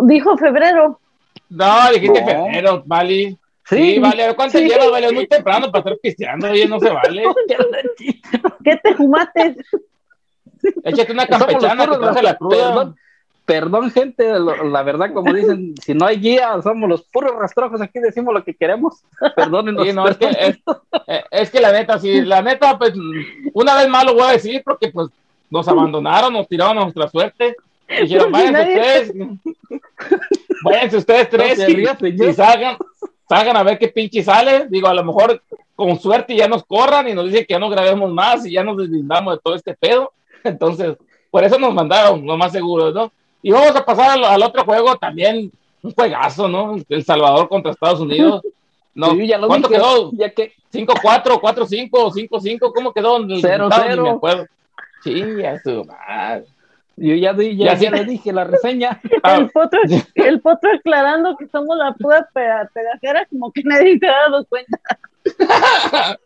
Dijo 0.02 0.36
febrero. 0.36 1.00
No, 1.48 1.92
dijiste 1.92 2.24
febrero, 2.24 2.83
vale. 2.87 3.37
Sí, 3.66 3.98
vale, 3.98 4.35
¿cuánto 4.35 4.59
lleva? 4.59 4.90
Vale, 4.90 5.07
es 5.07 5.12
muy 5.12 5.26
temprano 5.26 5.70
para 5.70 5.78
estar 5.80 5.98
cristiano, 6.00 6.50
oye, 6.50 6.66
no 6.66 6.78
se 6.78 6.90
vale. 6.90 7.22
¿Qué 8.64 8.76
te 8.83 8.94
fumaste? 8.94 9.57
Échate 10.85 11.12
una 11.12 11.26
campechana 11.26 11.87
que 11.87 11.96
te 11.96 12.22
la 12.22 12.37
cruda. 12.37 12.94
Perdón, 13.44 13.90
gente, 13.90 14.26
la 14.38 14.83
verdad, 14.83 15.12
como 15.12 15.30
dicen, 15.33 15.74
si 15.83 15.92
no 15.92 16.07
hay 16.07 16.18
guía, 16.18 16.62
somos 16.62 16.88
los 16.88 17.02
puros 17.02 17.33
rastrojos, 17.38 17.78
aquí 17.83 17.98
decimos 17.98 18.33
lo 18.33 18.42
que 18.42 18.54
queremos. 18.54 19.02
Perdónenos. 19.37 19.94
no, 19.94 20.09
es, 20.09 20.16
que, 20.16 20.26
eh, 20.28 21.24
es, 21.30 21.50
que 21.50 21.61
la 21.61 21.70
neta, 21.70 21.98
si 21.98 22.22
la 22.22 22.40
neta, 22.40 22.78
pues, 22.78 22.94
una 23.52 23.76
vez 23.76 23.88
más 23.88 24.07
lo 24.07 24.14
voy 24.14 24.22
a 24.22 24.33
decir, 24.33 24.62
porque 24.64 24.88
pues 24.88 25.09
nos 25.50 25.68
abandonaron, 25.68 26.33
nos 26.33 26.48
tiraron 26.48 26.78
a 26.78 26.83
nuestra 26.83 27.07
suerte. 27.09 27.54
Dijeron, 28.00 28.33
váyanse 28.33 28.62
ustedes, 28.62 29.12
váyanse 30.64 30.96
ustedes 30.96 31.31
tres 31.31 31.59
y, 31.68 32.33
salgan, 32.33 32.77
salgan 33.29 33.57
a 33.57 33.62
ver 33.62 33.79
qué 33.79 33.88
pinche 33.88 34.22
sale. 34.22 34.66
Digo, 34.68 34.88
a 34.88 34.94
lo 34.94 35.05
mejor 35.05 35.42
con 35.77 35.98
suerte 36.00 36.37
ya 36.37 36.48
nos 36.48 36.64
corran 36.64 37.09
y 37.09 37.14
nos 37.14 37.27
dicen 37.27 37.44
que 37.46 37.55
ya 37.55 37.59
no 37.59 37.68
grabemos 37.68 38.12
más 38.12 38.44
y 38.46 38.53
ya 38.53 38.64
nos 38.64 38.77
deslindamos 38.77 39.35
de 39.35 39.40
todo 39.42 39.55
este 39.55 39.74
pedo. 39.74 40.12
Entonces, 40.44 40.96
por 41.31 41.44
eso 41.44 41.59
nos 41.59 41.74
mandaron, 41.74 42.27
lo 42.27 42.37
más 42.37 42.53
seguro, 42.53 42.90
¿no? 42.90 43.12
Y 43.42 43.50
vamos 43.50 43.77
a 43.77 43.85
pasar 43.85 44.18
al, 44.18 44.42
otro 44.42 44.64
juego 44.64 44.96
también, 44.96 45.53
un 45.83 45.92
juegazo, 45.92 46.48
¿no? 46.48 46.77
El 46.88 47.05
Salvador 47.05 47.48
contra 47.48 47.72
Estados 47.72 48.00
Unidos. 48.00 48.42
No, 48.96 49.09
¿Cuánto 49.48 49.68
quedó? 49.68 50.12
Ya 50.12 50.31
que... 50.31 50.53
¿5-4, 50.72 51.40
4-5, 51.40 51.90
5-5? 51.90 52.72
¿Cómo 52.72 52.92
quedó? 52.92 53.18
0-0. 53.18 54.48
Sí, 55.03 55.24
ya 55.42 55.55
estuvo 55.55 55.85
Yo 56.96 57.14
ya, 57.16 57.33
di, 57.33 57.57
ya, 57.57 57.74
ya, 57.74 57.90
le 57.90 58.04
dije 58.04 58.33
la 58.33 58.44
reseña. 58.44 59.00
el, 59.24 59.50
potro, 59.50 59.80
el 60.14 60.40
potro 60.40 60.70
aclarando 60.72 61.37
que 61.37 61.48
somos 61.48 61.76
la 61.76 61.92
pura 61.92 62.28
pedacera, 62.33 63.26
como 63.26 63.52
que 63.52 63.62
nadie 63.64 63.98
se 63.98 64.07
ha 64.07 64.12
dado 64.12 64.46
cuenta. 64.46 64.78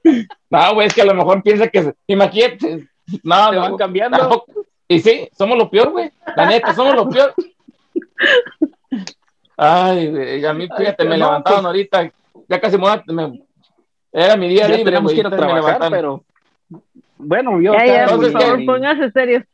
no, 0.51 0.75
güey, 0.75 0.89
es 0.89 0.95
que 0.95 1.03
a 1.03 1.07
lo 1.07 1.15
mejor 1.15 1.43
piensa 1.43 1.69
que. 1.69 1.95
Imagínate, 2.07 2.87
no, 3.23 3.53
no, 3.53 3.61
van 3.61 3.77
cambiando. 3.77 4.45
Y 4.87 5.01
sí, 5.01 5.29
somos 5.37 5.57
lo 5.57 5.71
peor, 5.71 5.91
güey. 5.91 6.11
La 6.37 6.47
neta, 6.47 6.75
somos 6.75 6.95
lo 6.95 7.09
peor. 7.09 7.35
Ay, 9.57 10.11
güey, 10.11 10.45
a 10.45 10.53
mí, 10.53 10.69
fíjate, 10.77 11.05
me 11.05 11.17
levantaron 11.17 11.61
pues. 11.61 11.67
ahorita, 11.67 12.13
ya 12.47 12.61
casi 12.61 12.79
me, 12.79 13.43
era 14.13 14.37
mi 14.37 14.49
día 14.49 14.69
libre, 14.69 14.97
a 14.97 15.31
trabajar, 15.31 15.91
pero 15.91 16.25
bueno, 17.19 17.61
yo 17.61 17.75
ya, 17.75 18.07
ya, 18.07 18.07
por 18.07 18.31
favor, 18.31 18.65
póngase 18.65 19.11
serio. 19.11 19.45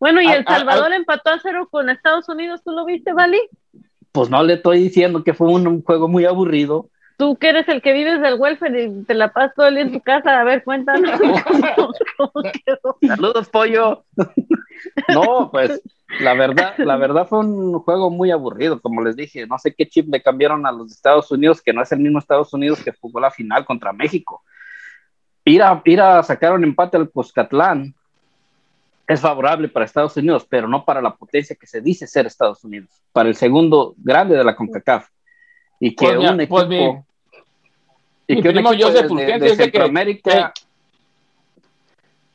Bueno, 0.00 0.22
y 0.22 0.26
El 0.26 0.44
Salvador 0.44 0.92
empató 0.92 1.30
a 1.30 1.40
cero 1.40 1.68
con 1.70 1.90
Estados 1.90 2.28
Unidos, 2.28 2.62
¿tú 2.64 2.72
lo 2.72 2.84
viste, 2.84 3.12
Vali? 3.12 3.40
Pues 4.12 4.30
no 4.30 4.42
le 4.42 4.54
estoy 4.54 4.78
diciendo 4.78 5.24
que 5.24 5.34
fue 5.34 5.48
un 5.48 5.82
juego 5.82 6.08
muy 6.08 6.24
aburrido, 6.24 6.88
tú 7.18 7.36
que 7.36 7.48
eres 7.50 7.68
el 7.68 7.82
que 7.82 7.92
vives 7.92 8.22
del 8.22 8.38
welfare 8.38 8.84
y 8.84 9.04
te 9.04 9.12
la 9.12 9.32
pasas 9.32 9.54
todo 9.54 9.66
el 9.66 9.74
día 9.74 9.82
en 9.82 9.92
tu 9.92 10.00
casa, 10.00 10.40
a 10.40 10.44
ver, 10.44 10.62
cuéntanos. 10.64 11.20
Saludos, 13.06 13.48
pollo. 13.48 14.04
no, 15.08 15.50
pues 15.50 15.82
la 16.20 16.34
verdad, 16.34 16.74
la 16.78 16.96
verdad 16.96 17.26
fue 17.26 17.40
un 17.40 17.80
juego 17.80 18.08
muy 18.10 18.30
aburrido, 18.30 18.80
como 18.80 19.02
les 19.02 19.16
dije. 19.16 19.46
No 19.46 19.58
sé 19.58 19.74
qué 19.74 19.88
chip 19.88 20.08
le 20.10 20.22
cambiaron 20.22 20.64
a 20.64 20.72
los 20.72 20.92
Estados 20.92 21.30
Unidos, 21.32 21.60
que 21.60 21.72
no 21.72 21.82
es 21.82 21.90
el 21.90 21.98
mismo 21.98 22.20
Estados 22.20 22.54
Unidos 22.54 22.82
que 22.82 22.92
jugó 22.98 23.18
la 23.18 23.32
final 23.32 23.64
contra 23.64 23.92
México. 23.92 24.42
Ir 25.44 25.62
a, 25.62 25.82
ir 25.84 26.00
a 26.00 26.22
sacar 26.22 26.52
un 26.52 26.62
empate 26.62 26.96
al 26.96 27.10
Cuscatlán 27.10 27.94
es 29.08 29.20
favorable 29.20 29.68
para 29.68 29.86
Estados 29.86 30.16
Unidos, 30.18 30.46
pero 30.48 30.68
no 30.68 30.84
para 30.84 31.00
la 31.00 31.16
potencia 31.16 31.56
que 31.56 31.66
se 31.66 31.80
dice 31.80 32.06
ser 32.06 32.26
Estados 32.26 32.62
Unidos, 32.62 32.90
para 33.10 33.28
el 33.28 33.34
segundo 33.34 33.94
grande 33.96 34.36
de 34.36 34.44
la 34.44 34.54
CONCACAF. 34.54 35.08
Y 35.80 35.96
que 35.96 36.06
pues 36.06 36.18
un 36.18 36.36
pues 36.36 36.64
equipo 36.64 37.06
y 38.26 38.42
que 38.42 38.50
primo 38.50 38.70
Joseph 38.78 39.10
de, 39.10 39.38
de 39.38 39.56
Centroamérica. 39.56 40.52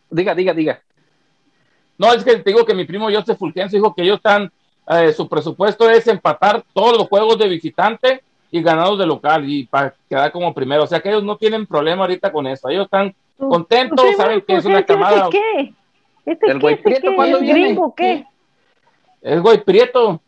Diga, 0.09 0.33
diga, 0.33 0.53
diga. 0.53 0.81
No, 1.99 2.11
es 2.11 2.23
que 2.23 2.37
te 2.37 2.49
digo 2.49 2.65
que 2.65 2.73
mi 2.73 2.85
primo 2.85 3.09
Joseph 3.11 3.37
Fulgencio 3.37 3.77
dijo 3.77 3.93
que 3.93 4.01
ellos 4.01 4.17
están, 4.17 4.51
eh, 4.87 5.13
su 5.13 5.29
presupuesto 5.29 5.87
es 5.87 6.07
empatar 6.07 6.63
todos 6.73 6.97
los 6.97 7.07
juegos 7.07 7.37
de 7.37 7.47
visitante 7.47 8.23
y 8.49 8.63
ganados 8.63 8.97
de 8.97 9.05
local 9.05 9.47
y 9.47 9.65
para 9.65 9.93
quedar 10.09 10.31
como 10.31 10.51
primero. 10.55 10.83
O 10.83 10.87
sea 10.87 10.99
que 10.99 11.09
ellos 11.09 11.23
no 11.23 11.37
tienen 11.37 11.67
problema 11.67 12.01
ahorita 12.01 12.31
con 12.31 12.47
eso. 12.47 12.69
Ellos 12.69 12.85
están 12.85 13.13
contentos, 13.37 14.03
saben 14.17 14.41
que 14.41 14.55
es 14.55 14.65
una 14.65 14.83
camada. 14.83 15.29
¿Qué? 15.29 15.73
¿Este 16.25 16.51
¿El 16.51 16.59
Güey 16.59 16.81
Prieto 16.81 17.15
cuándo 17.15 17.39
viene? 17.39 17.61
Gringo, 17.61 17.93
¿qué? 17.95 18.25
Es 19.21 19.41
Güey 19.41 19.63
Prieto. 19.63 20.21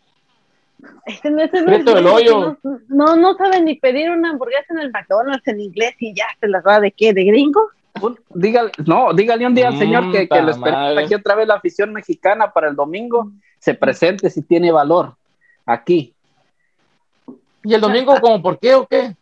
Este 1.05 1.29
no 1.29 1.41
es 1.41 1.53
el 1.53 2.07
hoyo. 2.07 2.57
No, 2.89 3.15
no, 3.15 3.35
saben 3.35 3.65
ni 3.65 3.75
pedir 3.75 4.09
una 4.11 4.31
hamburguesa 4.31 4.73
en 4.73 4.79
el 4.79 4.91
McDonald's 4.91 5.47
en 5.47 5.59
inglés 5.59 5.95
y 5.99 6.13
ya 6.13 6.25
se 6.39 6.47
las 6.47 6.65
va 6.65 6.79
de 6.79 6.91
qué, 6.91 7.13
de 7.13 7.23
gringo. 7.23 7.69
Dígale, 8.33 8.71
no, 8.85 9.13
dígale 9.13 9.47
un 9.47 9.55
día 9.55 9.69
al 9.69 9.77
señor 9.77 10.11
que, 10.11 10.27
que 10.27 10.41
lo 10.41 10.51
espera 10.51 10.99
aquí 10.99 11.13
otra 11.13 11.35
vez 11.35 11.47
la 11.47 11.55
afición 11.55 11.93
mexicana 11.93 12.51
para 12.51 12.67
el 12.67 12.75
domingo 12.75 13.31
se 13.57 13.73
presente 13.73 14.29
si 14.29 14.41
tiene 14.41 14.71
valor 14.71 15.15
aquí. 15.65 16.13
¿Y 17.63 17.73
el 17.73 17.81
domingo 17.81 18.19
como 18.19 18.41
por 18.41 18.59
qué 18.59 18.75
o 18.75 18.85
qué? 18.85 19.15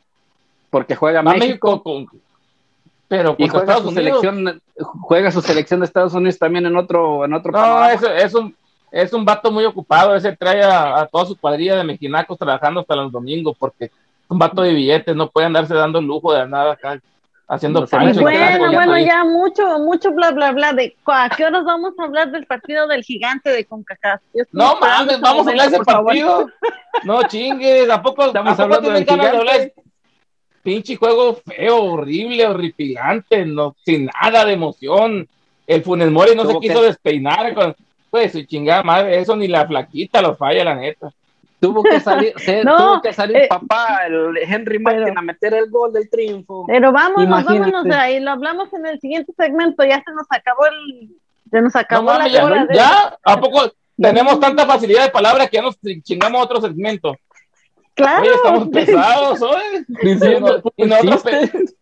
Porque 0.70 0.96
juega 0.96 1.22
México. 1.22 1.82
Pero 3.14 3.36
y 3.38 3.48
juega 3.48 3.78
su 3.78 3.92
selección, 3.92 4.62
juega 5.02 5.32
su 5.32 5.42
selección 5.42 5.80
de 5.82 5.86
Estados 5.86 6.16
Unidos 6.16 6.40
también 6.40 6.66
en 6.66 6.76
otro, 6.76 7.26
en 7.26 7.34
otro. 7.34 7.52
No, 7.52 7.86
eso 7.88 8.12
es 8.12 8.34
un 8.34 8.56
es 8.92 9.14
un 9.14 9.24
vato 9.24 9.52
muy 9.52 9.66
ocupado, 9.66 10.16
ese 10.16 10.36
trae 10.36 10.64
a, 10.64 11.08
toda 11.12 11.26
su 11.26 11.36
cuadrilla 11.36 11.76
de 11.76 11.84
mexicanos 11.84 12.38
trabajando 12.40 12.80
hasta 12.80 12.96
los 12.96 13.12
domingos, 13.12 13.56
porque 13.60 13.86
es 13.86 13.92
un 14.30 14.40
vato 14.40 14.64
de 14.64 14.74
billetes, 14.74 15.16
no 15.16 15.30
puede 15.30 15.46
andarse 15.46 15.76
dando 15.76 16.02
lujo 16.02 16.34
de 16.34 16.48
nada 16.48 16.74
acá, 16.74 17.00
haciendo 17.48 17.86
Bueno, 17.86 18.72
bueno, 18.72 18.98
ya 18.98 19.24
mucho, 19.26 19.78
mucho 19.78 20.12
bla, 20.12 20.32
bla, 20.32 20.52
bla, 20.52 20.74
de 20.74 20.96
a 21.06 21.30
qué 21.30 21.46
horas 21.46 21.66
vamos 21.66 21.94
a 22.00 22.04
hablar 22.04 22.32
del 22.32 22.48
partido 22.48 22.88
del 22.88 23.04
gigante 23.04 23.52
de 23.52 23.64
CONCACAF. 23.66 24.22
No 24.52 24.80
mames, 24.80 25.22
vamos 25.22 25.46
a 25.46 25.52
hablar 25.52 25.70
de 25.70 25.76
ese 25.76 25.86
partido. 25.86 26.48
No 27.04 27.22
chingues, 27.28 27.90
¿a 27.92 28.02
poco 28.02 28.26
estamos 28.26 28.60
hablando 28.60 28.90
del 28.90 29.06
gigante? 29.06 29.74
Pinche 30.64 30.96
juego 30.96 31.36
feo, 31.36 31.84
horrible, 31.84 32.48
horripilante, 32.48 33.46
no, 33.46 33.76
sin 33.84 34.06
nada 34.06 34.46
de 34.46 34.54
emoción 34.54 35.28
el 35.68 35.84
Funes 35.84 36.12
Mori 36.12 36.36
no 36.36 36.46
se 36.46 36.60
quiso 36.60 36.82
despeinar 36.82 37.54
con, 37.54 37.76
pues 38.10 38.32
su 38.32 38.44
chingada 38.44 38.84
madre, 38.84 39.20
eso 39.20 39.36
ni 39.36 39.48
la 39.48 39.66
flaquita 39.66 40.22
lo 40.22 40.36
falla, 40.36 40.64
la 40.64 40.76
neta. 40.76 41.12
Tuvo 41.60 41.82
que 41.82 42.00
salir, 42.00 42.34
tuvo 42.78 43.02
que 43.02 43.14
salir 43.14 43.38
eh, 43.38 43.48
papá, 43.48 44.02
el 44.08 44.38
Henry 44.38 44.80
Martin, 44.80 45.18
a 45.18 45.22
meter 45.22 45.54
el 45.54 45.70
gol 45.70 45.94
del 45.94 46.10
triunfo. 46.10 46.66
Pero 46.68 46.92
vámonos, 46.92 47.46
vámonos, 47.46 47.86
ahí 47.96 48.20
lo 48.20 48.32
hablamos 48.32 48.74
en 48.74 48.86
el 48.86 49.00
siguiente 49.00 49.32
segmento, 49.38 49.84
ya 49.86 50.04
se 50.04 50.12
nos 50.14 50.28
acabó 50.30 50.66
el, 50.66 51.10
se 51.50 51.62
nos 51.62 51.76
acabó 51.76 52.14
la 52.14 52.44
hora. 52.44 52.68
Ya, 52.74 53.18
¿a 53.24 53.40
poco 53.40 53.72
tenemos 53.96 54.40
tanta 54.40 54.66
facilidad 54.66 55.06
de 55.06 55.12
palabra 55.12 55.48
que 55.48 55.58
ya 55.58 55.64
nos 55.64 55.80
chingamos 56.04 56.44
otro 56.44 56.60
segmento? 56.60 57.16
Claro. 57.96 58.26
estamos 58.26 58.68
pesados 58.74 59.42
hoy. 59.42 59.86
y, 60.02 60.16
nosotros, 60.16 61.76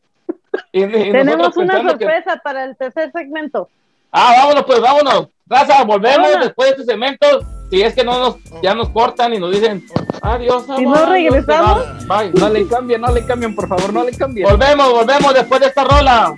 Tenemos 0.72 1.58
una 1.58 1.82
sorpresa 1.82 2.42
para 2.44 2.66
el 2.66 2.76
tercer 2.76 3.12
segmento. 3.12 3.70
Ah, 4.12 4.34
vámonos, 4.38 4.66
pues 4.66 4.82
vámonos. 4.82 5.28
Raza, 5.48 5.84
volvemos 5.84 6.30
después 6.42 6.70
de 6.70 6.82
este 6.82 6.92
segmento. 6.92 7.26
Si 7.70 7.82
es 7.82 7.94
que 7.94 8.04
no 8.04 8.20
nos, 8.20 8.36
ya 8.62 8.76
nos 8.76 8.90
cortan 8.90 9.34
y 9.34 9.40
nos 9.40 9.52
dicen 9.52 9.86
adiós. 10.22 10.66
Si 10.76 10.86
no 10.86 11.06
regresamos, 11.06 12.06
bye. 12.08 12.32
No 12.34 12.50
le 12.50 12.68
cambien, 12.68 13.00
no 13.00 13.12
le 13.14 13.26
cambien, 13.26 13.56
por 13.56 13.68
favor, 13.70 13.94
no 13.94 14.04
le 14.04 14.12
cambien. 14.12 14.48
Volvemos, 14.50 14.92
volvemos 14.92 15.34
después 15.34 15.62
de 15.62 15.68
esta 15.68 15.86
rola. 15.86 16.36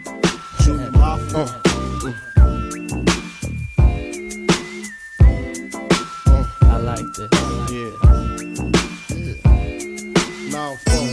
I 6.61 6.77
like 6.77 7.03
this. 7.13 7.42
Yeah. 10.73 11.03
Now, 11.03 11.12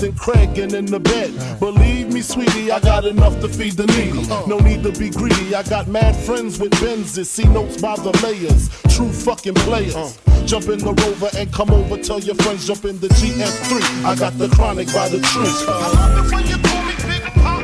than 0.01 0.13
Craig 0.13 0.57
and 0.57 0.73
in 0.73 0.85
the 0.85 0.99
bed. 0.99 1.31
Believe 1.59 2.11
me, 2.11 2.21
sweetie, 2.21 2.71
I 2.71 2.79
got 2.79 3.05
enough 3.05 3.39
to 3.41 3.47
feed 3.47 3.73
the 3.73 3.85
needy. 3.85 4.25
No 4.49 4.57
need 4.57 4.81
to 4.83 4.91
be 4.91 5.09
greedy. 5.09 5.53
I 5.53 5.61
got 5.63 5.87
mad 5.87 6.15
friends 6.15 6.59
with 6.59 6.71
Benzes, 6.81 7.27
see 7.27 7.45
notes 7.45 7.79
by 7.79 7.95
the 7.95 8.11
layers. 8.25 8.69
True 8.95 9.11
fucking 9.11 9.53
players. 9.53 10.17
Jump 10.45 10.69
in 10.69 10.79
the 10.79 10.93
rover 11.05 11.29
and 11.37 11.53
come 11.53 11.69
over. 11.69 12.01
Tell 12.01 12.19
your 12.19 12.35
friends 12.35 12.65
jump 12.65 12.85
in 12.85 12.99
the 12.99 13.09
GF3. 13.09 14.05
I 14.05 14.15
got 14.15 14.37
the 14.39 14.49
chronic 14.49 14.91
by 14.91 15.07
the 15.07 15.21
truth. 15.21 15.69
I 15.69 15.93
love 15.93 16.25
it 16.25 16.33
when 16.33 16.47
you 16.49 16.57
call 16.57 16.81
me 16.81 16.95
Big 17.05 17.23
Pop. 17.37 17.61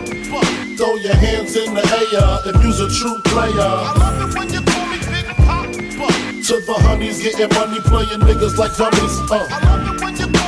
Throw 0.78 0.94
your 1.02 1.16
hands 1.16 1.56
in 1.56 1.74
the 1.74 1.82
air 1.82 2.54
if 2.54 2.64
you's 2.64 2.80
a 2.80 2.90
true 3.02 3.20
player. 3.26 3.50
I 3.58 3.94
love 3.98 4.30
it 4.30 4.38
when 4.38 4.54
you 4.54 4.62
call 4.62 4.86
me 4.94 5.00
Big 5.10 5.26
Pop. 5.42 5.66
To 5.74 6.54
the 6.62 6.76
honeys, 6.86 7.18
getting 7.18 7.50
money, 7.58 7.82
playing 7.82 8.22
niggas 8.22 8.58
like 8.58 8.78
dummies. 8.78 9.16
Uh. 9.26 9.48
I 9.50 9.60
love 9.66 9.96
it 9.96 10.02
when 10.04 10.16
you 10.18 10.47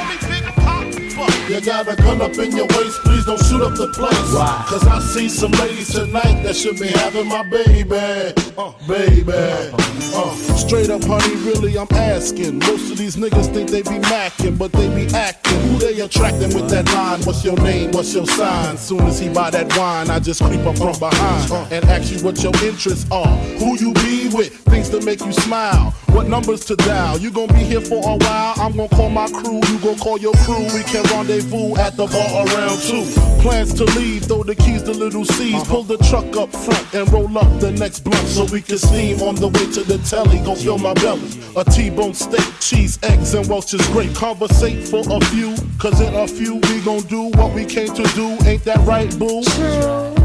call 1.19 1.27
me 1.27 1.47
Big 1.47 1.49
Pop. 1.49 1.49
You 1.49 1.62
got 1.62 1.88
a 1.88 1.95
gun 1.95 2.21
up 2.21 2.38
in 2.38 2.55
your 2.55 2.67
waist, 2.67 3.01
please 3.03 3.25
don't 3.25 3.43
shoot 3.45 3.62
up 3.62 3.75
the 3.75 3.88
place. 3.88 4.34
Why? 4.34 4.65
Cause 4.67 4.88
I 4.88 4.99
see 4.99 5.29
some 5.29 5.51
ladies 5.51 5.93
tonight 5.93 6.43
that 6.43 6.55
should 6.55 6.79
be 6.79 6.88
having 6.88 7.27
my 7.27 7.43
baby. 7.43 8.34
Uh, 8.58 8.73
baby. 8.88 9.34
Uh, 9.34 10.32
straight 10.55 10.89
up, 10.89 11.03
honey, 11.03 11.36
really, 11.45 11.77
I'm 11.77 11.88
asking. 11.91 12.60
Most 12.60 12.91
of 12.91 12.97
these 12.97 13.15
niggas 13.15 13.53
think 13.53 13.69
they 13.69 13.82
be 13.82 13.99
macking, 13.99 14.58
but 14.58 14.71
they 14.71 14.88
be 14.93 15.13
acting. 15.13 15.48
Who 15.62 15.78
they 15.78 16.00
attracting 16.00 16.54
with 16.54 16.69
that 16.69 16.86
line? 16.93 17.22
What's 17.24 17.43
your 17.43 17.58
name? 17.58 17.91
What's 17.91 18.13
your 18.13 18.26
sign? 18.26 18.78
Soon 18.78 19.02
as 19.02 19.19
he 19.19 19.30
buy 19.30 19.50
that 19.52 19.76
wine, 19.78 20.10
I 20.10 20.19
just 20.19 20.43
creep 20.43 20.65
up 20.65 20.78
from 20.78 20.98
behind 21.00 21.52
and 21.72 21.86
ask 21.86 22.12
you 22.12 22.24
what 22.24 22.41
your 22.41 22.54
interests 22.63 23.06
are. 23.12 23.38
Who 23.60 23.78
you 23.78 23.93
be 23.93 24.30
with? 24.30 24.54
Things 24.69 24.89
to 24.89 25.02
make 25.02 25.22
you 25.26 25.34
smile. 25.34 25.91
What 26.10 26.28
numbers 26.28 26.65
to 26.65 26.76
dial? 26.76 27.19
You 27.19 27.32
gonna 27.32 27.54
be 27.54 27.60
here 27.60 27.82
for 27.82 28.02
a 28.04 28.17
while? 28.17 28.54
I'm 28.58 28.76
gonna 28.76 28.89
call 28.89 29.10
my 29.10 29.28
crew. 29.30 29.62
You 29.69 29.80
gonna 29.80 29.98
call 29.98 30.17
your 30.17 30.34
crew. 30.45 30.63
We 30.74 30.84
can 30.84 31.04
rendezvous 31.04 31.76
at 31.78 31.95
the 31.98 32.08
bar 32.08 32.45
around 32.45 32.82
two. 32.82 33.06
Plans 33.41 33.74
to 33.76 33.86
leave, 33.98 34.26
throw 34.26 34.43
the 34.43 34.56
keys 34.56 34.84
to 34.84 34.91
little 34.91 35.24
C's. 35.24 35.63
Pull 35.67 35.84
the 35.84 35.98
truck 36.10 36.36
up 36.36 36.52
front 36.52 36.93
and 36.93 37.12
roll 37.13 37.38
up 37.38 37.60
the 37.60 37.72
next 37.72 38.00
blunt 38.02 38.28
so 38.28 38.45
we 38.45 38.62
can 38.62 38.78
steam 38.78 39.22
on 39.22 39.36
the 39.36 39.48
way 39.48 39.72
to 39.72 39.84
the 39.84 39.98
telly. 40.00 40.39
Go 40.39 40.56
fill 40.56 40.78
my 40.78 40.93
belly. 40.95 41.30
A 41.56 41.63
T-bone 41.63 42.13
steak, 42.13 42.45
cheese, 42.60 42.98
eggs, 43.04 43.34
and 43.34 43.48
Welch's 43.48 43.86
grape. 43.89 44.13
Conversate 44.15 44.88
for 44.88 45.04
a 45.10 45.19
few, 45.26 45.48
cause 45.77 45.99
in 46.01 46.13
a 46.13 46.27
few 46.27 46.55
we 46.55 46.81
gon' 46.81 47.01
do 47.03 47.29
what 47.38 47.53
we 47.53 47.65
came 47.65 47.93
to 47.93 48.03
do. 48.15 48.38
Ain't 48.45 48.63
that 48.65 48.79
right, 48.85 49.09
boo? 49.17 49.43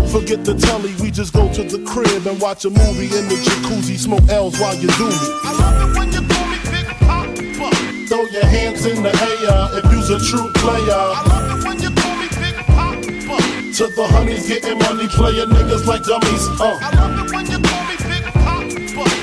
Forget 0.08 0.44
the 0.44 0.54
telly, 0.54 0.94
we 1.02 1.10
just 1.10 1.32
go 1.32 1.52
to 1.52 1.62
the 1.64 1.82
crib 1.84 2.26
and 2.26 2.40
watch 2.40 2.64
a 2.64 2.70
movie 2.70 3.06
in 3.06 3.28
the 3.28 3.37
jacuzzi. 3.37 3.98
Smoke 3.98 4.28
L's 4.28 4.58
while 4.60 4.74
you 4.76 4.88
do 4.88 5.08
me. 5.08 5.16
I 5.44 5.52
love 5.58 5.90
it 5.90 5.98
when 5.98 6.12
you 6.12 6.22
call 6.28 6.46
me 6.46 6.58
Big 6.70 6.87
Papa. 7.02 8.06
Throw 8.08 8.24
your 8.30 8.46
hands 8.46 8.87
in 8.87 9.02
the 9.02 9.10
air 9.10 9.78
if 9.78 9.84
you's 9.92 10.10
a 10.10 10.20
true 10.20 10.50
player. 10.54 10.92
I 10.92 11.22
love 11.26 11.58
it 11.58 11.66
when 11.66 11.82
you 11.82 11.90
call 11.90 12.16
me 12.16 12.28
Big 12.38 12.54
Papa. 12.66 13.00
To 13.76 13.87
the 13.96 14.06
honeys 14.12 14.46
getting 14.46 14.78
money, 14.78 15.08
playing 15.08 15.48
niggas 15.48 15.87
like 15.87 16.04
dummies. 16.04 16.48
Uh. 16.60 17.73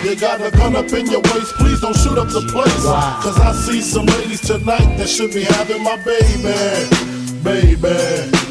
You 0.03 0.15
got 0.15 0.41
a 0.41 0.49
gun 0.49 0.75
up 0.75 0.91
in 0.93 1.05
your 1.11 1.21
waist, 1.21 1.53
please 1.57 1.79
don't 1.79 1.95
shoot 1.95 2.17
up 2.17 2.27
the 2.29 2.41
place. 2.51 2.83
Cause 3.23 3.39
I 3.39 3.53
see 3.53 3.81
some 3.81 4.07
ladies 4.07 4.41
tonight 4.41 4.97
that 4.97 5.07
should 5.07 5.31
be 5.31 5.43
having 5.43 5.83
my 5.83 5.95
baby, 6.03 7.75
baby. 7.77 8.50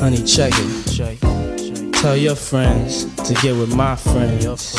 Honey, 0.00 0.22
check 0.24 0.52
it. 0.54 1.92
Tell 1.94 2.16
your 2.16 2.34
friends 2.34 3.04
to 3.26 3.34
get 3.34 3.56
with 3.56 3.74
my 3.74 3.96
friends. 3.96 4.76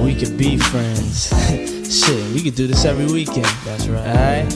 We 0.00 0.14
could 0.14 0.36
be 0.38 0.56
friends. 0.56 1.28
Shit, 1.90 2.32
we 2.32 2.42
could 2.42 2.54
do 2.54 2.66
this 2.66 2.84
every 2.84 3.06
weekend. 3.06 3.46
That's 3.64 3.88
right. 3.88 4.06
Alright? 4.06 4.52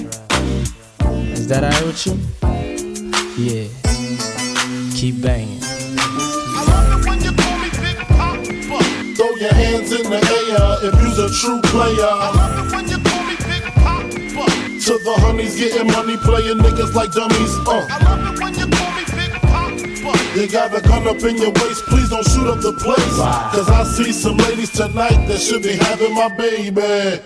Is 1.32 1.48
that 1.48 1.64
alright 1.64 1.84
with 1.84 2.06
you? 2.06 2.14
Yeah. 3.36 3.68
Keep 4.94 5.22
banging. 5.22 5.60
I 5.62 6.64
love 6.68 7.02
the 7.02 7.08
one 7.08 7.20
you 7.22 7.32
call 7.32 7.58
me 7.58 7.70
Big 7.80 7.96
Pop. 8.06 8.36
Throw 9.16 9.34
your 9.36 9.54
hands 9.54 9.92
in 9.92 10.10
the 10.10 10.20
air 10.20 10.88
if 10.88 10.94
you's 11.02 11.18
a 11.18 11.28
true 11.40 11.60
player. 11.62 11.96
To 11.96 12.56
the 12.56 12.74
one 12.74 12.88
you 12.88 12.98
call 12.98 13.24
me 13.24 13.36
Big 13.48 13.62
Pop. 13.74 14.00
The 14.90 15.14
honeys 15.20 15.56
getting 15.56 15.86
money, 15.86 16.16
playing 16.16 16.58
niggas 16.58 16.94
like 16.94 17.12
dummies. 17.12 17.56
Uh. 17.66 18.39
You 20.40 20.48
got 20.48 20.74
a 20.74 20.80
gun 20.80 21.06
up 21.06 21.22
in 21.22 21.36
your 21.36 21.52
waist, 21.52 21.84
please 21.84 22.08
don't 22.08 22.26
shoot 22.26 22.48
up 22.48 22.62
the 22.62 22.72
place. 22.72 23.16
Cause 23.52 23.68
I 23.68 23.84
see 23.84 24.10
some 24.10 24.38
ladies 24.38 24.70
tonight 24.70 25.28
that 25.28 25.38
should 25.38 25.62
be 25.62 25.76
having 25.76 26.14
my 26.14 26.34
baby, 26.34 27.20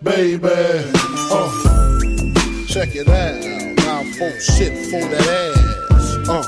baby. 0.00 0.92
Uh, 1.34 1.50
check 2.68 2.94
it 2.94 3.08
out. 3.08 3.42
Now 3.82 4.04
folks 4.14 4.54
shit 4.54 4.86
for 4.86 5.02
that 5.02 5.50
ass. 5.90 6.28
Uh, 6.28 6.46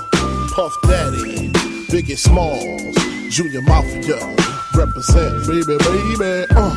Puff 0.55 0.73
Daddy, 0.85 1.51
Biggie 1.91 2.17
Smalls, 2.17 2.95
Junior 3.29 3.63
Mafia, 3.63 4.23
represent, 4.77 5.45
baby, 5.49 5.77
baby. 5.77 6.47
Uh. 6.55 6.71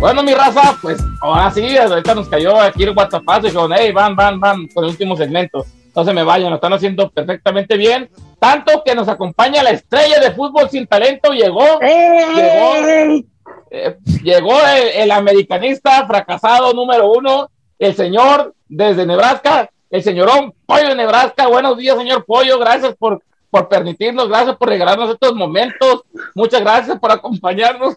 Bueno, 0.00 0.22
mi 0.22 0.32
raza, 0.32 0.78
pues 0.80 0.98
ahora 1.20 1.50
sí, 1.50 1.76
ahorita 1.76 2.14
nos 2.14 2.26
cayó 2.30 2.58
aquí 2.58 2.84
el 2.84 2.96
WhatsApp 2.96 3.24
y 3.40 3.42
dijeron, 3.42 3.70
hey, 3.76 3.92
van, 3.92 4.16
van, 4.16 4.40
van, 4.40 4.66
con 4.68 4.84
el 4.84 4.90
último 4.92 5.14
segmento 5.14 5.66
no 6.00 6.04
se 6.06 6.14
me 6.14 6.22
vayan, 6.22 6.48
lo 6.48 6.56
están 6.56 6.72
haciendo 6.72 7.10
perfectamente 7.10 7.76
bien. 7.76 8.08
Tanto 8.38 8.82
que 8.82 8.94
nos 8.94 9.06
acompaña 9.06 9.62
la 9.62 9.70
estrella 9.70 10.18
de 10.18 10.30
fútbol 10.30 10.70
sin 10.70 10.86
talento, 10.86 11.32
llegó, 11.32 11.78
llegó, 11.78 13.22
eh, 13.70 13.96
llegó 14.22 14.54
el, 14.94 15.10
americanista 15.10 16.06
fracasado 16.06 16.72
número 16.72 17.12
uno, 17.12 17.50
el 17.78 17.94
señor 17.94 18.54
desde 18.66 19.04
Nebraska, 19.04 19.68
el 19.90 20.02
señorón 20.02 20.54
Pollo 20.64 20.88
de 20.88 20.94
Nebraska. 20.94 21.48
Buenos 21.48 21.76
días, 21.76 21.98
señor 21.98 22.24
Pollo, 22.24 22.58
gracias 22.58 22.94
por 22.96 23.22
por 23.50 23.68
permitirnos, 23.68 24.28
gracias 24.28 24.56
por 24.56 24.68
regalarnos 24.68 25.10
estos 25.10 25.34
momentos. 25.34 26.04
Muchas 26.36 26.60
gracias 26.60 27.00
por 27.00 27.10
acompañarnos. 27.10 27.96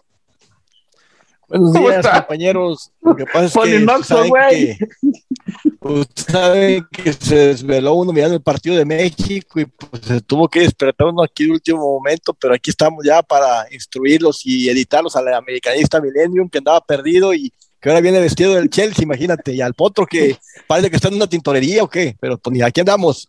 Buenos 1.48 1.72
¿Cómo 1.72 1.88
días, 1.88 2.04
está? 2.04 2.20
compañeros. 2.20 2.90
Lo 3.02 3.14
que 3.16 3.24
pasa 3.26 3.44
es 3.44 3.52
que 3.52 4.04
saben 4.04 4.28
güey. 4.30 4.78
que, 4.78 4.88
ustedes 5.80 6.26
saben 6.32 6.86
que 6.90 7.12
se 7.12 7.34
desveló 7.36 7.94
uno 7.94 8.12
mirando 8.12 8.34
el 8.36 8.42
partido 8.42 8.76
de 8.76 8.84
México 8.84 9.60
y 9.60 9.66
pues 9.66 10.02
se 10.02 10.20
tuvo 10.22 10.48
que 10.48 10.60
despertar 10.60 11.08
uno 11.08 11.22
aquí 11.22 11.44
de 11.44 11.52
último 11.52 11.78
momento, 11.80 12.32
pero 12.34 12.54
aquí 12.54 12.70
estamos 12.70 13.04
ya 13.04 13.22
para 13.22 13.66
instruirlos 13.72 14.40
y 14.46 14.68
editarlos 14.68 15.16
al 15.16 15.32
americanista 15.34 16.00
Millennium 16.00 16.48
que 16.48 16.58
andaba 16.58 16.80
perdido 16.80 17.34
y 17.34 17.52
que 17.80 17.90
ahora 17.90 18.00
viene 18.00 18.18
vestido 18.20 18.54
del 18.54 18.70
Chelsea, 18.70 19.02
imagínate, 19.02 19.52
y 19.52 19.60
al 19.60 19.74
potro 19.74 20.06
que 20.06 20.38
parece 20.66 20.88
que 20.88 20.96
está 20.96 21.08
en 21.08 21.14
una 21.16 21.26
tintorería 21.26 21.82
o 21.82 21.88
qué, 21.90 22.16
pero 22.18 22.38
pues 22.38 22.54
ni 22.56 22.62
aquí 22.62 22.80
andamos. 22.80 23.28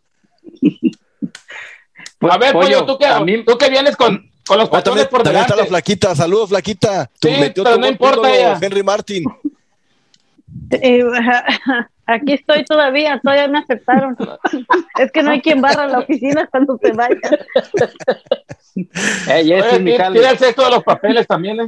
A 2.21 2.38
ver, 2.38 2.54
Pollo, 2.54 2.86
Pollo, 2.86 2.86
tú 2.86 2.97
mí- 3.25 3.43
tú 3.43 3.58
que 3.58 3.69
vienes 3.69 3.97
con, 3.97 4.32
con 4.47 4.58
los 4.58 4.67
Ah, 4.67 4.71
también, 4.71 4.84
patrones 4.84 5.08
por 5.08 5.23
también 5.23 5.41
está 5.41 5.55
la 5.55 5.63
delante. 5.63 5.69
flaquita, 5.69 6.15
saludos 6.15 6.49
flaquita. 6.49 7.10
Tu- 7.19 7.27
Sí, 7.29 7.36
metió 7.39 7.63
pero 7.63 7.75
tu 7.75 7.81
no 7.81 7.88
importa 7.88 8.34
ella. 8.36 8.58
Henry 8.62 8.84
Martin. 8.84 9.23
Eh, 10.71 11.03
aquí 12.05 12.34
estoy 12.34 12.63
todavía, 12.65 13.19
todavía 13.23 13.47
me 13.47 13.60
aceptaron. 13.60 14.15
Es 14.99 15.12
que 15.12 15.23
no 15.23 15.31
hay 15.31 15.41
quien 15.41 15.62
barra 15.62 15.88
la 15.88 15.99
oficina 15.99 16.47
cuando 16.49 16.77
se 16.81 16.91
vaya. 16.93 17.17
Eh, 18.75 19.45
ya 19.45 19.58
es 19.58 19.63
Oye, 19.65 19.75
sindical. 19.77 20.13
tira 20.13 20.29
el 20.31 20.38
sexto 20.38 20.63
de 20.65 20.71
los 20.71 20.84
papeles 20.84 21.27
también, 21.27 21.60
eh. 21.62 21.67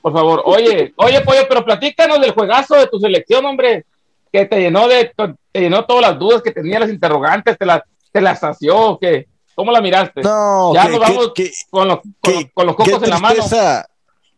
Por 0.00 0.12
favor. 0.12 0.42
Oye, 0.44 0.92
oye, 0.96 1.20
Pollo, 1.22 1.40
pero 1.48 1.64
platícanos 1.64 2.20
del 2.20 2.32
juegazo 2.32 2.74
de 2.76 2.86
tu 2.88 2.98
selección, 2.98 3.44
hombre. 3.46 3.84
Que 4.32 4.44
te 4.46 4.60
llenó 4.60 4.86
de, 4.88 5.12
te 5.52 5.60
llenó 5.60 5.84
todas 5.84 6.02
las 6.10 6.18
dudas 6.18 6.42
que 6.42 6.50
tenía, 6.50 6.80
las 6.80 6.90
interrogantes, 6.90 7.56
te 7.56 7.64
las, 7.64 7.80
te 8.12 8.20
las 8.20 8.40
sació, 8.40 8.98
que 9.00 9.28
¿Cómo 9.54 9.70
la 9.72 9.80
miraste? 9.80 10.22
No, 10.22 10.74
ya 10.74 10.86
que- 10.86 10.90
nos 10.92 11.00
vamos 11.00 11.32
que- 11.34 11.52
con, 11.70 11.88
los, 11.88 11.98
con, 12.20 12.44
con 12.54 12.66
los 12.66 12.76
cocos 12.76 13.02
en 13.02 13.10
la 13.10 13.18
mano. 13.18 13.42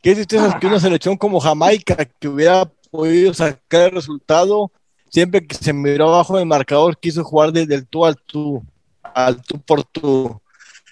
Qué 0.03 0.15
tristeza 0.15 0.59
que 0.61 0.67
una 0.67 0.79
selección 0.79 1.17
como 1.17 1.41
Jamaica, 1.41 1.97
que 2.05 2.29
hubiera 2.29 2.71
podido 2.91 3.35
sacar 3.35 3.83
el 3.83 3.91
resultado, 3.93 4.71
siempre 5.11 5.45
que 5.45 5.55
se 5.57 5.73
miró 5.73 6.09
abajo 6.09 6.37
del 6.37 6.47
marcador, 6.47 6.97
quiso 6.99 7.25
jugar 7.25 7.51
desde 7.53 7.75
el 7.75 7.87
tú 7.87 8.05
al 8.05 8.17
tú, 8.27 8.63
al 9.03 9.43
tú 9.43 9.59
por 9.61 9.83
tú. 9.85 10.41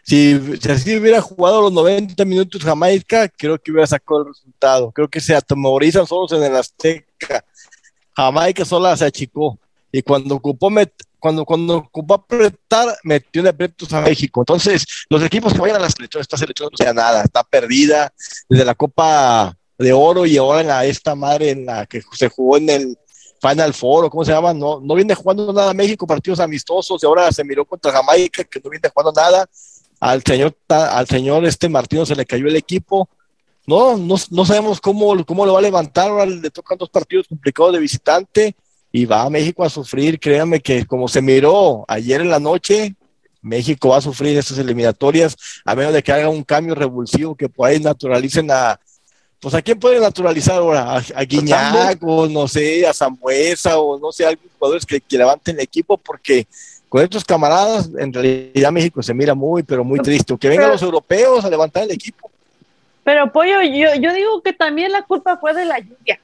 Si, 0.03 0.39
si 0.61 0.71
así 0.71 0.97
hubiera 0.97 1.21
jugado 1.21 1.63
los 1.63 1.73
90 1.73 2.25
minutos 2.25 2.63
Jamaica, 2.63 3.29
creo 3.29 3.57
que 3.59 3.71
hubiera 3.71 3.87
sacado 3.87 4.23
el 4.23 4.29
resultado. 4.29 4.91
Creo 4.91 5.09
que 5.09 5.21
se 5.21 5.35
atemorizan 5.35 6.07
solos 6.07 6.33
en 6.33 6.43
el 6.43 6.57
Azteca. 6.57 7.45
Jamaica 8.17 8.65
sola 8.65 8.97
se 8.97 9.05
achicó. 9.07 9.59
Y 9.97 10.03
cuando 10.03 10.35
ocupó, 10.35 10.71
cuando, 11.21 11.45
cuando 11.45 11.77
ocupó 11.77 12.15
apretar, 12.15 12.99
metió 13.05 13.45
de 13.45 13.51
aprietos 13.51 13.93
a 13.93 14.01
México. 14.01 14.41
Entonces, 14.41 14.85
los 15.09 15.23
equipos 15.23 15.53
que 15.53 15.61
vayan 15.61 15.77
a 15.77 15.79
la 15.83 15.89
selección, 15.89 16.21
esta 16.21 16.37
selección 16.37 16.69
no 16.73 16.77
sea 16.77 16.93
nada, 16.93 17.23
está 17.23 17.45
perdida 17.45 18.13
desde 18.49 18.65
la 18.65 18.75
Copa 18.75 19.57
de 19.79 19.93
Oro 19.93 20.27
y 20.27 20.37
ahora 20.37 20.63
en 20.63 20.67
la, 20.67 20.85
esta 20.85 21.15
madre 21.15 21.51
en 21.51 21.67
la 21.67 21.87
que 21.87 22.03
se 22.11 22.29
jugó 22.29 22.57
en 22.57 22.71
el 22.71 22.99
Final 23.41 23.73
Four, 23.73 24.11
¿cómo 24.11 24.25
se 24.25 24.33
llama? 24.33 24.53
No, 24.53 24.81
no 24.81 24.97
viene 24.97 25.15
jugando 25.15 25.53
nada 25.53 25.73
México, 25.75 26.09
partidos 26.09 26.41
amistosos, 26.41 27.01
y 27.01 27.07
ahora 27.07 27.31
se 27.31 27.45
miró 27.45 27.65
contra 27.65 27.93
Jamaica, 27.93 28.43
que 28.43 28.59
no 28.59 28.71
viene 28.71 28.91
jugando 28.93 29.13
nada. 29.13 29.49
Al 30.01 30.25
señor, 30.25 30.57
al 30.71 31.07
señor 31.07 31.45
este 31.45 31.69
Martino 31.69 32.05
se 32.05 32.17
le 32.17 32.27
cayó 32.27 32.49
el 32.49 32.57
equipo. 32.57 33.09
No, 33.65 33.97
no, 33.97 34.17
no 34.31 34.45
sabemos 34.45 34.81
cómo, 34.81 35.25
cómo 35.25 35.47
lo 35.47 35.53
va 35.53 35.61
a 35.61 35.63
levantar. 35.63 36.11
Ahora 36.11 36.27
le 36.27 36.51
tocan 36.51 36.79
dos 36.79 36.91
partidos 36.91 37.29
complicados 37.29 37.75
de 37.75 37.79
visitante 37.79 38.57
y 38.95 39.07
va 39.07 39.23
a 39.23 39.29
México 39.31 39.65
a 39.65 39.69
sufrir. 39.69 40.21
Créanme 40.21 40.61
que 40.61 40.87
como 40.87 41.09
se 41.09 41.21
miró 41.21 41.85
ayer 41.89 42.21
en 42.21 42.31
la 42.31 42.39
noche, 42.39 42.95
México 43.43 43.89
va 43.89 43.97
a 43.97 44.01
sufrir 44.01 44.39
estas 44.39 44.57
eliminatorias, 44.59 45.37
a 45.65 45.75
menos 45.75 45.93
de 45.93 46.01
que 46.01 46.13
haga 46.13 46.29
un 46.29 46.45
cambio 46.45 46.77
revulsivo 46.77 47.35
que 47.35 47.49
por 47.49 47.69
ahí 47.69 47.81
naturalicen 47.81 48.49
a. 48.53 48.79
Pues 49.41 49.53
a 49.53 49.63
quién 49.63 49.81
puede 49.81 49.99
naturalizar 49.99 50.59
ahora? 50.59 50.95
A, 50.95 51.03
a 51.17 51.25
Guiñac 51.25 51.99
o 52.03 52.29
no 52.29 52.47
sé, 52.47 52.87
a 52.87 52.95
Zambuesa 52.95 53.79
o 53.79 53.99
no 53.99 54.13
sé, 54.13 54.27
algunos 54.27 54.53
jugadores 54.57 54.87
que, 54.87 55.01
que 55.01 55.19
levanten 55.19 55.57
el 55.57 55.63
equipo 55.63 55.99
porque 55.99 56.47
con 56.89 57.03
estos 57.03 57.25
camaradas 57.25 57.91
en 57.99 58.13
realidad 58.13 58.71
México 58.71 59.03
se 59.03 59.13
mira 59.13 59.35
muy, 59.35 59.65
pero 59.65 59.83
muy 59.83 59.99
triste. 59.99 60.39
Que 60.39 60.49
vengan 60.49 60.71
los 60.71 60.83
europeos 60.83 61.45
a 61.45 61.51
levantar 61.51 61.83
el 61.83 61.91
equipo. 61.91 62.31
Pero 63.03 63.33
Pollo, 63.33 63.61
yo, 63.61 63.93
yo 64.01 64.15
digo 64.15 64.41
que 64.41 64.53
también 64.53 64.93
la 64.93 65.03
culpa 65.03 65.37
fue 65.37 65.53
de 65.53 65.65
la 65.65 65.81
lluvia. 65.81 66.21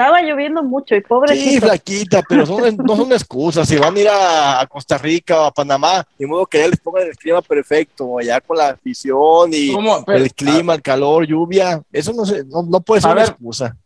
Estaba 0.00 0.22
lloviendo 0.22 0.62
mucho 0.62 0.94
y 0.94 1.00
Sí, 1.00 1.04
pobrecito. 1.06 1.66
flaquita, 1.66 2.22
pero 2.26 2.46
son, 2.46 2.74
no 2.78 2.96
son 2.96 3.12
excusas. 3.12 3.68
Si 3.68 3.76
van 3.76 3.94
a 3.94 4.00
ir 4.00 4.08
a, 4.08 4.66
Costa 4.66 4.96
Rica 4.96 5.42
o 5.42 5.44
a 5.44 5.50
Panamá, 5.50 6.02
de 6.18 6.26
modo 6.26 6.46
que 6.46 6.58
ya 6.58 6.68
les 6.68 6.80
pongan 6.80 7.06
el 7.06 7.14
clima 7.18 7.42
perfecto, 7.42 8.18
allá 8.18 8.40
con 8.40 8.56
la 8.56 8.70
afición 8.70 9.52
y 9.52 9.74
el 10.06 10.32
clima, 10.32 10.72
el 10.72 10.80
calor, 10.80 11.26
lluvia. 11.26 11.82
Eso 11.92 12.14
no, 12.14 12.24
se, 12.24 12.44
no, 12.44 12.62
no 12.62 12.80
puede 12.80 13.02
ser 13.02 13.10
una 13.10 13.20
ver. 13.20 13.30
excusa. 13.30 13.76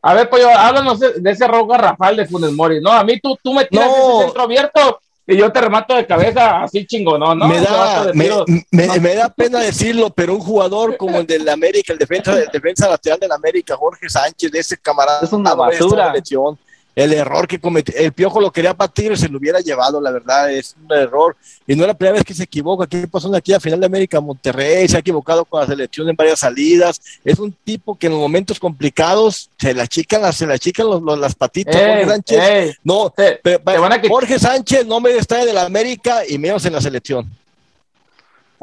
A 0.00 0.14
ver, 0.14 0.30
Pollo, 0.30 0.48
háblanos 0.48 0.98
de 0.98 1.20
de 1.20 1.30
ese 1.30 1.46
rojo 1.46 1.66
garrafal 1.66 2.16
de 2.16 2.26
Funes 2.26 2.52
Mori. 2.52 2.80
No, 2.80 2.90
a 2.90 3.04
mí 3.04 3.20
tú, 3.20 3.36
tú 3.42 3.52
me 3.52 3.66
tiras 3.66 3.88
No. 3.88 3.94
ese 4.14 4.24
centro 4.24 4.42
abierto 4.44 5.01
y 5.26 5.36
yo 5.36 5.52
te 5.52 5.60
remato 5.60 5.94
de 5.94 6.06
cabeza 6.06 6.62
así 6.64 6.84
chingo, 6.86 7.16
¿no? 7.16 7.34
no 7.34 7.46
me, 7.46 7.60
da, 7.60 8.10
me, 8.12 8.28
me- 8.70 9.00
me 9.00 9.14
da 9.14 9.28
pena 9.28 9.60
decirlo, 9.60 10.10
pero 10.10 10.34
un 10.34 10.40
jugador 10.40 10.96
como 10.96 11.18
el 11.20 11.26
del 11.26 11.48
América, 11.48 11.92
el 11.92 11.98
defensa, 11.98 12.38
el 12.40 12.48
defensa 12.52 12.88
lateral 12.88 13.20
del 13.20 13.32
América, 13.32 13.76
Jorge 13.76 14.08
Sánchez, 14.08 14.50
de 14.50 14.58
ese 14.58 14.76
camarada, 14.78 15.20
Es 15.22 15.32
una 15.32 15.50
esta 15.50 15.62
basura. 15.62 16.06
selección, 16.08 16.58
el 16.94 17.12
error 17.14 17.48
que 17.48 17.58
cometió, 17.58 17.94
el 17.96 18.12
piojo 18.12 18.40
lo 18.40 18.50
quería 18.50 18.72
batir, 18.74 19.16
se 19.16 19.28
lo 19.28 19.38
hubiera 19.38 19.60
llevado, 19.60 20.00
la 20.00 20.10
verdad, 20.10 20.52
es 20.52 20.76
un 20.82 20.92
error. 20.96 21.36
Y 21.66 21.74
no 21.74 21.84
es 21.84 21.88
la 21.88 21.94
primera 21.94 22.14
vez 22.16 22.24
que 22.24 22.34
se 22.34 22.42
equivoca. 22.44 22.86
¿Qué 22.86 23.06
pasó 23.08 23.28
en 23.28 23.34
aquí 23.34 23.52
a 23.54 23.60
final 23.60 23.80
de 23.80 23.86
América? 23.86 24.20
Monterrey 24.20 24.86
se 24.88 24.96
ha 24.96 25.00
equivocado 25.00 25.44
con 25.44 25.60
la 25.60 25.66
selección 25.66 26.08
en 26.08 26.16
varias 26.16 26.40
salidas. 26.40 27.00
Es 27.24 27.38
un 27.38 27.52
tipo 27.64 27.96
que 27.96 28.06
en 28.08 28.12
los 28.12 28.20
momentos 28.20 28.60
complicados 28.60 29.48
se 29.58 29.72
la 29.74 29.86
chican, 29.86 30.22
las- 30.22 30.36
se 30.36 30.46
la 30.46 30.58
chican 30.58 30.86
los- 30.86 31.02
los- 31.02 31.18
las 31.18 31.34
patitas. 31.34 31.74
Ey, 31.76 31.86
Jorge 31.88 32.06
Sánchez, 32.08 32.38
ey, 32.42 32.72
no, 32.84 33.10
te- 33.10 33.36
pe- 33.36 33.58
te 33.58 33.78
van 33.78 33.92
a 33.92 33.96
quitar- 34.00 34.10
Jorge 34.10 34.38
Sánchez 34.38 34.86
no 34.86 35.00
me 35.00 35.16
está 35.16 35.42
en 35.42 35.48
el 35.50 35.58
América 35.58 36.22
y 36.28 36.36
menos 36.38 36.64
en 36.66 36.72
la 36.74 36.80
selección. 36.80 37.30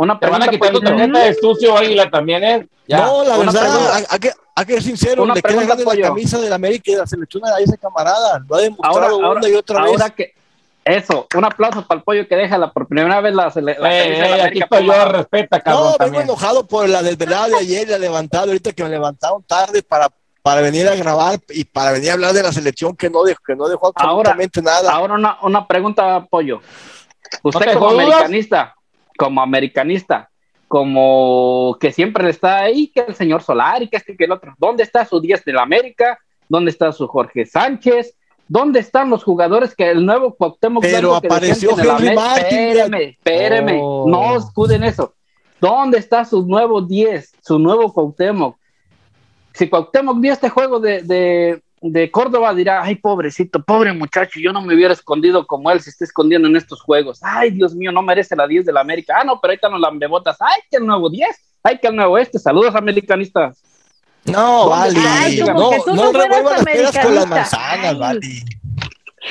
Una 0.02 0.18
te 0.18 0.28
van 0.30 0.42
a 0.44 0.46
pregunta, 0.46 0.68
quitar 0.68 0.72
tu 0.72 0.80
tarjeta 0.98 1.20
de 1.26 1.34
sucio, 1.34 1.78
Águila, 1.78 2.10
también, 2.10 2.42
¿eh? 2.44 2.68
Ya. 2.88 3.00
no, 3.06 3.24
la 3.26 3.38
una 3.38 3.52
verdad, 3.52 3.70
pregunta. 3.70 4.08
hay, 4.10 4.20
que, 4.20 4.32
hay 4.56 4.66
que 4.66 4.74
ser 4.76 4.84
sincero, 4.84 5.24
Una 5.24 5.34
le 5.34 5.42
queda 5.42 5.50
pregunta, 5.60 5.76
grande 5.76 5.96
la 6.02 6.08
camisa 6.08 6.40
del 6.40 6.54
América 6.54 6.84
y 6.86 6.94
de 6.94 7.00
la 7.00 7.06
selección 7.08 7.44
a 7.46 7.60
ese 7.60 7.78
camarada. 7.78 8.42
Lo 8.50 8.56
ha 8.56 8.62
demostrado 8.62 8.96
Ahora, 8.98 9.08
ahora, 9.28 9.40
una 9.42 9.50
y 9.50 9.54
otra 9.56 9.82
ahora 9.82 10.06
vez. 10.06 10.14
que 10.16 10.34
eso, 10.86 11.28
un 11.36 11.44
aplauso 11.44 11.86
para 11.86 11.98
el 12.00 12.04
pollo 12.06 12.26
que 12.30 12.36
deja 12.38 12.58
la 12.58 12.72
por 12.72 12.88
primera 12.88 13.20
vez 13.20 13.36
la, 13.36 13.52
sele- 13.52 13.78
la 13.78 13.94
ey, 13.94 14.18
la 14.18 14.26
aquí 14.26 14.42
América 14.62 14.66
estoy 14.72 14.86
yo, 14.88 15.06
respeta, 15.06 15.60
cabrón, 15.60 15.94
No, 16.00 16.06
vengo 16.06 16.22
enojado 16.22 16.66
por 16.66 16.88
la 16.88 17.04
desvelada 17.04 17.50
de 17.50 17.58
ayer 17.58 17.90
la 17.90 17.98
levantada 17.98 18.46
ahorita 18.46 18.72
que 18.72 18.84
me 18.84 18.90
levantaron 18.90 19.44
tarde 19.44 19.84
para, 19.84 20.08
para 20.42 20.62
venir 20.62 20.88
a 20.88 20.96
grabar 20.96 21.38
y 21.50 21.66
para 21.66 21.92
venir 21.92 22.12
a 22.12 22.14
hablar 22.14 22.32
de 22.34 22.42
la 22.42 22.54
selección 22.54 22.96
que 22.96 23.10
no 23.10 23.24
dejó, 23.24 23.42
que 23.46 23.56
no 23.56 23.68
dejó 23.68 23.92
Ahora- 23.96 24.32
absolutamente 24.32 24.62
nada. 24.62 24.92
Ahora 24.94 25.14
una, 25.16 25.38
una 25.44 25.68
pregunta, 25.68 26.26
pollo. 26.28 26.62
Usted 27.44 27.66
te 27.66 27.74
como 27.74 27.90
americanista, 27.90 28.74
como 29.20 29.42
americanista, 29.42 30.30
como 30.70 31.76
que 31.78 31.92
siempre 31.92 32.30
está 32.30 32.60
ahí, 32.60 32.88
que 32.88 33.02
el 33.02 33.16
señor 33.16 33.44
Solar 33.44 33.84
y 33.84 33.90
que 33.90 33.98
este 33.98 34.16
que 34.16 34.24
el 34.24 34.32
otro. 34.32 34.56
¿Dónde 34.58 34.84
está 34.84 35.04
su 35.04 35.20
10 35.20 35.44
de 35.44 35.52
la 35.52 35.64
América? 35.64 36.18
¿Dónde 36.48 36.72
está 36.72 36.94
su 36.94 37.06
Jorge 37.06 37.46
Sánchez? 37.46 38.16
¿Dónde 38.48 38.80
están 38.80 39.10
los 39.10 39.26
jugadores 39.26 39.76
que 39.76 39.92
el 39.92 40.06
nuevo 40.06 40.34
Cuauhtémoc 40.36 40.84
Pero 40.84 41.16
apareció 41.16 41.76
que 41.76 41.82
Henry 41.82 42.16
Martin, 42.16 42.60
Espéreme, 42.60 43.04
espéreme, 43.04 43.80
Oh. 43.84 44.06
no 44.08 44.38
escuden 44.38 44.86
eso. 44.86 45.14
¿Dónde 45.60 45.98
está 45.98 46.24
su 46.24 46.48
nuevo 46.48 46.82
10, 46.82 47.34
su 47.42 47.60
nuevo 47.60 47.92
Cuauhtémoc? 47.92 48.58
Si 49.54 49.68
Cuauhtémoc 49.70 50.22
vio 50.22 50.32
este 50.32 50.48
juego 50.48 50.80
de, 50.80 51.02
de, 51.02 51.62
de 51.82 52.12
Córdoba, 52.12 52.54
dirá, 52.54 52.84
ay, 52.84 52.96
pobrecito, 52.96 53.64
pobre 53.64 53.94
muchacho, 53.94 54.40
yo 54.40 54.52
no 54.52 54.62
me 54.62 54.76
hubiera 54.76 54.94
escondido 54.94 55.48
como 55.48 55.72
él 55.72 55.80
se 55.82 55.90
está 55.90 56.04
escondiendo 56.06 56.48
en 56.48 56.56
estos 56.56 56.82
juegos. 56.82 57.20
Ay, 57.22 57.52
Dios 57.52 57.74
mío, 57.76 57.92
no 57.92 58.02
merece 58.02 58.36
la 58.36 58.48
10 58.48 58.66
de 58.66 58.74
la 58.74 58.82
América. 58.82 59.16
Ah, 59.20 59.24
no, 59.24 59.40
pero 59.40 59.52
ahí 59.52 59.56
están 59.56 59.72
los 59.72 59.80
lambebotas. 59.82 60.38
Ay, 60.42 60.62
que 60.70 60.78
el 60.78 60.86
nuevo 60.86 61.10
10. 61.10 61.28
Ay, 61.64 61.78
que 61.80 61.88
el 61.88 61.96
nuevo 61.96 62.18
este. 62.18 62.40
Saludos, 62.40 62.76
americanistas. 62.76 63.62
No, 64.26 64.66
¿Dónde 64.66 65.00
vale. 65.00 65.00
Ay, 65.08 65.38
no, 65.40 65.70
que 65.70 65.78
tú 65.86 65.96
no 65.96 66.12
no 66.12 66.12
revuelvan 66.12 66.54
las 66.54 66.64
peras 66.66 66.98
con 67.00 67.16
las 67.16 67.28
manzanas, 67.28 67.86
Ay. 67.94 67.98
vale. 67.98 68.20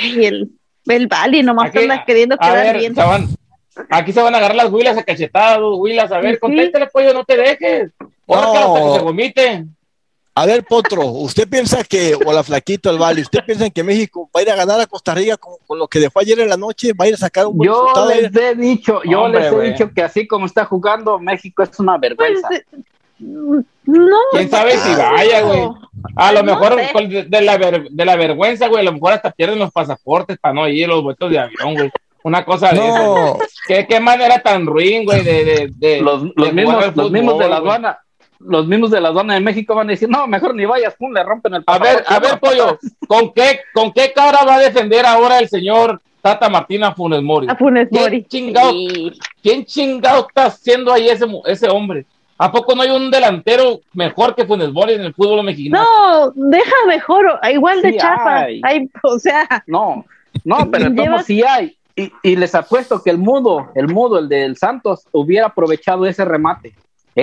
Y 0.03 0.24
el, 0.24 0.51
el 0.86 1.07
Bali 1.07 1.42
nomás 1.42 1.68
Aquí- 1.68 1.78
anda 1.80 2.05
queriendo 2.05 2.34
a 2.34 2.38
quedar 2.38 2.64
ver, 2.66 2.78
bien. 2.78 2.94
se 2.94 3.01
van- 3.03 3.28
aquí 3.90 4.12
se 4.12 4.22
van 4.22 4.34
a 4.34 4.38
agarrar 4.38 4.57
las 4.57 4.70
huilas 4.72 4.96
a 4.96 5.03
cachetadas, 5.03 5.61
huilas. 5.62 6.11
A 6.11 6.18
ver, 6.18 6.34
Sí. 6.34 6.40
contéstale, 6.40 6.86
pollo, 6.88 7.12
no 7.14 7.24
te 7.24 7.36
dejes. 7.36 7.92
Órale, 8.26 8.59
hasta 8.59 8.82
que 8.84 8.92
se 8.94 8.99
vomite. 9.01 9.64
A 10.41 10.47
ver, 10.47 10.64
Potro, 10.64 11.05
¿usted 11.07 11.49
piensa 11.49 11.82
que, 11.82 12.14
o 12.24 12.32
la 12.32 12.45
flaquita, 12.45 12.91
el 12.91 12.99
Vale, 12.99 13.22
¿usted 13.22 13.41
piensa 13.45 13.68
que 13.70 13.82
México 13.82 14.30
va 14.34 14.39
a 14.41 14.43
ir 14.45 14.51
a 14.51 14.55
ganar 14.55 14.80
a 14.80 14.86
Costa 14.86 15.12
Rica 15.12 15.36
con, 15.36 15.55
con 15.66 15.78
lo 15.80 15.89
que 15.89 15.99
dejó 15.99 16.20
ayer 16.20 16.39
en 16.39 16.49
la 16.49 16.57
noche? 16.57 16.93
¿Va 16.93 17.07
a 17.07 17.09
ir 17.09 17.14
a 17.14 17.18
sacar 17.18 17.47
un 17.47 17.57
buen 17.57 17.66
Yo 17.68 17.74
resultado? 17.89 18.09
les 18.11 18.36
he 18.36 18.55
dicho, 18.55 19.01
yo 19.05 19.22
Hombre, 19.22 19.41
les 19.41 19.53
he 19.53 19.61
dicho 19.72 19.91
que 19.93 20.03
así 20.03 20.28
como 20.28 20.47
está 20.47 20.64
jugando, 20.64 21.18
México 21.18 21.64
es 21.64 21.76
una 21.80 21.99
Pues, 21.99 22.11
vergüenza. 22.11 22.49
eh, 22.55 22.64
no. 23.18 24.16
¿Quién 24.32 24.49
sabe 24.49 24.76
si 24.78 24.95
vaya, 24.95 25.43
güey? 25.43 25.68
A 26.14 26.32
lo 26.32 26.43
No 26.45 26.55
mejor 26.55 26.76
sé. 26.80 27.24
de, 27.28 27.41
la 27.43 27.57
ver- 27.59 27.89
de 27.91 28.05
la 28.05 28.14
vergüenza, 28.14 28.68
güey, 28.68 28.80
a 28.82 28.84
lo 28.84 28.93
mejor 28.93 29.14
hasta 29.14 29.32
pierden 29.32 29.59
los 29.59 29.72
pasaportes 29.72 30.39
para 30.39 30.55
no 30.55 30.68
ir, 30.68 30.86
los 30.89 31.03
vueltos 31.03 31.30
de 31.32 31.41
avión, 31.41 31.74
güey. 31.74 31.91
Una 32.22 32.45
cosa 32.45 32.70
de. 32.70 32.76
No, 32.78 33.39
¿Qué, 33.66 33.86
qué 33.89 33.99
manera 33.99 34.41
tan 34.41 34.66
ruin, 34.66 35.05
güey, 35.05 35.22
de, 35.24 35.45
de, 35.45 35.70
de- 35.74 36.01
Los, 36.01 36.22
de 36.22 36.32
los 36.36 36.53
mismos, 36.53 36.97
los 36.97 37.11
mismos 37.11 37.39
de 37.39 37.49
la 37.49 37.57
aduana, 37.57 37.99
los 38.41 38.66
mismos 38.66 38.91
de 38.91 39.01
la 39.01 39.09
aduana 39.09 39.34
de 39.34 39.41
México 39.41 39.74
van 39.74 39.89
a 39.89 39.93
decir, 39.93 40.09
no, 40.09 40.26
mejor 40.26 40.55
ni 40.55 40.64
vayas, 40.64 40.95
pum, 40.97 41.12
le 41.12 41.22
rompen 41.22 41.55
el 41.55 41.64
A 41.66 41.78
ver, 41.78 42.05
pasaporte". 42.05 42.14
a 42.14 42.18
ver, 42.30 42.41
pollo, 42.41 42.78
¿con 43.07 43.32
qué, 43.32 43.61
¿con 43.74 43.93
qué 43.93 44.12
cara 44.14 44.45
va 44.45 44.57
a 44.57 44.61
defender 44.61 45.05
ahora 45.07 45.39
el 45.39 45.49
señor 45.49 46.01
Tata 46.22 46.49
Martina 46.49 46.93
Funes 46.95 47.22
Mori? 47.22 47.47
A 47.51 47.57
Funes 47.57 47.89
¿Quién 47.91 48.03
Mori. 48.03 48.24
chingado, 48.24 48.72
¿Quién 49.43 49.64
chingado 49.64 50.26
está 50.28 50.47
haciendo 50.47 50.93
ahí 50.93 51.09
ese, 51.09 51.26
mu- 51.26 51.43
ese 51.47 51.68
hombre? 51.68 52.07
¿A 52.41 52.53
poco 52.53 52.74
no 52.76 52.82
hay 52.82 52.91
un 52.91 53.11
delantero 53.11 53.80
mejor 53.95 54.34
que 54.36 54.47
Funes 54.47 54.70
Mori 54.72 54.93
en 54.95 55.01
el 55.01 55.14
fútbol 55.14 55.43
mexicano? 55.43 55.82
No, 55.84 56.32
deja 56.34 56.74
mejor, 56.86 57.41
igual 57.53 57.82
de 57.82 57.91
Sí 57.93 57.99
chapa. 57.99 58.36
hay. 58.43 58.61
Hay, 58.62 58.89
o 59.03 59.18
sea, 59.18 59.64
No, 59.66 60.05
no, 60.45 60.57
pero 60.70 60.95
como 60.95 61.20
sí 61.22 61.43
hay. 61.43 61.76
Y, 61.97 62.12
y 62.22 62.36
les 62.36 62.55
apuesto 62.55 63.03
que 63.03 63.11
el 63.11 63.18
mudo, 63.18 63.72
el 63.74 63.89
mudo, 63.89 64.20
el 64.20 64.28
del 64.28 64.57
Santos, 64.57 65.03
hubiera 65.11 65.47
aprovechado 65.49 66.07
ese 66.07 66.24
remate. 66.24 66.74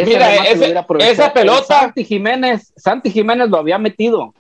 Ese 0.02 0.12
Mira, 0.12 0.36
ese- 0.52 0.66
esa 1.12 1.34
pelota- 1.34 1.60
El 1.60 1.66
Santi 1.66 2.04
Jiménez, 2.06 2.74
Santi 2.76 3.10
Jiménez 3.12 3.50
lo 3.50 3.58
había 3.58 3.78
metido. 3.78 4.34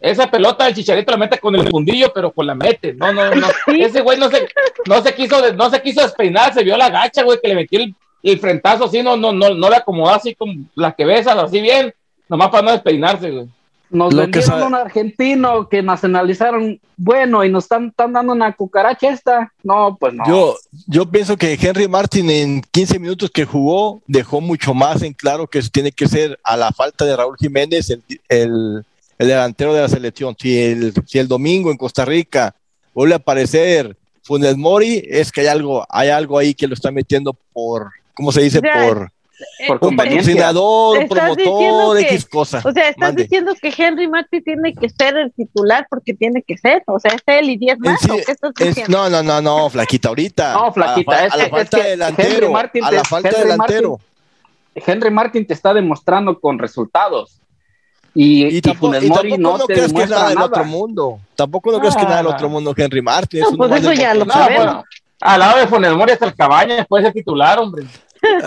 Esa 0.00 0.30
pelota 0.30 0.66
del 0.66 0.74
chicharito 0.74 1.10
la 1.12 1.16
mete 1.16 1.38
con 1.38 1.54
el 1.54 1.66
fundillo, 1.68 2.12
pero 2.14 2.30
con 2.30 2.46
la 2.46 2.54
mete. 2.54 2.92
No, 2.92 3.12
no, 3.12 3.34
no. 3.34 3.46
Ese 3.68 4.02
güey 4.02 4.18
no 4.18 4.28
se, 4.28 4.46
no 4.86 5.00
se 5.02 5.14
quiso, 5.14 5.52
no 5.54 5.70
se 5.70 5.80
quiso 5.80 6.02
despeinar, 6.02 6.52
se 6.52 6.62
vio 6.62 6.76
la 6.76 6.90
gacha, 6.90 7.22
güey, 7.22 7.38
que 7.42 7.48
le 7.48 7.54
metió 7.54 7.80
el, 7.80 7.94
el 8.22 8.38
frentazo 8.38 8.84
así, 8.84 9.02
no, 9.02 9.16
no, 9.16 9.32
no, 9.32 9.50
no 9.50 9.70
le 9.70 9.76
acomodó 9.76 10.12
así 10.12 10.34
como 10.34 10.52
la 10.74 10.92
que 10.92 11.04
besas, 11.06 11.36
así 11.38 11.60
bien, 11.60 11.94
nomás 12.28 12.50
para 12.50 12.62
no 12.62 12.72
despeinarse, 12.72 13.30
güey. 13.30 13.46
Nos 13.94 14.12
Lo 14.12 14.22
vendieron 14.22 14.62
un 14.64 14.74
argentino 14.74 15.68
que 15.68 15.80
nacionalizaron, 15.80 16.80
bueno, 16.96 17.44
y 17.44 17.48
nos 17.48 17.66
están, 17.66 17.86
están 17.86 18.12
dando 18.12 18.32
una 18.32 18.52
cucaracha 18.52 19.08
esta. 19.08 19.52
No, 19.62 19.96
pues 19.98 20.12
no. 20.14 20.26
yo, 20.26 20.56
yo 20.88 21.08
pienso 21.08 21.36
que 21.36 21.52
Henry 21.54 21.86
Martin 21.86 22.28
en 22.28 22.60
15 22.72 22.98
minutos 22.98 23.30
que 23.30 23.44
jugó 23.44 24.02
dejó 24.08 24.40
mucho 24.40 24.74
más 24.74 25.02
en 25.02 25.12
claro 25.12 25.46
que 25.46 25.62
tiene 25.62 25.92
que 25.92 26.08
ser 26.08 26.40
a 26.42 26.56
la 26.56 26.72
falta 26.72 27.04
de 27.04 27.16
Raúl 27.16 27.36
Jiménez 27.38 27.88
el, 27.88 28.02
el, 28.28 28.84
el 29.16 29.28
delantero 29.28 29.72
de 29.72 29.82
la 29.82 29.88
selección. 29.88 30.34
Si 30.36 30.58
el, 30.58 30.92
si 31.06 31.20
el 31.20 31.28
domingo 31.28 31.70
en 31.70 31.76
Costa 31.76 32.04
Rica 32.04 32.52
vuelve 32.94 33.14
a 33.14 33.18
aparecer 33.18 33.96
Funes 34.24 34.56
Mori, 34.56 35.04
es 35.08 35.30
que 35.30 35.42
hay 35.42 35.46
algo, 35.46 35.86
hay 35.88 36.08
algo 36.08 36.36
ahí 36.36 36.52
que 36.52 36.66
lo 36.66 36.74
está 36.74 36.90
metiendo 36.90 37.32
por, 37.52 37.92
¿cómo 38.12 38.32
se 38.32 38.42
dice? 38.42 38.60
Ya, 38.60 38.88
Por 38.88 39.12
por 39.66 39.74
un 39.76 39.78
conveniencia. 39.80 40.32
patrocinador, 40.34 41.08
promotor, 41.08 41.96
que- 41.98 42.02
X 42.04 42.24
cosa. 42.26 42.62
o 42.64 42.72
sea, 42.72 42.88
estás 42.88 43.08
Mande. 43.08 43.22
diciendo 43.24 43.52
que 43.60 43.72
Henry 43.76 44.06
Martin 44.08 44.42
tiene 44.44 44.72
que 44.74 44.88
ser 44.88 45.16
el 45.16 45.32
titular 45.32 45.86
porque 45.90 46.14
tiene 46.14 46.42
que 46.42 46.56
ser, 46.56 46.82
o 46.86 46.98
sea, 47.00 47.12
es 47.12 47.22
él 47.26 47.50
y 47.50 47.56
10 47.56 47.74
En 47.74 47.80
más, 47.80 48.00
sí, 48.00 48.10
¿o 48.10 48.16
qué 48.16 48.32
estás 48.32 48.52
es- 48.60 48.66
diciendo? 48.68 48.96
no, 48.98 49.10
no, 49.10 49.22
no, 49.22 49.40
no, 49.42 49.70
flaquita, 49.70 50.08
ahorita. 50.08 50.52
No, 50.54 50.72
flaquita, 50.72 51.12
A 51.12 51.20
la, 51.20 51.26
es 51.26 51.32
a 51.32 51.36
la 51.36 51.48
falta 51.48 51.62
es 51.62 51.70
que 51.70 51.82
de 51.82 51.90
delantero. 51.90 52.30
Henry 52.34 52.48
Martin 52.48 52.84
a 52.84 52.90
la 52.90 53.04
falta 53.04 53.28
de 53.28 53.34
Henry 53.36 53.50
delantero. 53.50 54.00
Henry 54.74 55.10
Martin 55.10 55.46
te 55.46 55.54
está 55.54 55.72
demostrando 55.74 56.38
con 56.40 56.58
resultados. 56.58 57.40
Y, 58.16 58.44
Y 58.46 58.56
y 58.58 58.60
tampoco, 58.60 58.86
Funes 58.86 59.02
y 59.04 59.08
tampoco 59.08 59.36
no, 59.38 59.58
no 59.58 59.66
te 59.66 59.74
crees 59.74 59.78
que 59.80 59.84
es 59.86 59.92
demuestra 59.92 60.16
nada 60.18 60.28
del 60.30 60.38
otro 60.38 60.64
mundo. 60.64 61.18
Tampoco 61.34 61.72
no 61.72 61.78
crees 61.80 61.94
que 61.96 62.02
es 62.02 62.08
nada 62.08 62.18
del 62.22 62.28
Ah. 62.32 62.34
otro 62.36 62.48
mundo, 62.48 62.72
Henry 62.76 63.02
Martin. 63.02 63.40
No, 63.40 63.46
es 63.46 63.52
un 63.52 63.58
pues 63.58 63.72
eso 63.72 63.92
ya 63.92 64.14
lo 64.14 64.24
sabemos. 64.26 64.64
bueno, 64.64 64.84
al 65.20 65.40
lado 65.40 65.58
de 65.58 65.66
Funes 65.66 65.92
Mori 65.94 66.12
hasta 66.12 66.26
el 66.26 66.34
cabaña 66.36 66.84
puede 66.84 67.04
ser 67.04 67.12
titular, 67.12 67.58
hombre. 67.58 67.84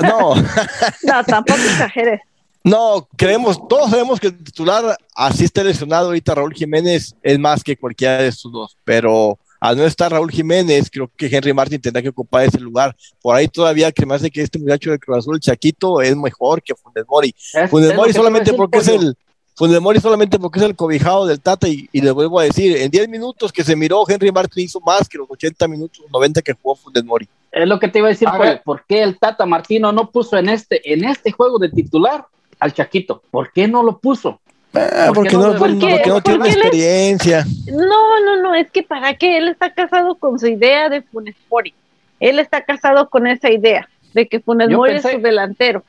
No, 0.01 0.36
No, 1.03 1.23
tampoco 1.25 1.59
exageres. 1.59 2.21
no, 2.63 3.07
creemos, 3.15 3.65
todos 3.67 3.89
sabemos 3.91 4.19
que 4.19 4.28
el 4.28 4.43
titular, 4.43 4.97
así 5.15 5.45
está 5.45 5.63
lesionado 5.63 6.07
ahorita 6.07 6.36
Raúl 6.36 6.53
Jiménez, 6.53 7.15
es 7.23 7.39
más 7.39 7.63
que 7.63 7.78
cualquiera 7.78 8.17
de 8.21 8.28
estos 8.28 8.51
dos. 8.51 8.78
Pero 8.84 9.39
al 9.59 9.78
no 9.78 9.86
estar 9.86 10.11
Raúl 10.11 10.30
Jiménez, 10.32 10.89
creo 10.91 11.09
que 11.15 11.28
Henry 11.28 11.53
Martin 11.53 11.82
tendrá 11.82 12.01
que 12.01 12.09
ocupar 12.09 12.43
ese 12.45 12.59
lugar. 12.59 12.95
Por 13.21 13.36
ahí 13.36 13.47
todavía 13.47 13.91
que 13.91 14.05
me 14.05 14.15
hace 14.15 14.30
que 14.30 14.41
este 14.41 14.59
muchacho 14.59 14.91
de 14.91 14.99
Cruz 14.99 15.17
Azul, 15.19 15.36
el 15.36 15.41
Chaquito, 15.41 16.01
es 16.01 16.15
mejor 16.15 16.61
que 16.61 16.75
Funes 16.75 17.05
Mori. 17.07 17.34
Es- 17.53 17.69
Funes 17.69 17.89
es 17.91 17.95
Mori 17.95 18.13
solamente 18.13 18.53
porque 18.53 18.80
es 18.80 18.88
el 18.89 19.17
Funes 19.57 19.81
Mori 19.81 19.99
solamente 19.99 20.37
porque 20.37 20.59
es 20.59 20.65
el 20.65 20.75
cobijado 20.75 21.25
del 21.25 21.41
Tata 21.41 21.67
y, 21.67 21.89
y 21.91 22.01
le 22.01 22.11
vuelvo 22.11 22.39
a 22.39 22.43
decir, 22.43 22.77
en 22.77 22.91
10 22.91 23.09
minutos 23.09 23.51
que 23.51 23.63
se 23.63 23.75
miró 23.75 24.03
Henry 24.07 24.31
Martin 24.31 24.63
hizo 24.65 24.79
más 24.81 25.09
que 25.09 25.17
los 25.17 25.27
80 25.31 25.67
minutos, 25.67 26.05
90 26.13 26.43
que 26.43 26.53
jugó 26.53 26.75
Funes 26.75 27.03
Mori. 27.03 27.27
Es 27.51 27.67
lo 27.67 27.79
que 27.79 27.87
te 27.87 27.97
iba 27.97 28.07
a 28.07 28.11
decir, 28.11 28.27
A. 28.27 28.61
¿por 28.63 28.83
qué 28.85 29.01
el 29.01 29.17
Tata 29.17 29.47
Martino 29.47 29.91
no 29.91 30.11
puso 30.11 30.37
en 30.37 30.49
este, 30.49 30.93
en 30.93 31.05
este 31.05 31.31
juego 31.31 31.57
de 31.57 31.69
titular 31.69 32.25
al 32.59 32.71
Chaquito? 32.71 33.23
¿Por 33.31 33.51
qué 33.51 33.67
no 33.67 33.81
lo 33.81 33.97
puso? 33.97 34.39
Ah, 34.75 35.05
¿Por 35.07 35.15
porque, 35.15 35.33
no 35.35 35.53
no, 35.53 35.57
porque 35.57 36.03
no 36.05 36.21
tiene 36.21 36.49
experiencia. 36.49 37.43
No, 37.65 38.19
no, 38.23 38.39
no, 38.43 38.53
es 38.53 38.69
que 38.69 38.83
para 38.83 39.15
qué, 39.15 39.39
él 39.39 39.47
está 39.47 39.73
casado 39.73 40.13
con 40.15 40.37
su 40.37 40.45
idea 40.45 40.87
de 40.89 41.01
Funes 41.01 41.35
Mori. 41.49 41.73
Él 42.19 42.37
está 42.37 42.63
casado 42.63 43.09
con 43.09 43.25
esa 43.25 43.49
idea 43.51 43.89
de 44.13 44.27
que 44.27 44.39
Funes 44.39 44.69
Mori 44.69 44.93
pensé- 44.93 45.09
es 45.09 45.15
su 45.15 45.21
delantero. 45.21 45.83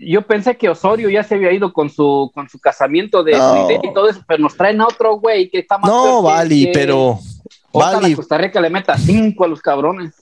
Yo 0.00 0.22
pensé 0.22 0.56
que 0.56 0.68
Osorio 0.68 1.08
ya 1.08 1.22
se 1.22 1.36
había 1.36 1.52
ido 1.52 1.72
con 1.72 1.88
su, 1.90 2.30
con 2.34 2.48
su 2.48 2.58
casamiento 2.58 3.22
de 3.22 3.32
No. 3.32 3.68
y 3.82 3.94
todo 3.94 4.08
eso, 4.08 4.20
pero 4.26 4.42
nos 4.42 4.56
traen 4.56 4.80
a 4.80 4.86
otro 4.86 5.16
güey 5.18 5.48
que 5.48 5.58
está 5.60 5.78
más 5.78 5.90
No, 5.90 6.22
Vali, 6.22 6.66
que- 6.66 6.72
pero 6.72 7.18
Ojalá 7.72 8.00
Vali, 8.00 8.14
Costa 8.14 8.38
Rica 8.38 8.60
le 8.60 8.70
meta 8.70 8.96
cinco 8.98 9.44
a 9.44 9.48
los 9.48 9.60
cabrones. 9.60 10.12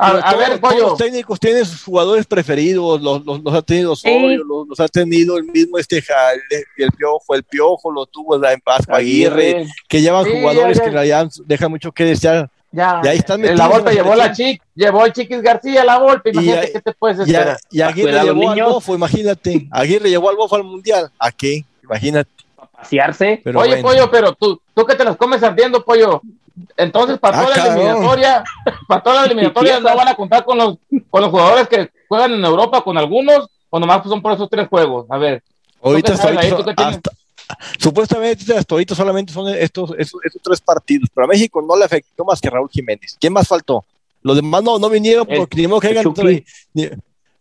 A, 0.00 0.12
pero 0.12 0.18
a 0.18 0.30
todos- 0.30 0.38
ver, 0.38 0.58
todos 0.60 0.72
pollo. 0.74 0.88
los 0.90 0.98
técnicos 0.98 1.40
tienen 1.40 1.64
sus 1.66 1.82
jugadores 1.82 2.24
preferidos, 2.26 3.02
los, 3.02 3.24
los, 3.26 3.42
los 3.42 3.52
ha 3.54 3.62
tenido 3.62 3.92
Osorio, 3.92 4.44
los, 4.44 4.68
los 4.68 4.78
ha 4.80 4.86
tenido 4.88 5.36
el 5.38 5.44
mismo 5.44 5.76
este 5.76 5.98
el, 5.98 6.84
el 6.84 6.92
Piojo, 6.92 7.34
el 7.34 7.42
Piojo 7.42 7.90
lo 7.90 8.06
tuvo 8.06 8.38
la 8.38 8.52
en 8.52 8.62
Vasco 8.64 8.94
Aguirre, 8.94 9.66
que 9.88 10.00
llevan 10.00 10.24
Sí, 10.24 10.30
jugadores 10.38 10.76
ya, 10.76 10.80
ya. 10.80 10.82
que 10.82 10.88
en 10.88 10.94
realidad 10.94 11.28
dejan 11.46 11.70
mucho 11.70 11.90
que 11.92 12.04
desear. 12.04 12.48
Ya, 12.70 13.00
Y 13.02 13.08
ahí 13.08 13.18
están 13.18 13.40
la 13.56 13.66
Volpe 13.66 13.92
llevó 13.92 14.14
la 14.14 14.30
chic, 14.32 14.62
llevó 14.74 15.06
el 15.06 15.12
Chiquis 15.14 15.40
García 15.40 15.84
la 15.84 15.98
Volpe, 15.98 16.28
Y 16.30 16.32
imagínate 16.34 16.66
a- 16.66 16.72
qué 16.72 16.80
te 16.82 16.92
puedes 16.92 17.16
Y, 17.26 17.34
a- 17.34 17.38
esperar. 17.38 17.58
y 17.70 17.80
Aguirre 17.80 18.12
los 18.12 18.24
llevó 18.24 18.50
al. 18.50 18.62
Bofo, 18.62 18.94
imagínate. 18.94 19.68
Aguirre 19.70 20.10
llevó 20.10 20.28
al 20.30 20.36
Bofo 20.36 20.56
al 20.56 20.64
Mundial. 20.64 21.10
¿A 21.18 21.32
qué? 21.32 21.64
Imagínate. 21.82 22.30
Pasearse. 22.72 23.40
Pero 23.42 23.60
Oye, 23.60 23.70
bueno. 23.70 23.88
pollo, 23.88 24.10
pero 24.10 24.32
tú, 24.34 24.60
tú 24.74 24.84
que 24.84 24.94
te 24.94 25.02
las 25.04 25.16
comes 25.16 25.42
ardiendo, 25.42 25.82
pollo. 25.84 26.20
Entonces, 26.76 27.18
para 27.18 27.38
Ah, 27.40 27.44
toda 27.44 27.56
la 27.56 27.66
eliminatoria, 27.66 28.44
para 28.88 29.02
toda 29.02 29.16
la 29.20 29.26
eliminatoria, 29.26 29.80
¿no 29.80 29.96
van 29.96 30.08
a 30.08 30.14
contar 30.14 30.44
con 30.44 30.58
los, 30.58 30.76
con 31.08 31.22
los 31.22 31.30
jugadores 31.30 31.68
que 31.68 31.90
juegan 32.08 32.34
en 32.34 32.44
Europa, 32.44 32.82
con 32.82 32.98
algunos, 32.98 33.48
o 33.70 33.78
nomás 33.80 34.02
son 34.04 34.20
por 34.20 34.32
esos 34.32 34.50
tres 34.50 34.68
juegos? 34.68 35.06
A 35.10 35.16
ver, 35.18 35.42
Ahorita 35.82 36.12
hasta 36.12 36.28
ahí? 36.28 36.50
supuestamente 37.78 38.56
hasta 38.56 38.74
ahorita 38.74 38.94
solamente 38.94 39.32
son 39.32 39.48
estos, 39.54 39.92
estos, 39.98 40.20
estos 40.24 40.42
tres 40.42 40.60
partidos, 40.60 41.08
pero 41.14 41.24
a 41.24 41.28
México 41.28 41.62
no 41.66 41.76
le 41.76 41.84
afectó 41.84 42.24
más 42.24 42.40
que 42.40 42.50
Raúl 42.50 42.68
Jiménez. 42.70 43.16
¿Quién 43.20 43.32
más 43.32 43.48
faltó? 43.48 43.84
Los 44.22 44.36
demás 44.36 44.62
no, 44.62 44.78
no 44.78 44.88
vinieron 44.90 45.26
El- 45.30 45.38
porque 45.38 45.56
ni 45.58 45.66
modo 45.66 45.80
que 45.80 45.88
el 45.88 45.98
hagan 45.98 46.14
Chucky. 46.14 46.44
ni, 46.74 46.88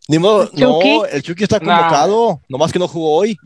ni 0.08 0.20
modo, 0.20 0.44
¿El 0.44 0.50
Chucky? 0.50 0.62
no, 0.98 1.06
el 1.06 1.24
Chucky 1.24 1.44
está 1.44 1.60
Nah. 1.60 1.78
convocado, 1.78 2.42
nomás 2.48 2.72
que 2.72 2.80
no 2.80 2.88
jugó 2.88 3.16
hoy. 3.18 3.38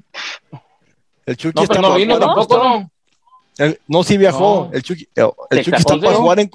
El 1.25 1.37
Chucky 1.37 1.55
no, 1.55 1.63
está 1.63 1.75
pero 1.75 1.89
no 1.89 1.95
vino 1.95 2.19
tampoco, 2.19 2.57
¿no? 2.57 2.91
El- 3.57 3.79
no, 3.87 4.03
sí 4.03 4.17
viajó. 4.17 4.67
No. 4.69 4.73
El 4.73 4.83
Chucky, 4.83 5.07
el 5.15 5.63
Chucky 5.63 5.77
está 5.77 5.97
para 5.99 6.15
jugar 6.15 6.39
en 6.39 6.51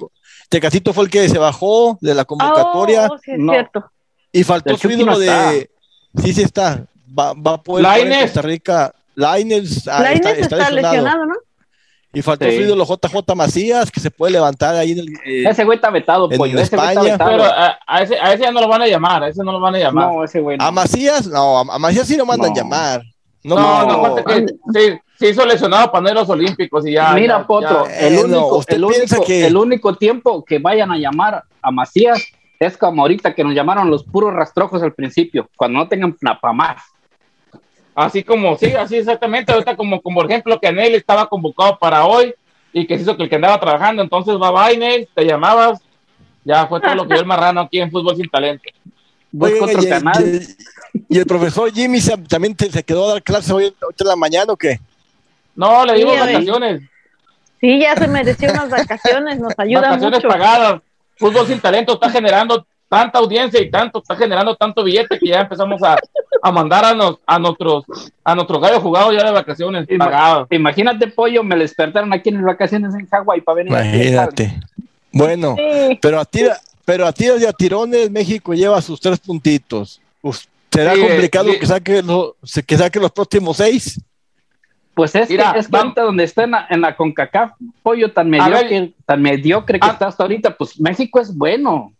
Tecatito 0.49 0.93
fue 0.93 1.03
el 1.05 1.09
que 1.09 1.27
se 1.27 1.37
bajó 1.37 1.97
de 1.99 2.13
la 2.15 2.23
convocatoria 2.25 3.07
Oh, 3.11 3.17
sí, 3.17 3.31
es 3.31 3.39
No. 3.39 3.51
cierto. 3.53 3.91
y 4.31 4.43
faltó 4.43 4.71
El 4.71 4.77
su 4.77 4.89
ídolo 4.89 5.13
no 5.13 5.19
está. 5.21 5.51
de 5.51 5.69
sí 6.23 6.33
sí 6.33 6.41
está 6.41 6.85
va, 7.17 7.33
va 7.33 7.53
a 7.55 7.61
poder 7.61 7.85
jugar 7.85 7.99
en 7.99 8.09
Lainez. 8.09 8.25
Costa 8.31 8.41
Rica 8.43 8.95
Lainez, 9.17 9.87
ah, 9.87 10.11
está, 10.13 10.31
está, 10.31 10.31
está 10.31 10.57
lesionado. 10.69 10.95
lesionado, 10.95 11.25
¿no? 11.25 11.33
y 12.13 12.21
faltó 12.21 12.45
Sí. 12.45 12.55
su 12.55 12.61
ídolo 12.63 12.85
JJ 12.85 13.35
Macías 13.35 13.91
que 13.91 13.99
se 13.99 14.09
puede 14.09 14.31
levantar 14.31 14.73
ahí 14.75 14.93
en 14.93 14.99
el 14.99 15.07
eh, 15.25 15.43
Ese 15.49 15.65
güey 15.65 15.75
está 15.75 15.89
vetado, 15.91 16.31
En 16.31 16.37
pollo. 16.37 16.57
Ese 16.57 16.75
güey 16.75 16.87
está 16.87 17.01
España. 17.01 17.11
vetado. 17.17 17.29
Pero 17.31 17.43
a, 17.43 17.77
a 17.85 18.01
ese, 18.01 18.17
a 18.17 18.33
ese 18.33 18.43
ya 18.43 18.51
no 18.51 18.61
lo 18.61 18.67
van 18.69 18.81
a 18.81 18.87
llamar, 18.87 19.23
a 19.23 19.27
ese 19.27 19.43
no 19.43 19.51
lo 19.51 19.59
van 19.59 19.75
a 19.75 19.79
llamar. 19.79 20.11
no, 20.13 20.23
ese 20.23 20.39
güey 20.39 20.57
no. 20.57 20.63
a 20.65 20.71
Macías 20.71 21.27
no 21.27 21.59
a 21.59 21.75
a 21.75 21.79
Macías 21.79 22.07
sí 22.07 22.15
lo 22.15 22.25
mandan 22.25 22.51
No. 22.51 22.55
llamar 22.55 23.01
no, 23.43 23.55
No, 23.55 23.85
no, 23.85 24.05
aparte 24.05 24.23
que 24.23 24.45
sí, 24.73 24.99
se 25.19 25.29
hizo 25.29 25.45
lesionado 25.45 25.91
para 25.91 26.01
no 26.01 26.09
ir 26.09 26.17
a 26.17 26.19
los 26.21 26.29
Olímpicos 26.29 26.87
y 26.87 26.93
ya. 26.93 27.11
Mira, 27.13 27.39
ya- 27.39 27.47
Potro, 27.47 27.85
ya- 27.87 27.99
el, 28.07 28.13
único, 28.19 28.27
no, 28.39 28.47
usted 28.57 28.75
el, 28.77 28.85
piensa 28.87 29.15
único, 29.17 29.27
que- 29.27 29.47
el 29.47 29.57
único 29.57 29.95
tiempo 29.95 30.43
que 30.43 30.59
vayan 30.59 30.91
a 30.91 30.97
llamar 30.97 31.43
a 31.61 31.71
Macías 31.71 32.23
es 32.59 32.77
como 32.77 33.03
ahorita 33.03 33.35
que 33.35 33.43
nos 33.43 33.53
llamaron 33.53 33.89
los 33.91 34.03
puros 34.03 34.33
rastrojos 34.33 34.81
al 34.81 34.93
principio, 34.93 35.49
cuando 35.55 35.79
no 35.79 35.87
tengan 35.87 36.13
para 36.41 36.53
más. 36.53 36.81
Así 37.99 38.23
como, 38.23 38.55
sí, 38.57 38.67
así 38.75 38.97
exactamente. 38.97 39.51
Ahorita, 39.51 39.75
como, 39.75 39.99
como 40.03 40.17
por 40.21 40.29
ejemplo, 40.29 40.59
que 40.59 40.67
Anel 40.67 40.93
estaba 40.93 41.27
convocado 41.27 41.79
para 41.79 42.05
hoy 42.05 42.31
y 42.71 42.85
que 42.85 42.95
se 42.95 43.01
hizo 43.01 43.17
que 43.17 43.23
el 43.23 43.29
que 43.29 43.37
andaba 43.37 43.59
trabajando, 43.59 44.03
entonces 44.03 44.35
va 44.35 44.51
Bainel, 44.51 45.09
te 45.15 45.25
llamabas. 45.25 45.79
Ya 46.43 46.67
fue 46.67 46.79
todo 46.79 46.93
lo 46.93 47.07
que 47.07 47.15
dio 47.15 47.21
el 47.21 47.25
marrano 47.25 47.61
aquí 47.61 47.79
en 47.79 47.89
Fútbol 47.89 48.15
Sin 48.15 48.29
Talento. 48.29 48.61
Oiga, 49.39 49.65
otro 49.65 49.81
y, 49.81 49.89
canal. 49.89 50.41
y- 50.93 51.15
y 51.15 51.17
el 51.17 51.25
profesor 51.25 51.73
Jimmy 51.73 51.99
se- 51.99 52.15
también 52.19 52.55
te- 52.55 52.71
se 52.71 52.83
quedó 52.83 53.05
a 53.09 53.13
dar 53.13 53.23
clases 53.23 53.49
hoy 53.49 53.73
ahorita 53.81 54.03
en 54.03 54.07
la 54.07 54.15
mañana 54.15 54.53
o 54.53 54.55
qué 54.57 54.79
No, 55.55 55.83
le 55.83 55.93
dimos 55.95 56.13
Sí, 56.13 56.19
vacaciones, 56.19 56.81
Sí, 57.59 57.79
ya 57.79 57.95
se 57.95 58.07
mereció 58.07 58.51
unas 58.51 58.69
vacaciones, 58.69 59.39
nos 59.39 59.53
ayuda 59.57 59.81
vacaciones 59.81 60.19
mucho. 60.23 60.27
pagadas. 60.27 60.81
Fútbol 61.17 61.47
Sin 61.47 61.59
Talento 61.59 61.93
está 61.95 62.11
generando 62.11 62.63
tanta 62.89 63.19
audiencia 63.19 63.61
y 63.61 63.69
tanto, 63.69 63.99
está 63.99 64.15
generando 64.15 64.55
tanto 64.55 64.83
billete 64.83 65.19
que 65.19 65.27
ya 65.27 65.41
empezamos 65.41 65.81
a, 65.83 65.97
a 66.41 66.51
mandar 66.51 66.85
a, 66.85 66.93
nos- 66.93 67.19
a 67.25 67.37
nuestros 67.39 67.83
a 68.23 68.33
nuestros 68.35 68.61
gallos 68.61 68.81
jugados 68.81 69.13
ya 69.13 69.23
de 69.25 69.31
vacaciones 69.31 69.87
Ima- 69.89 70.05
pagadas. 70.05 70.47
Imagínate, 70.51 71.07
pollo, 71.07 71.43
me 71.43 71.55
despertaron 71.57 72.13
aquí 72.13 72.29
en 72.29 72.35
las 72.35 72.45
vacaciones 72.45 72.93
en 72.95 73.07
Hawái 73.07 73.41
para 73.41 73.55
venir 73.57 73.73
a 73.75 73.85
imagínate 73.85 74.59
bueno 75.11 75.55
Sí, 75.57 75.99
pero 76.01 76.19
a 76.19 76.25
ti 76.25 76.43
pero 76.85 77.05
a 77.05 77.11
tiros 77.11 77.41
y 77.41 77.45
a 77.45 77.51
tirones 77.51 78.09
México 78.09 78.53
lleva 78.53 78.81
sus 78.81 79.01
tres 79.01 79.19
puntitos. 79.19 79.99
Pues, 80.21 80.47
¿Será 80.71 80.93
Sí, 80.95 81.01
complicado 81.01 81.51
sí. 81.51 81.59
que 81.59 81.65
saque, 81.65 82.01
lo- 82.03 82.35
se- 82.43 82.63
que 82.63 82.77
saque 82.77 82.99
los 82.99 83.11
próximos 83.11 83.57
seis? 83.57 83.99
Pues 84.93 85.13
es 85.15 85.29
Mira, 85.29 85.53
que, 85.53 85.59
es 85.59 85.67
que 85.67 85.77
ahorita 85.77 86.01
donde 86.03 86.23
está 86.23 86.43
en 86.45 86.51
la, 86.51 86.65
en 86.69 86.81
la 86.81 86.95
CONCACAF, 86.95 87.51
pollo 87.83 88.11
tan 88.13 88.31
ver. 88.31 88.41
mediocre, 88.41 88.93
tan 89.05 89.21
mediocre 89.21 89.79
que 89.79 89.87
Ah. 89.87 89.91
está 89.91 90.07
hasta 90.07 90.23
ahorita, 90.23 90.55
pues 90.55 90.79
México 90.79 91.19
es 91.19 91.35
bueno. 91.35 91.91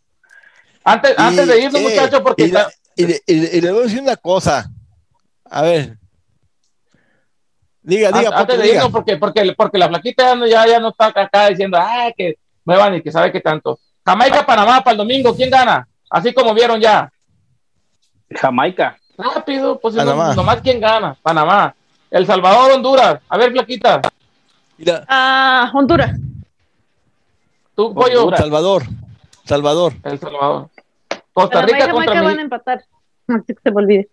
Antes, 0.89 1.11
Y, 1.17 1.21
antes 1.21 1.47
de 1.47 1.59
irnos, 1.59 1.81
eh, 1.81 1.83
muchachos, 1.83 2.21
porque 2.21 2.43
y, 2.45 2.51
la- 2.51 2.61
está- 2.61 2.73
y 2.95 3.05
le- 3.07 3.21
y 3.27 3.33
le- 3.35 3.57
y 3.57 3.61
le 3.61 3.71
voy 3.71 3.81
a 3.81 3.83
decir 3.83 4.01
una 4.01 4.15
cosa. 4.15 4.69
A 5.49 5.61
ver. 5.61 5.97
Diga, 7.81 8.11
diga, 8.11 8.29
An- 8.29 8.33
antes 8.35 8.57
de 8.57 8.63
diga. 8.63 8.75
irnos, 8.75 8.91
porque, 8.91 9.17
porque, 9.17 9.53
porque 9.55 9.77
la 9.77 9.87
flaquita 9.87 10.23
ya 10.23 10.35
no, 10.35 10.47
ya, 10.47 10.79
no 10.79 10.89
está 10.89 11.07
acá 11.07 11.47
diciendo, 11.49 11.77
ah, 11.79 12.09
que 12.15 12.37
muevan 12.65 12.95
y 12.95 13.01
que 13.01 13.11
sabe 13.11 13.31
que 13.31 13.39
tanto. 13.41 13.79
Jamaica, 14.05 14.45
Panamá 14.45 14.81
para 14.81 14.91
el 14.93 14.97
domingo, 14.97 15.35
¿quién 15.35 15.49
gana? 15.49 15.87
Así 16.09 16.33
como 16.33 16.53
vieron 16.53 16.79
ya. 16.81 17.11
Jamaica. 18.29 18.97
Rápido, 19.17 19.79
pues 19.79 19.95
Panamá. 19.95 20.29
no- 20.29 20.35
nomás 20.35 20.61
quién 20.61 20.79
gana. 20.79 21.17
Panamá. 21.21 21.73
El 22.11 22.25
Salvador, 22.25 22.71
Honduras. 22.71 23.19
A 23.27 23.37
ver, 23.37 23.51
flaquita, 23.51 24.01
Mira, 24.77 25.03
Ah, 25.07 25.71
Honduras. 25.73 26.11
tú, 27.75 27.93
pollo. 27.93 28.19
Honduras. 28.19 28.39
Salvador. 28.39 28.83
Salvador. 29.45 29.93
El 30.03 30.19
Salvador. 30.19 30.69
Costa 31.41 31.61
Rica 31.61 31.77
Jamaica 31.87 31.93
contra 31.93 32.13
van 32.15 32.23
a 32.23 32.23
México. 32.29 32.41
empatar. 32.43 32.83
Antes 33.27 33.55
que 33.57 33.61
se 33.61 33.71
me 33.71 33.77
olvide. 33.81 34.09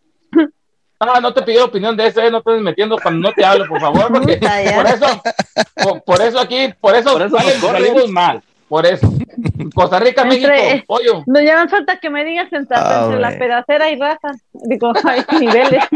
Ah, 1.01 1.20
no 1.20 1.33
te 1.35 1.43
pidió 1.43 1.64
opinión 1.66 1.97
de 1.97 2.07
eso, 2.07 2.20
eh, 2.20 2.31
no 2.31 2.41
te 2.43 2.51
estés 2.51 2.62
metiendo 2.62 2.97
cuando 3.03 3.29
no 3.29 3.35
te 3.35 3.45
hablo, 3.45 3.66
por 3.66 3.81
favor, 3.81 4.11
porque 4.12 4.39
por 4.39 4.87
eso, 4.87 5.22
por, 5.83 6.03
por 6.05 6.20
eso 6.22 6.39
aquí, 6.41 6.72
por 6.81 6.95
eso, 6.95 7.12
Por 7.12 7.22
eso 7.22 7.37
salen- 7.37 7.61
salimos 7.61 8.09
mal, 8.11 8.43
por 8.68 8.87
eso. 8.87 9.12
Costa 9.75 9.99
Rica, 9.99 10.22
Entre- 10.22 10.47
México, 10.49 10.85
pollo. 10.87 11.22
No, 11.27 11.41
ya 11.43 11.62
me 11.62 11.68
falta 11.68 11.99
que 11.99 12.09
me 12.11 12.25
digas 12.25 12.51
entre, 12.53 12.77
Ah, 12.79 13.03
entre 13.05 13.20
la 13.20 13.31
pedacera 13.39 13.91
y 13.91 13.99
raza. 13.99 14.31
Digo, 14.53 14.93
hay 15.05 15.25
niveles. 15.41 15.85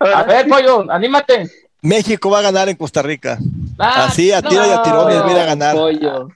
No. 0.00 0.06
A 0.14 0.22
ver, 0.24 0.48
pollo, 0.48 0.90
anímate. 0.90 1.48
México 1.82 2.30
va 2.30 2.38
a 2.38 2.42
ganar 2.42 2.68
en 2.68 2.76
Costa 2.76 3.02
Rica. 3.02 3.38
Ah, 3.78 4.06
Así, 4.06 4.32
a 4.32 4.40
tiro 4.42 4.66
y 4.66 4.70
a 4.70 4.82
tirones, 4.82 5.18
no. 5.18 5.26
mira 5.26 5.42
a 5.42 5.46
ganar. 5.46 5.74
Pollo. 5.74 6.28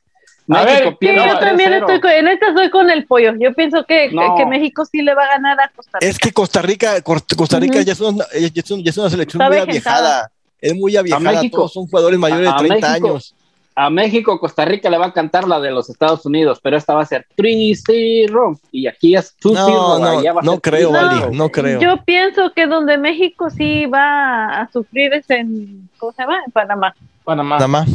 A 0.49 0.65
México 0.65 0.85
ver, 0.85 0.89
Sí, 0.91 0.97
pierde 1.01 1.17
no, 1.17 1.27
yo 1.33 1.39
también 1.41 1.71
3-0. 1.73 1.79
estoy 1.81 2.01
con, 2.01 2.11
en 2.11 2.29
esta 2.29 2.49
estoy 2.49 2.71
con 2.71 2.91
el 2.91 3.07
pollo. 3.07 3.33
Yo 3.39 3.53
pienso 3.55 3.85
que, 3.85 4.11
No. 4.13 4.35
que 4.37 4.47
México 4.47 4.85
sí 4.85 5.03
le 5.03 5.15
va 5.15 5.25
a 5.25 5.29
ganar 5.29 5.61
a 5.61 5.69
Costa 5.75 5.99
Rica. 6.01 6.09
Es 6.11 6.19
que 6.19 6.33
Costa 6.33 6.63
Rica, 6.63 7.01
Costa 7.03 7.59
Rica 7.59 7.77
Ujú. 7.79 7.85
ya, 7.85 7.93
es 7.93 8.01
una, 8.01 8.25
ya, 8.33 8.63
es 8.63 8.71
una, 8.71 8.83
ya 8.83 8.91
es 8.91 8.99
una 8.99 9.11
selección 9.11 9.43
Está 9.43 9.49
muy 9.53 9.59
aviejada. 9.59 10.31
Es 10.61 10.75
muy 10.75 10.97
aviejada. 10.97 11.33
México. 11.33 11.57
Todos 11.59 11.73
son 11.73 11.87
jugadores 11.87 12.19
mayores 12.19 12.45
de 12.45 12.49
A- 12.51 12.55
a 12.55 12.59
30 12.59 12.89
México. 12.91 13.09
años. 13.09 13.35
A 13.79 13.91
México, 13.91 14.41
Costa 14.41 14.65
Rica 14.65 14.89
le 14.89 14.97
va 14.97 15.07
a 15.07 15.13
cantar 15.13 15.47
la 15.47 15.61
de 15.61 15.71
los 15.71 15.91
Estados 15.91 16.25
Unidos, 16.25 16.61
pero 16.63 16.79
esta 16.79 16.95
va 16.95 17.03
a 17.03 17.07
ser 17.07 17.27
3-0. 17.37 18.59
Y 18.73 18.87
aquí 18.87 19.15
es 19.17 19.35
2-0. 19.39 19.55
No, 19.55 19.99
no, 19.99 20.19
allá 20.21 20.33
va 20.33 20.41
a 20.41 20.45
no 20.45 20.53
ser 20.53 20.61
creo, 20.63 20.91
3-0. 20.93 21.21
Vali, 21.25 21.37
no 21.37 21.49
creo. 21.51 21.81
Yo 21.81 21.97
pienso 22.05 22.53
que 22.55 22.67
donde 22.67 22.97
México 22.99 23.51
sí 23.51 23.85
va 23.87 24.61
a 24.63 24.71
sufrir 24.73 25.13
es 25.13 25.29
en, 25.29 25.89
¿cómo 25.99 26.13
se 26.13 26.23
llama? 26.23 26.39
En 26.47 26.53
Panamá. 26.53 26.95
Panamá. 27.25 27.57
Nada 27.57 27.69
más. 27.69 27.89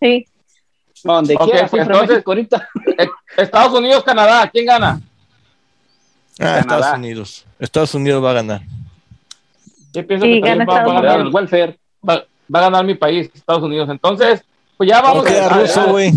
Sí. 0.00 0.26
Donde 1.04 1.34
Ok, 1.34 1.44
quiera, 1.44 1.60
pues 1.68 1.70
sufre 1.70 1.82
entonces- 1.82 2.08
México 2.10 2.30
ahorita. 2.30 2.68
Eh, 2.98 3.08
Estados 3.36 3.78
Unidos, 3.78 4.04
Canadá, 4.04 4.48
¿quién 4.52 4.66
gana? 4.66 5.00
Ah, 6.34 6.36
Canadá. 6.38 6.60
Estados 6.60 6.98
Unidos. 6.98 7.46
Estados 7.58 7.94
Unidos 7.94 8.24
va 8.24 8.30
a 8.30 8.34
ganar. 8.34 8.60
Yo 9.92 10.06
pienso 10.06 10.24
Sí, 10.26 10.34
que 10.34 10.40
también 10.40 10.58
gana 10.58 10.64
va, 10.64 10.74
va 10.86 10.98
a 10.98 11.02
ganar, 11.02 11.20
el 11.20 11.28
welfare. 11.34 11.78
va- 12.08 12.24
va 12.54 12.58
a 12.58 12.62
ganar 12.62 12.84
mi 12.84 12.94
país, 12.94 13.30
Estados 13.34 13.62
Unidos. 13.62 13.88
Entonces, 13.90 14.42
pues 14.76 14.88
ya 14.88 14.98
No 15.02 15.08
vamos 15.08 15.24
queda 15.24 15.46
a, 15.46 15.48
ruso, 15.60 15.86
güey. 15.88 16.12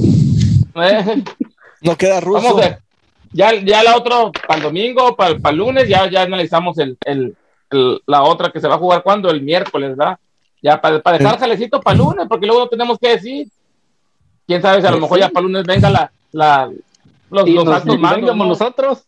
eh, 0.76 1.24
No 1.82 1.96
queda 1.98 2.20
ruso. 2.22 2.42
Vamos 2.44 2.62
a 2.64 2.70
ver. 2.70 2.80
Ya, 3.34 3.54
ya 3.54 3.84
la 3.84 3.98
otra, 3.98 4.32
para 4.48 4.58
el 4.58 4.64
domingo, 4.64 5.16
para, 5.16 5.38
para 5.38 5.52
el 5.52 5.58
lunes, 5.58 5.90
ya, 5.90 6.10
ya 6.10 6.22
analizamos 6.22 6.78
el, 6.80 6.98
el, 7.06 7.36
el- 7.70 8.02
la 8.08 8.24
otra 8.24 8.50
que 8.52 8.62
se 8.62 8.68
va 8.68 8.76
a 8.76 8.80
jugar 8.80 9.04
cuando, 9.04 9.30
el 9.30 9.42
miércoles, 9.42 9.96
¿verdad? 9.98 10.18
Ya 10.62 10.80
para, 10.80 11.02
para 11.02 11.18
dejar 11.18 11.38
jalecito 11.38 11.82
para 11.82 11.96
el 11.98 12.04
lunes, 12.04 12.26
porque 12.30 12.46
luego 12.48 12.62
no 12.62 12.68
tenemos 12.70 12.98
que 12.98 13.10
decir. 13.10 13.48
Quién 14.48 14.62
sabe 14.62 14.82
si 14.82 14.88
a 14.88 14.92
lo 14.92 15.00
mejor 15.00 15.20
ya 15.20 15.30
para 15.30 15.46
el 15.46 15.52
lunes 15.52 15.66
venga 15.68 15.90
la, 15.90 16.12
la, 16.32 16.70
los, 17.32 17.50
los 17.50 17.66
nos, 17.66 17.76
altos 17.76 18.00
mandos. 18.00 18.36
nosotros. 18.36 19.04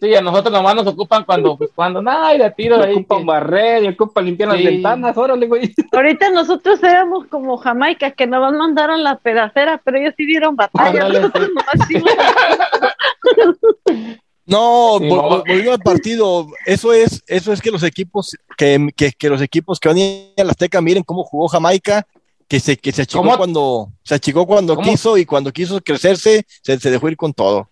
Sí, 0.00 0.14
a 0.14 0.20
nosotros 0.20 0.52
nomás 0.52 0.74
nos 0.74 0.86
ocupan 0.88 1.24
cuando, 1.24 1.56
pues, 1.56 1.70
cuando, 1.74 2.02
nada, 2.02 2.34
y 2.34 2.38
de 2.38 2.50
tiro 2.50 2.82
ahí. 2.82 2.92
ocupan 2.92 3.18
que- 3.20 3.24
barrer, 3.24 3.84
y 3.84 3.88
ocupan 3.88 4.26
limpiar 4.26 4.50
las 4.50 4.62
ventanas. 4.62 5.16
Órale, 5.16 5.46
güey. 5.46 5.74
Ahorita 5.92 6.28
nosotros 6.30 6.82
éramos 6.82 7.26
como 7.28 7.56
Jamaica, 7.56 8.10
que 8.10 8.26
nos 8.26 8.52
mandaron 8.52 9.02
la 9.02 9.16
pedacera, 9.16 9.80
pero 9.82 9.96
ellos 9.98 10.12
sí 10.18 10.26
dieron 10.26 10.54
batalla. 10.54 11.06
Ándale, 11.06 11.20
Nosotros 11.20 11.48
nomás 11.48 11.88
sí- 11.88 11.96
No, 14.48 14.98
Sí, 15.00 15.06
vol- 15.08 15.16
no. 15.16 15.22
vol- 15.30 15.38
volviendo 15.48 15.72
al 15.72 15.80
partido, 15.80 16.46
eso 16.66 16.92
es, 16.92 17.24
eso 17.26 17.52
es 17.52 17.60
que 17.60 17.72
los 17.72 17.82
equipos, 17.82 18.36
que, 18.56 18.90
que, 18.94 19.10
que 19.10 19.28
los 19.28 19.42
equipos 19.42 19.80
que 19.80 19.88
van 19.88 19.98
a 19.98 20.44
la 20.44 20.52
Azteca 20.52 20.80
miren 20.80 21.02
cómo 21.02 21.24
jugó 21.24 21.48
Jamaica, 21.48 22.06
que 22.48 22.60
se, 22.60 22.76
que 22.76 22.92
se 22.92 23.02
achicó 23.02 23.22
¿Cómo? 23.22 23.36
cuando, 23.36 23.92
se 24.02 24.14
achicó 24.14 24.46
cuando 24.46 24.76
¿Cómo? 24.76 24.88
quiso 24.88 25.16
y 25.16 25.24
cuando 25.24 25.52
quiso 25.52 25.80
crecerse, 25.80 26.46
se, 26.62 26.78
se 26.78 26.90
dejó 26.90 27.08
ir 27.08 27.16
con 27.16 27.32
todo. 27.32 27.68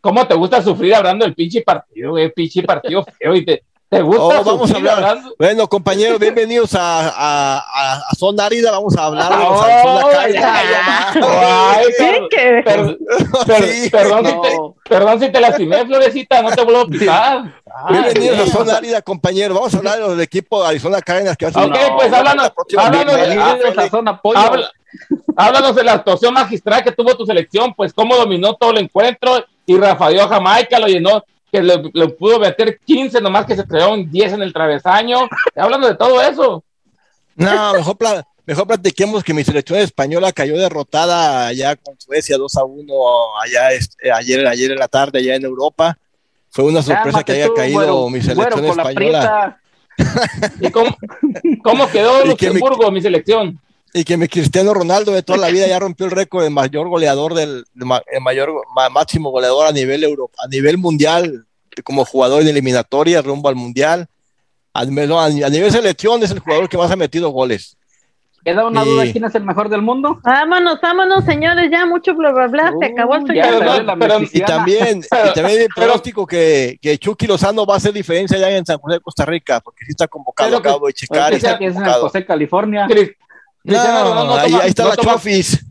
¿Cómo 0.00 0.26
te 0.26 0.34
gusta 0.34 0.62
sufrir 0.62 0.94
hablando 0.94 1.24
del 1.24 1.34
pinche 1.34 1.62
partido, 1.62 2.10
güey? 2.10 2.32
Pinche 2.32 2.62
partido 2.62 3.04
feo. 3.18 3.34
Y 3.34 3.44
te, 3.44 3.64
te 3.88 4.02
gusta 4.02 4.22
Oh, 4.40 4.44
vamos 4.44 4.70
a 4.70 4.76
hablar. 4.76 4.94
hablando. 4.96 5.34
Bueno, 5.38 5.66
compañeros, 5.68 6.18
bienvenidos 6.18 6.74
a, 6.74 7.08
a, 7.08 7.58
a, 7.58 7.92
a 8.10 8.14
Zona 8.14 8.44
Árida, 8.44 8.70
vamos 8.70 8.94
a 8.96 9.04
hablar 9.06 9.30
de 9.30 9.36
los 9.44 9.48
Oh. 9.48 9.64
Ay, 11.28 11.84
Sí, 11.96 12.04
que 12.30 12.62
per- 12.64 12.98
per- 13.46 13.64
Sí. 13.68 13.90
perdón, 13.90 14.26
si 14.26 14.32
te, 14.32 14.58
perdón 14.90 15.20
si 15.20 15.32
te 15.32 15.40
lastimé, 15.40 15.86
Florecita, 15.86 16.42
no 16.42 16.50
te 16.50 16.62
vuelvo 16.64 16.80
a 16.82 16.86
pisar. 16.86 17.54
Ay, 17.86 17.92
Bienvenidos 18.02 18.40
a. 18.40 18.52
Zona 18.58 18.76
Árida, 18.76 19.00
compañeros. 19.02 19.56
Vamos 19.56 19.74
a 19.74 19.78
hablar 19.78 20.06
del 20.06 20.20
equipo 20.20 20.62
de 20.62 20.68
Arizona 20.68 21.00
Cardinals 21.00 21.36
que 21.38 21.50
ser 21.50 21.62
Ok, 21.64 21.76
pues 21.96 22.12
háblanos, 22.12 22.52
háblanos 22.76 23.16
de- 23.16 23.88
Zona 23.90 24.20
Pollo. 24.20 24.38
Habla- 24.38 24.70
háblanos 25.36 25.74
de 25.76 25.84
la 25.84 25.92
actuación 25.94 26.34
magistral 26.34 26.82
que 26.84 26.92
tuvo 26.92 27.16
tu 27.16 27.24
selección, 27.24 27.72
pues 27.74 27.92
cómo 27.94 28.16
dominó 28.16 28.54
todo 28.54 28.70
el 28.72 28.78
encuentro 28.78 29.44
y 29.64 29.76
Rafael 29.78 30.20
Jamaica 30.28 30.78
lo 30.78 30.86
llenó, 30.88 31.24
que 31.50 31.62
le, 31.62 31.82
le 31.92 32.08
pudo 32.08 32.38
meter 32.38 32.78
15 32.84 33.20
nomás 33.20 33.46
que 33.46 33.56
se 33.56 33.64
crearon 33.64 34.10
10 34.10 34.34
en 34.34 34.42
el 34.42 34.52
travesaño. 34.52 35.28
Hablando 35.56 35.88
de 35.88 35.94
todo 35.94 36.20
eso. 36.20 36.62
No, 37.36 37.72
mejor, 37.74 37.96
pla- 37.96 38.26
mejor 38.46 38.66
platiquemos 38.66 39.22
que 39.24 39.32
mi 39.32 39.44
selección 39.44 39.78
española 39.78 40.32
cayó 40.32 40.56
derrotada 40.58 41.46
allá 41.46 41.76
con 41.76 41.98
Suecia 42.00 42.36
2 42.36 42.56
a 42.56 42.64
1 42.64 42.92
allá 43.42 43.72
este, 43.72 44.10
ayer, 44.12 44.46
ayer 44.46 44.72
en 44.72 44.78
la 44.78 44.88
tarde 44.88 45.18
allá 45.20 45.36
en 45.36 45.44
Europa. 45.44 45.96
Fue 46.50 46.64
una 46.64 46.82
sorpresa 46.82 47.22
que 47.22 47.32
haya 47.32 47.46
tú, 47.46 47.54
caído 47.54 48.08
mi 48.10 48.20
selección 48.20 48.64
española. 48.64 49.58
¿Y 50.60 50.70
cómo, 50.70 50.96
cómo 51.62 51.88
quedó 51.90 52.22
mi- 52.22 52.30
Luxemburgo, 52.30 52.90
mi 52.90 53.00
selección? 53.02 53.60
Y 53.94 54.04
que 54.04 54.16
mi 54.16 54.28
Cristiano 54.28 54.74
Ronaldo 54.74 55.12
de 55.12 55.22
toda 55.22 55.38
la 55.38 55.48
vida 55.48 55.66
ya 55.66 55.78
rompió 55.78 56.06
el 56.06 56.12
récord 56.12 56.42
de 56.44 56.50
mayor 56.50 56.88
goleador 56.88 57.34
del 57.34 57.64
de 57.74 57.84
ma- 57.84 58.02
el 58.12 58.20
mayor 58.20 58.52
ma- 58.74 58.88
máximo 58.90 59.30
goleador 59.30 59.66
a 59.66 59.72
nivel 59.72 60.04
Euro, 60.04 60.30
a 60.42 60.46
nivel 60.48 60.78
mundial 60.78 61.46
como 61.84 62.04
jugador 62.04 62.44
de 62.44 62.50
eliminatoria 62.50 63.22
rumbo 63.22 63.48
al 63.48 63.54
mundial. 63.56 64.08
A, 64.74 64.80
a 64.82 64.84
nivel 64.86 65.72
selección 65.72 66.22
es 66.22 66.30
el 66.30 66.38
jugador 66.40 66.68
que 66.68 66.76
más 66.76 66.90
ha 66.90 66.96
metido 66.96 67.30
goles. 67.30 67.76
¿Queda 68.44 68.66
una 68.66 68.84
duda 68.84 69.04
quién 69.10 69.24
es 69.24 69.34
el 69.34 69.42
mejor 69.44 69.68
del 69.68 69.82
mundo? 69.82 70.20
Vámonos, 70.22 70.80
vámonos, 70.80 71.24
señores, 71.24 71.68
ya 71.70 71.84
mucho 71.86 72.14
bla 72.14 72.30
bla 72.32 72.46
bla, 72.46 72.72
se 72.80 72.86
acabó 72.86 73.16
esto 73.16 73.32
Uh, 73.32 73.34
ya. 73.34 73.42
ya 73.44 73.50
Pero 73.50 73.58
salió 73.58 73.82
no, 73.82 73.82
la 73.82 73.96
pero- 73.96 74.20
Y 74.32 74.40
también, 74.40 74.98
y 75.00 75.34
también 75.34 75.62
el 75.62 75.68
pronóstico 75.74 76.26
que, 76.26 76.78
que 76.80 76.96
Chucky 76.98 77.26
Lozano 77.26 77.66
va 77.66 77.74
a 77.74 77.76
hacer 77.78 77.92
diferencia 77.92 78.38
ya 78.38 78.48
en 78.50 78.64
San 78.64 78.78
José 78.78 78.94
de 78.94 79.00
Costa 79.00 79.24
Rica, 79.26 79.60
porque 79.60 79.84
sí 79.84 79.90
está 79.90 80.06
convocado, 80.06 80.50
Pero 80.50 80.62
que- 80.62 80.68
acabo 80.68 80.86
de 80.86 80.92
checar, 80.94 81.32
y 81.32 81.36
Ese 81.36 81.46
está 81.46 81.58
que 81.58 81.64
es 81.66 81.70
en 81.72 81.76
convocado. 81.76 82.02
José, 82.04 82.24
California. 82.24 82.86
Cris- 83.68 83.78
Cristiano 83.80 83.98
No, 84.00 84.08
Ronaldo 84.10 84.34
no 84.34 84.40
ahí, 84.40 84.50
toma- 84.50 84.62
ahí 84.64 84.68
está 84.70 84.82
no 84.84 84.88
la 84.90 84.96
toma- 84.96 85.12
Chofis. 85.12 85.64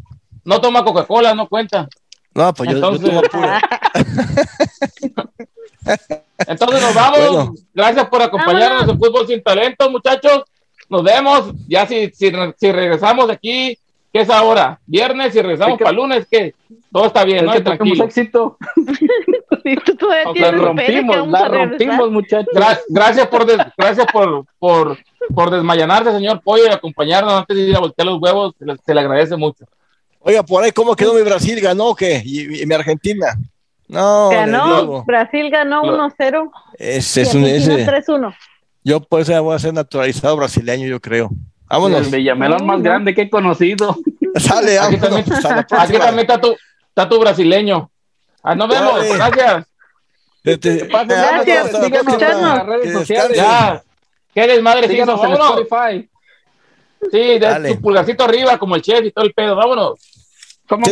No 0.45 0.61
toma 0.61 0.83
Coca-Cola, 0.83 1.33
no 1.35 1.47
cuenta. 1.47 1.87
No, 2.33 2.53
pues 2.53 2.69
yo, 2.69 2.77
yo 2.77 2.85
Entonces- 2.87 3.09
tomo 3.09 3.21
pura. 3.23 3.59
Entonces 6.47 6.81
nos 6.81 6.93
vamos. 6.93 7.19
Bueno. 7.19 7.53
Gracias 7.73 8.07
por 8.07 8.21
acompañarnos 8.21 8.87
en 8.89 8.99
Fútbol 8.99 9.27
Sin 9.27 9.41
Talento, 9.43 9.89
muchachos. 9.89 10.43
Nos 10.89 11.03
vemos. 11.03 11.51
Ya 11.67 11.85
si, 11.87 12.09
si, 12.11 12.31
si 12.57 12.71
regresamos 12.71 13.27
de 13.27 13.33
aquí, 13.33 13.77
¿qué 14.13 14.21
es 14.21 14.29
ahora? 14.29 14.79
Viernes, 14.85 15.33
si 15.33 15.41
regresamos 15.41 15.73
Es 15.73 15.77
que- 15.79 15.83
para 15.83 15.95
lunes, 15.95 16.27
que 16.29 16.53
todo 16.91 17.05
está 17.05 17.23
bien, 17.23 17.39
Es 17.39 17.43
¿no? 17.45 17.51
que 17.53 17.61
Tranquilo. 17.61 18.03
éxito. 18.05 18.57
Que 20.33 20.51
rompimos, 20.51 21.27
la 21.27 21.47
rompimos, 21.49 22.09
muchachos. 22.11 22.53
Gra- 22.53 22.79
gracias 22.87 23.27
por 23.27 23.45
des- 23.45 23.57
gracias 23.77 24.07
por, 24.11 24.45
por, 24.59 24.97
por 25.33 25.49
desmayanarse, 25.51 26.11
señor 26.13 26.41
Pollo, 26.41 26.63
y 26.67 26.71
acompañarnos 26.71 27.33
antes 27.33 27.57
de 27.57 27.63
ir 27.63 27.75
a 27.75 27.79
voltear 27.79 28.05
los 28.05 28.21
huevos. 28.21 28.55
Se 28.57 28.65
le, 28.65 28.77
se 28.77 28.93
le 28.93 28.99
agradece 29.01 29.35
mucho. 29.35 29.65
Oiga, 30.19 30.43
por 30.43 30.63
ahí, 30.63 30.71
¿cómo 30.71 30.95
quedó 30.95 31.13
mi 31.13 31.21
Brasil? 31.21 31.59
¿Ganó 31.59 31.87
o 31.87 31.95
qué? 31.95 32.21
¿Y, 32.23 32.61
y 32.61 32.65
mi 32.65 32.75
Argentina? 32.75 33.35
No, 33.89 34.29
Ganó, 34.29 35.03
Brasil 35.05 35.49
ganó 35.49 35.83
Lo- 35.83 35.97
1-0 36.09 36.49
ese 36.77 37.21
y 37.21 37.23
es 37.23 37.33
un, 37.35 37.43
Argentina 37.45 37.75
ese, 37.75 38.11
3-1. 38.11 38.35
yo 38.83 38.99
por 39.01 39.21
eso 39.21 39.31
ya 39.31 39.39
voy 39.41 39.55
a 39.55 39.59
ser 39.59 39.73
naturalizado 39.73 40.35
brasileño, 40.37 40.87
yo 40.87 40.99
creo. 40.99 41.29
Vámonos. 41.70 42.07
El 42.07 42.15
Villamelón 42.15 42.65
más 42.65 42.82
grande 42.82 43.13
que 43.13 43.24
he 43.24 43.30
conocido. 43.30 43.97
Sale, 44.36 44.80
Aquí 44.80 44.95
vámonos, 44.97 45.26
también, 45.41 45.65
aquí 45.70 45.97
también 45.97 46.20
está 46.20 46.39
tu, 46.39 46.55
está 46.89 47.09
tu 47.09 47.20
brasileño. 47.20 47.89
Ah, 48.43 48.55
nos 48.55 48.70
vemos, 48.70 48.95
Dale. 48.95 49.15
gracias. 49.15 49.65
Este, 50.43 50.88
Gracias, 50.88 51.72
síganos, 51.84 52.22
en 52.22 52.41
las 52.41 52.65
redes 52.65 52.84
Que 52.84 52.93
sociales. 52.93 53.38
Ya. 53.38 53.84
Qué 54.34 54.47
desmadre. 54.47 54.88
Síganos 54.88 55.22
en. 55.24 55.32
Spotify. 55.34 56.09
Sí, 57.11 57.39
de 57.39 57.74
tu 57.74 57.82
pulgarcito 57.82 58.24
arriba, 58.24 58.57
como 58.57 58.76
el 58.76 58.82
chef 58.82 59.03
y 59.05 59.11
todo 59.11 59.26
el 59.26 59.34
pedo, 59.34 59.55
vámonos. 59.55 59.99
¿Cómo 60.68 60.86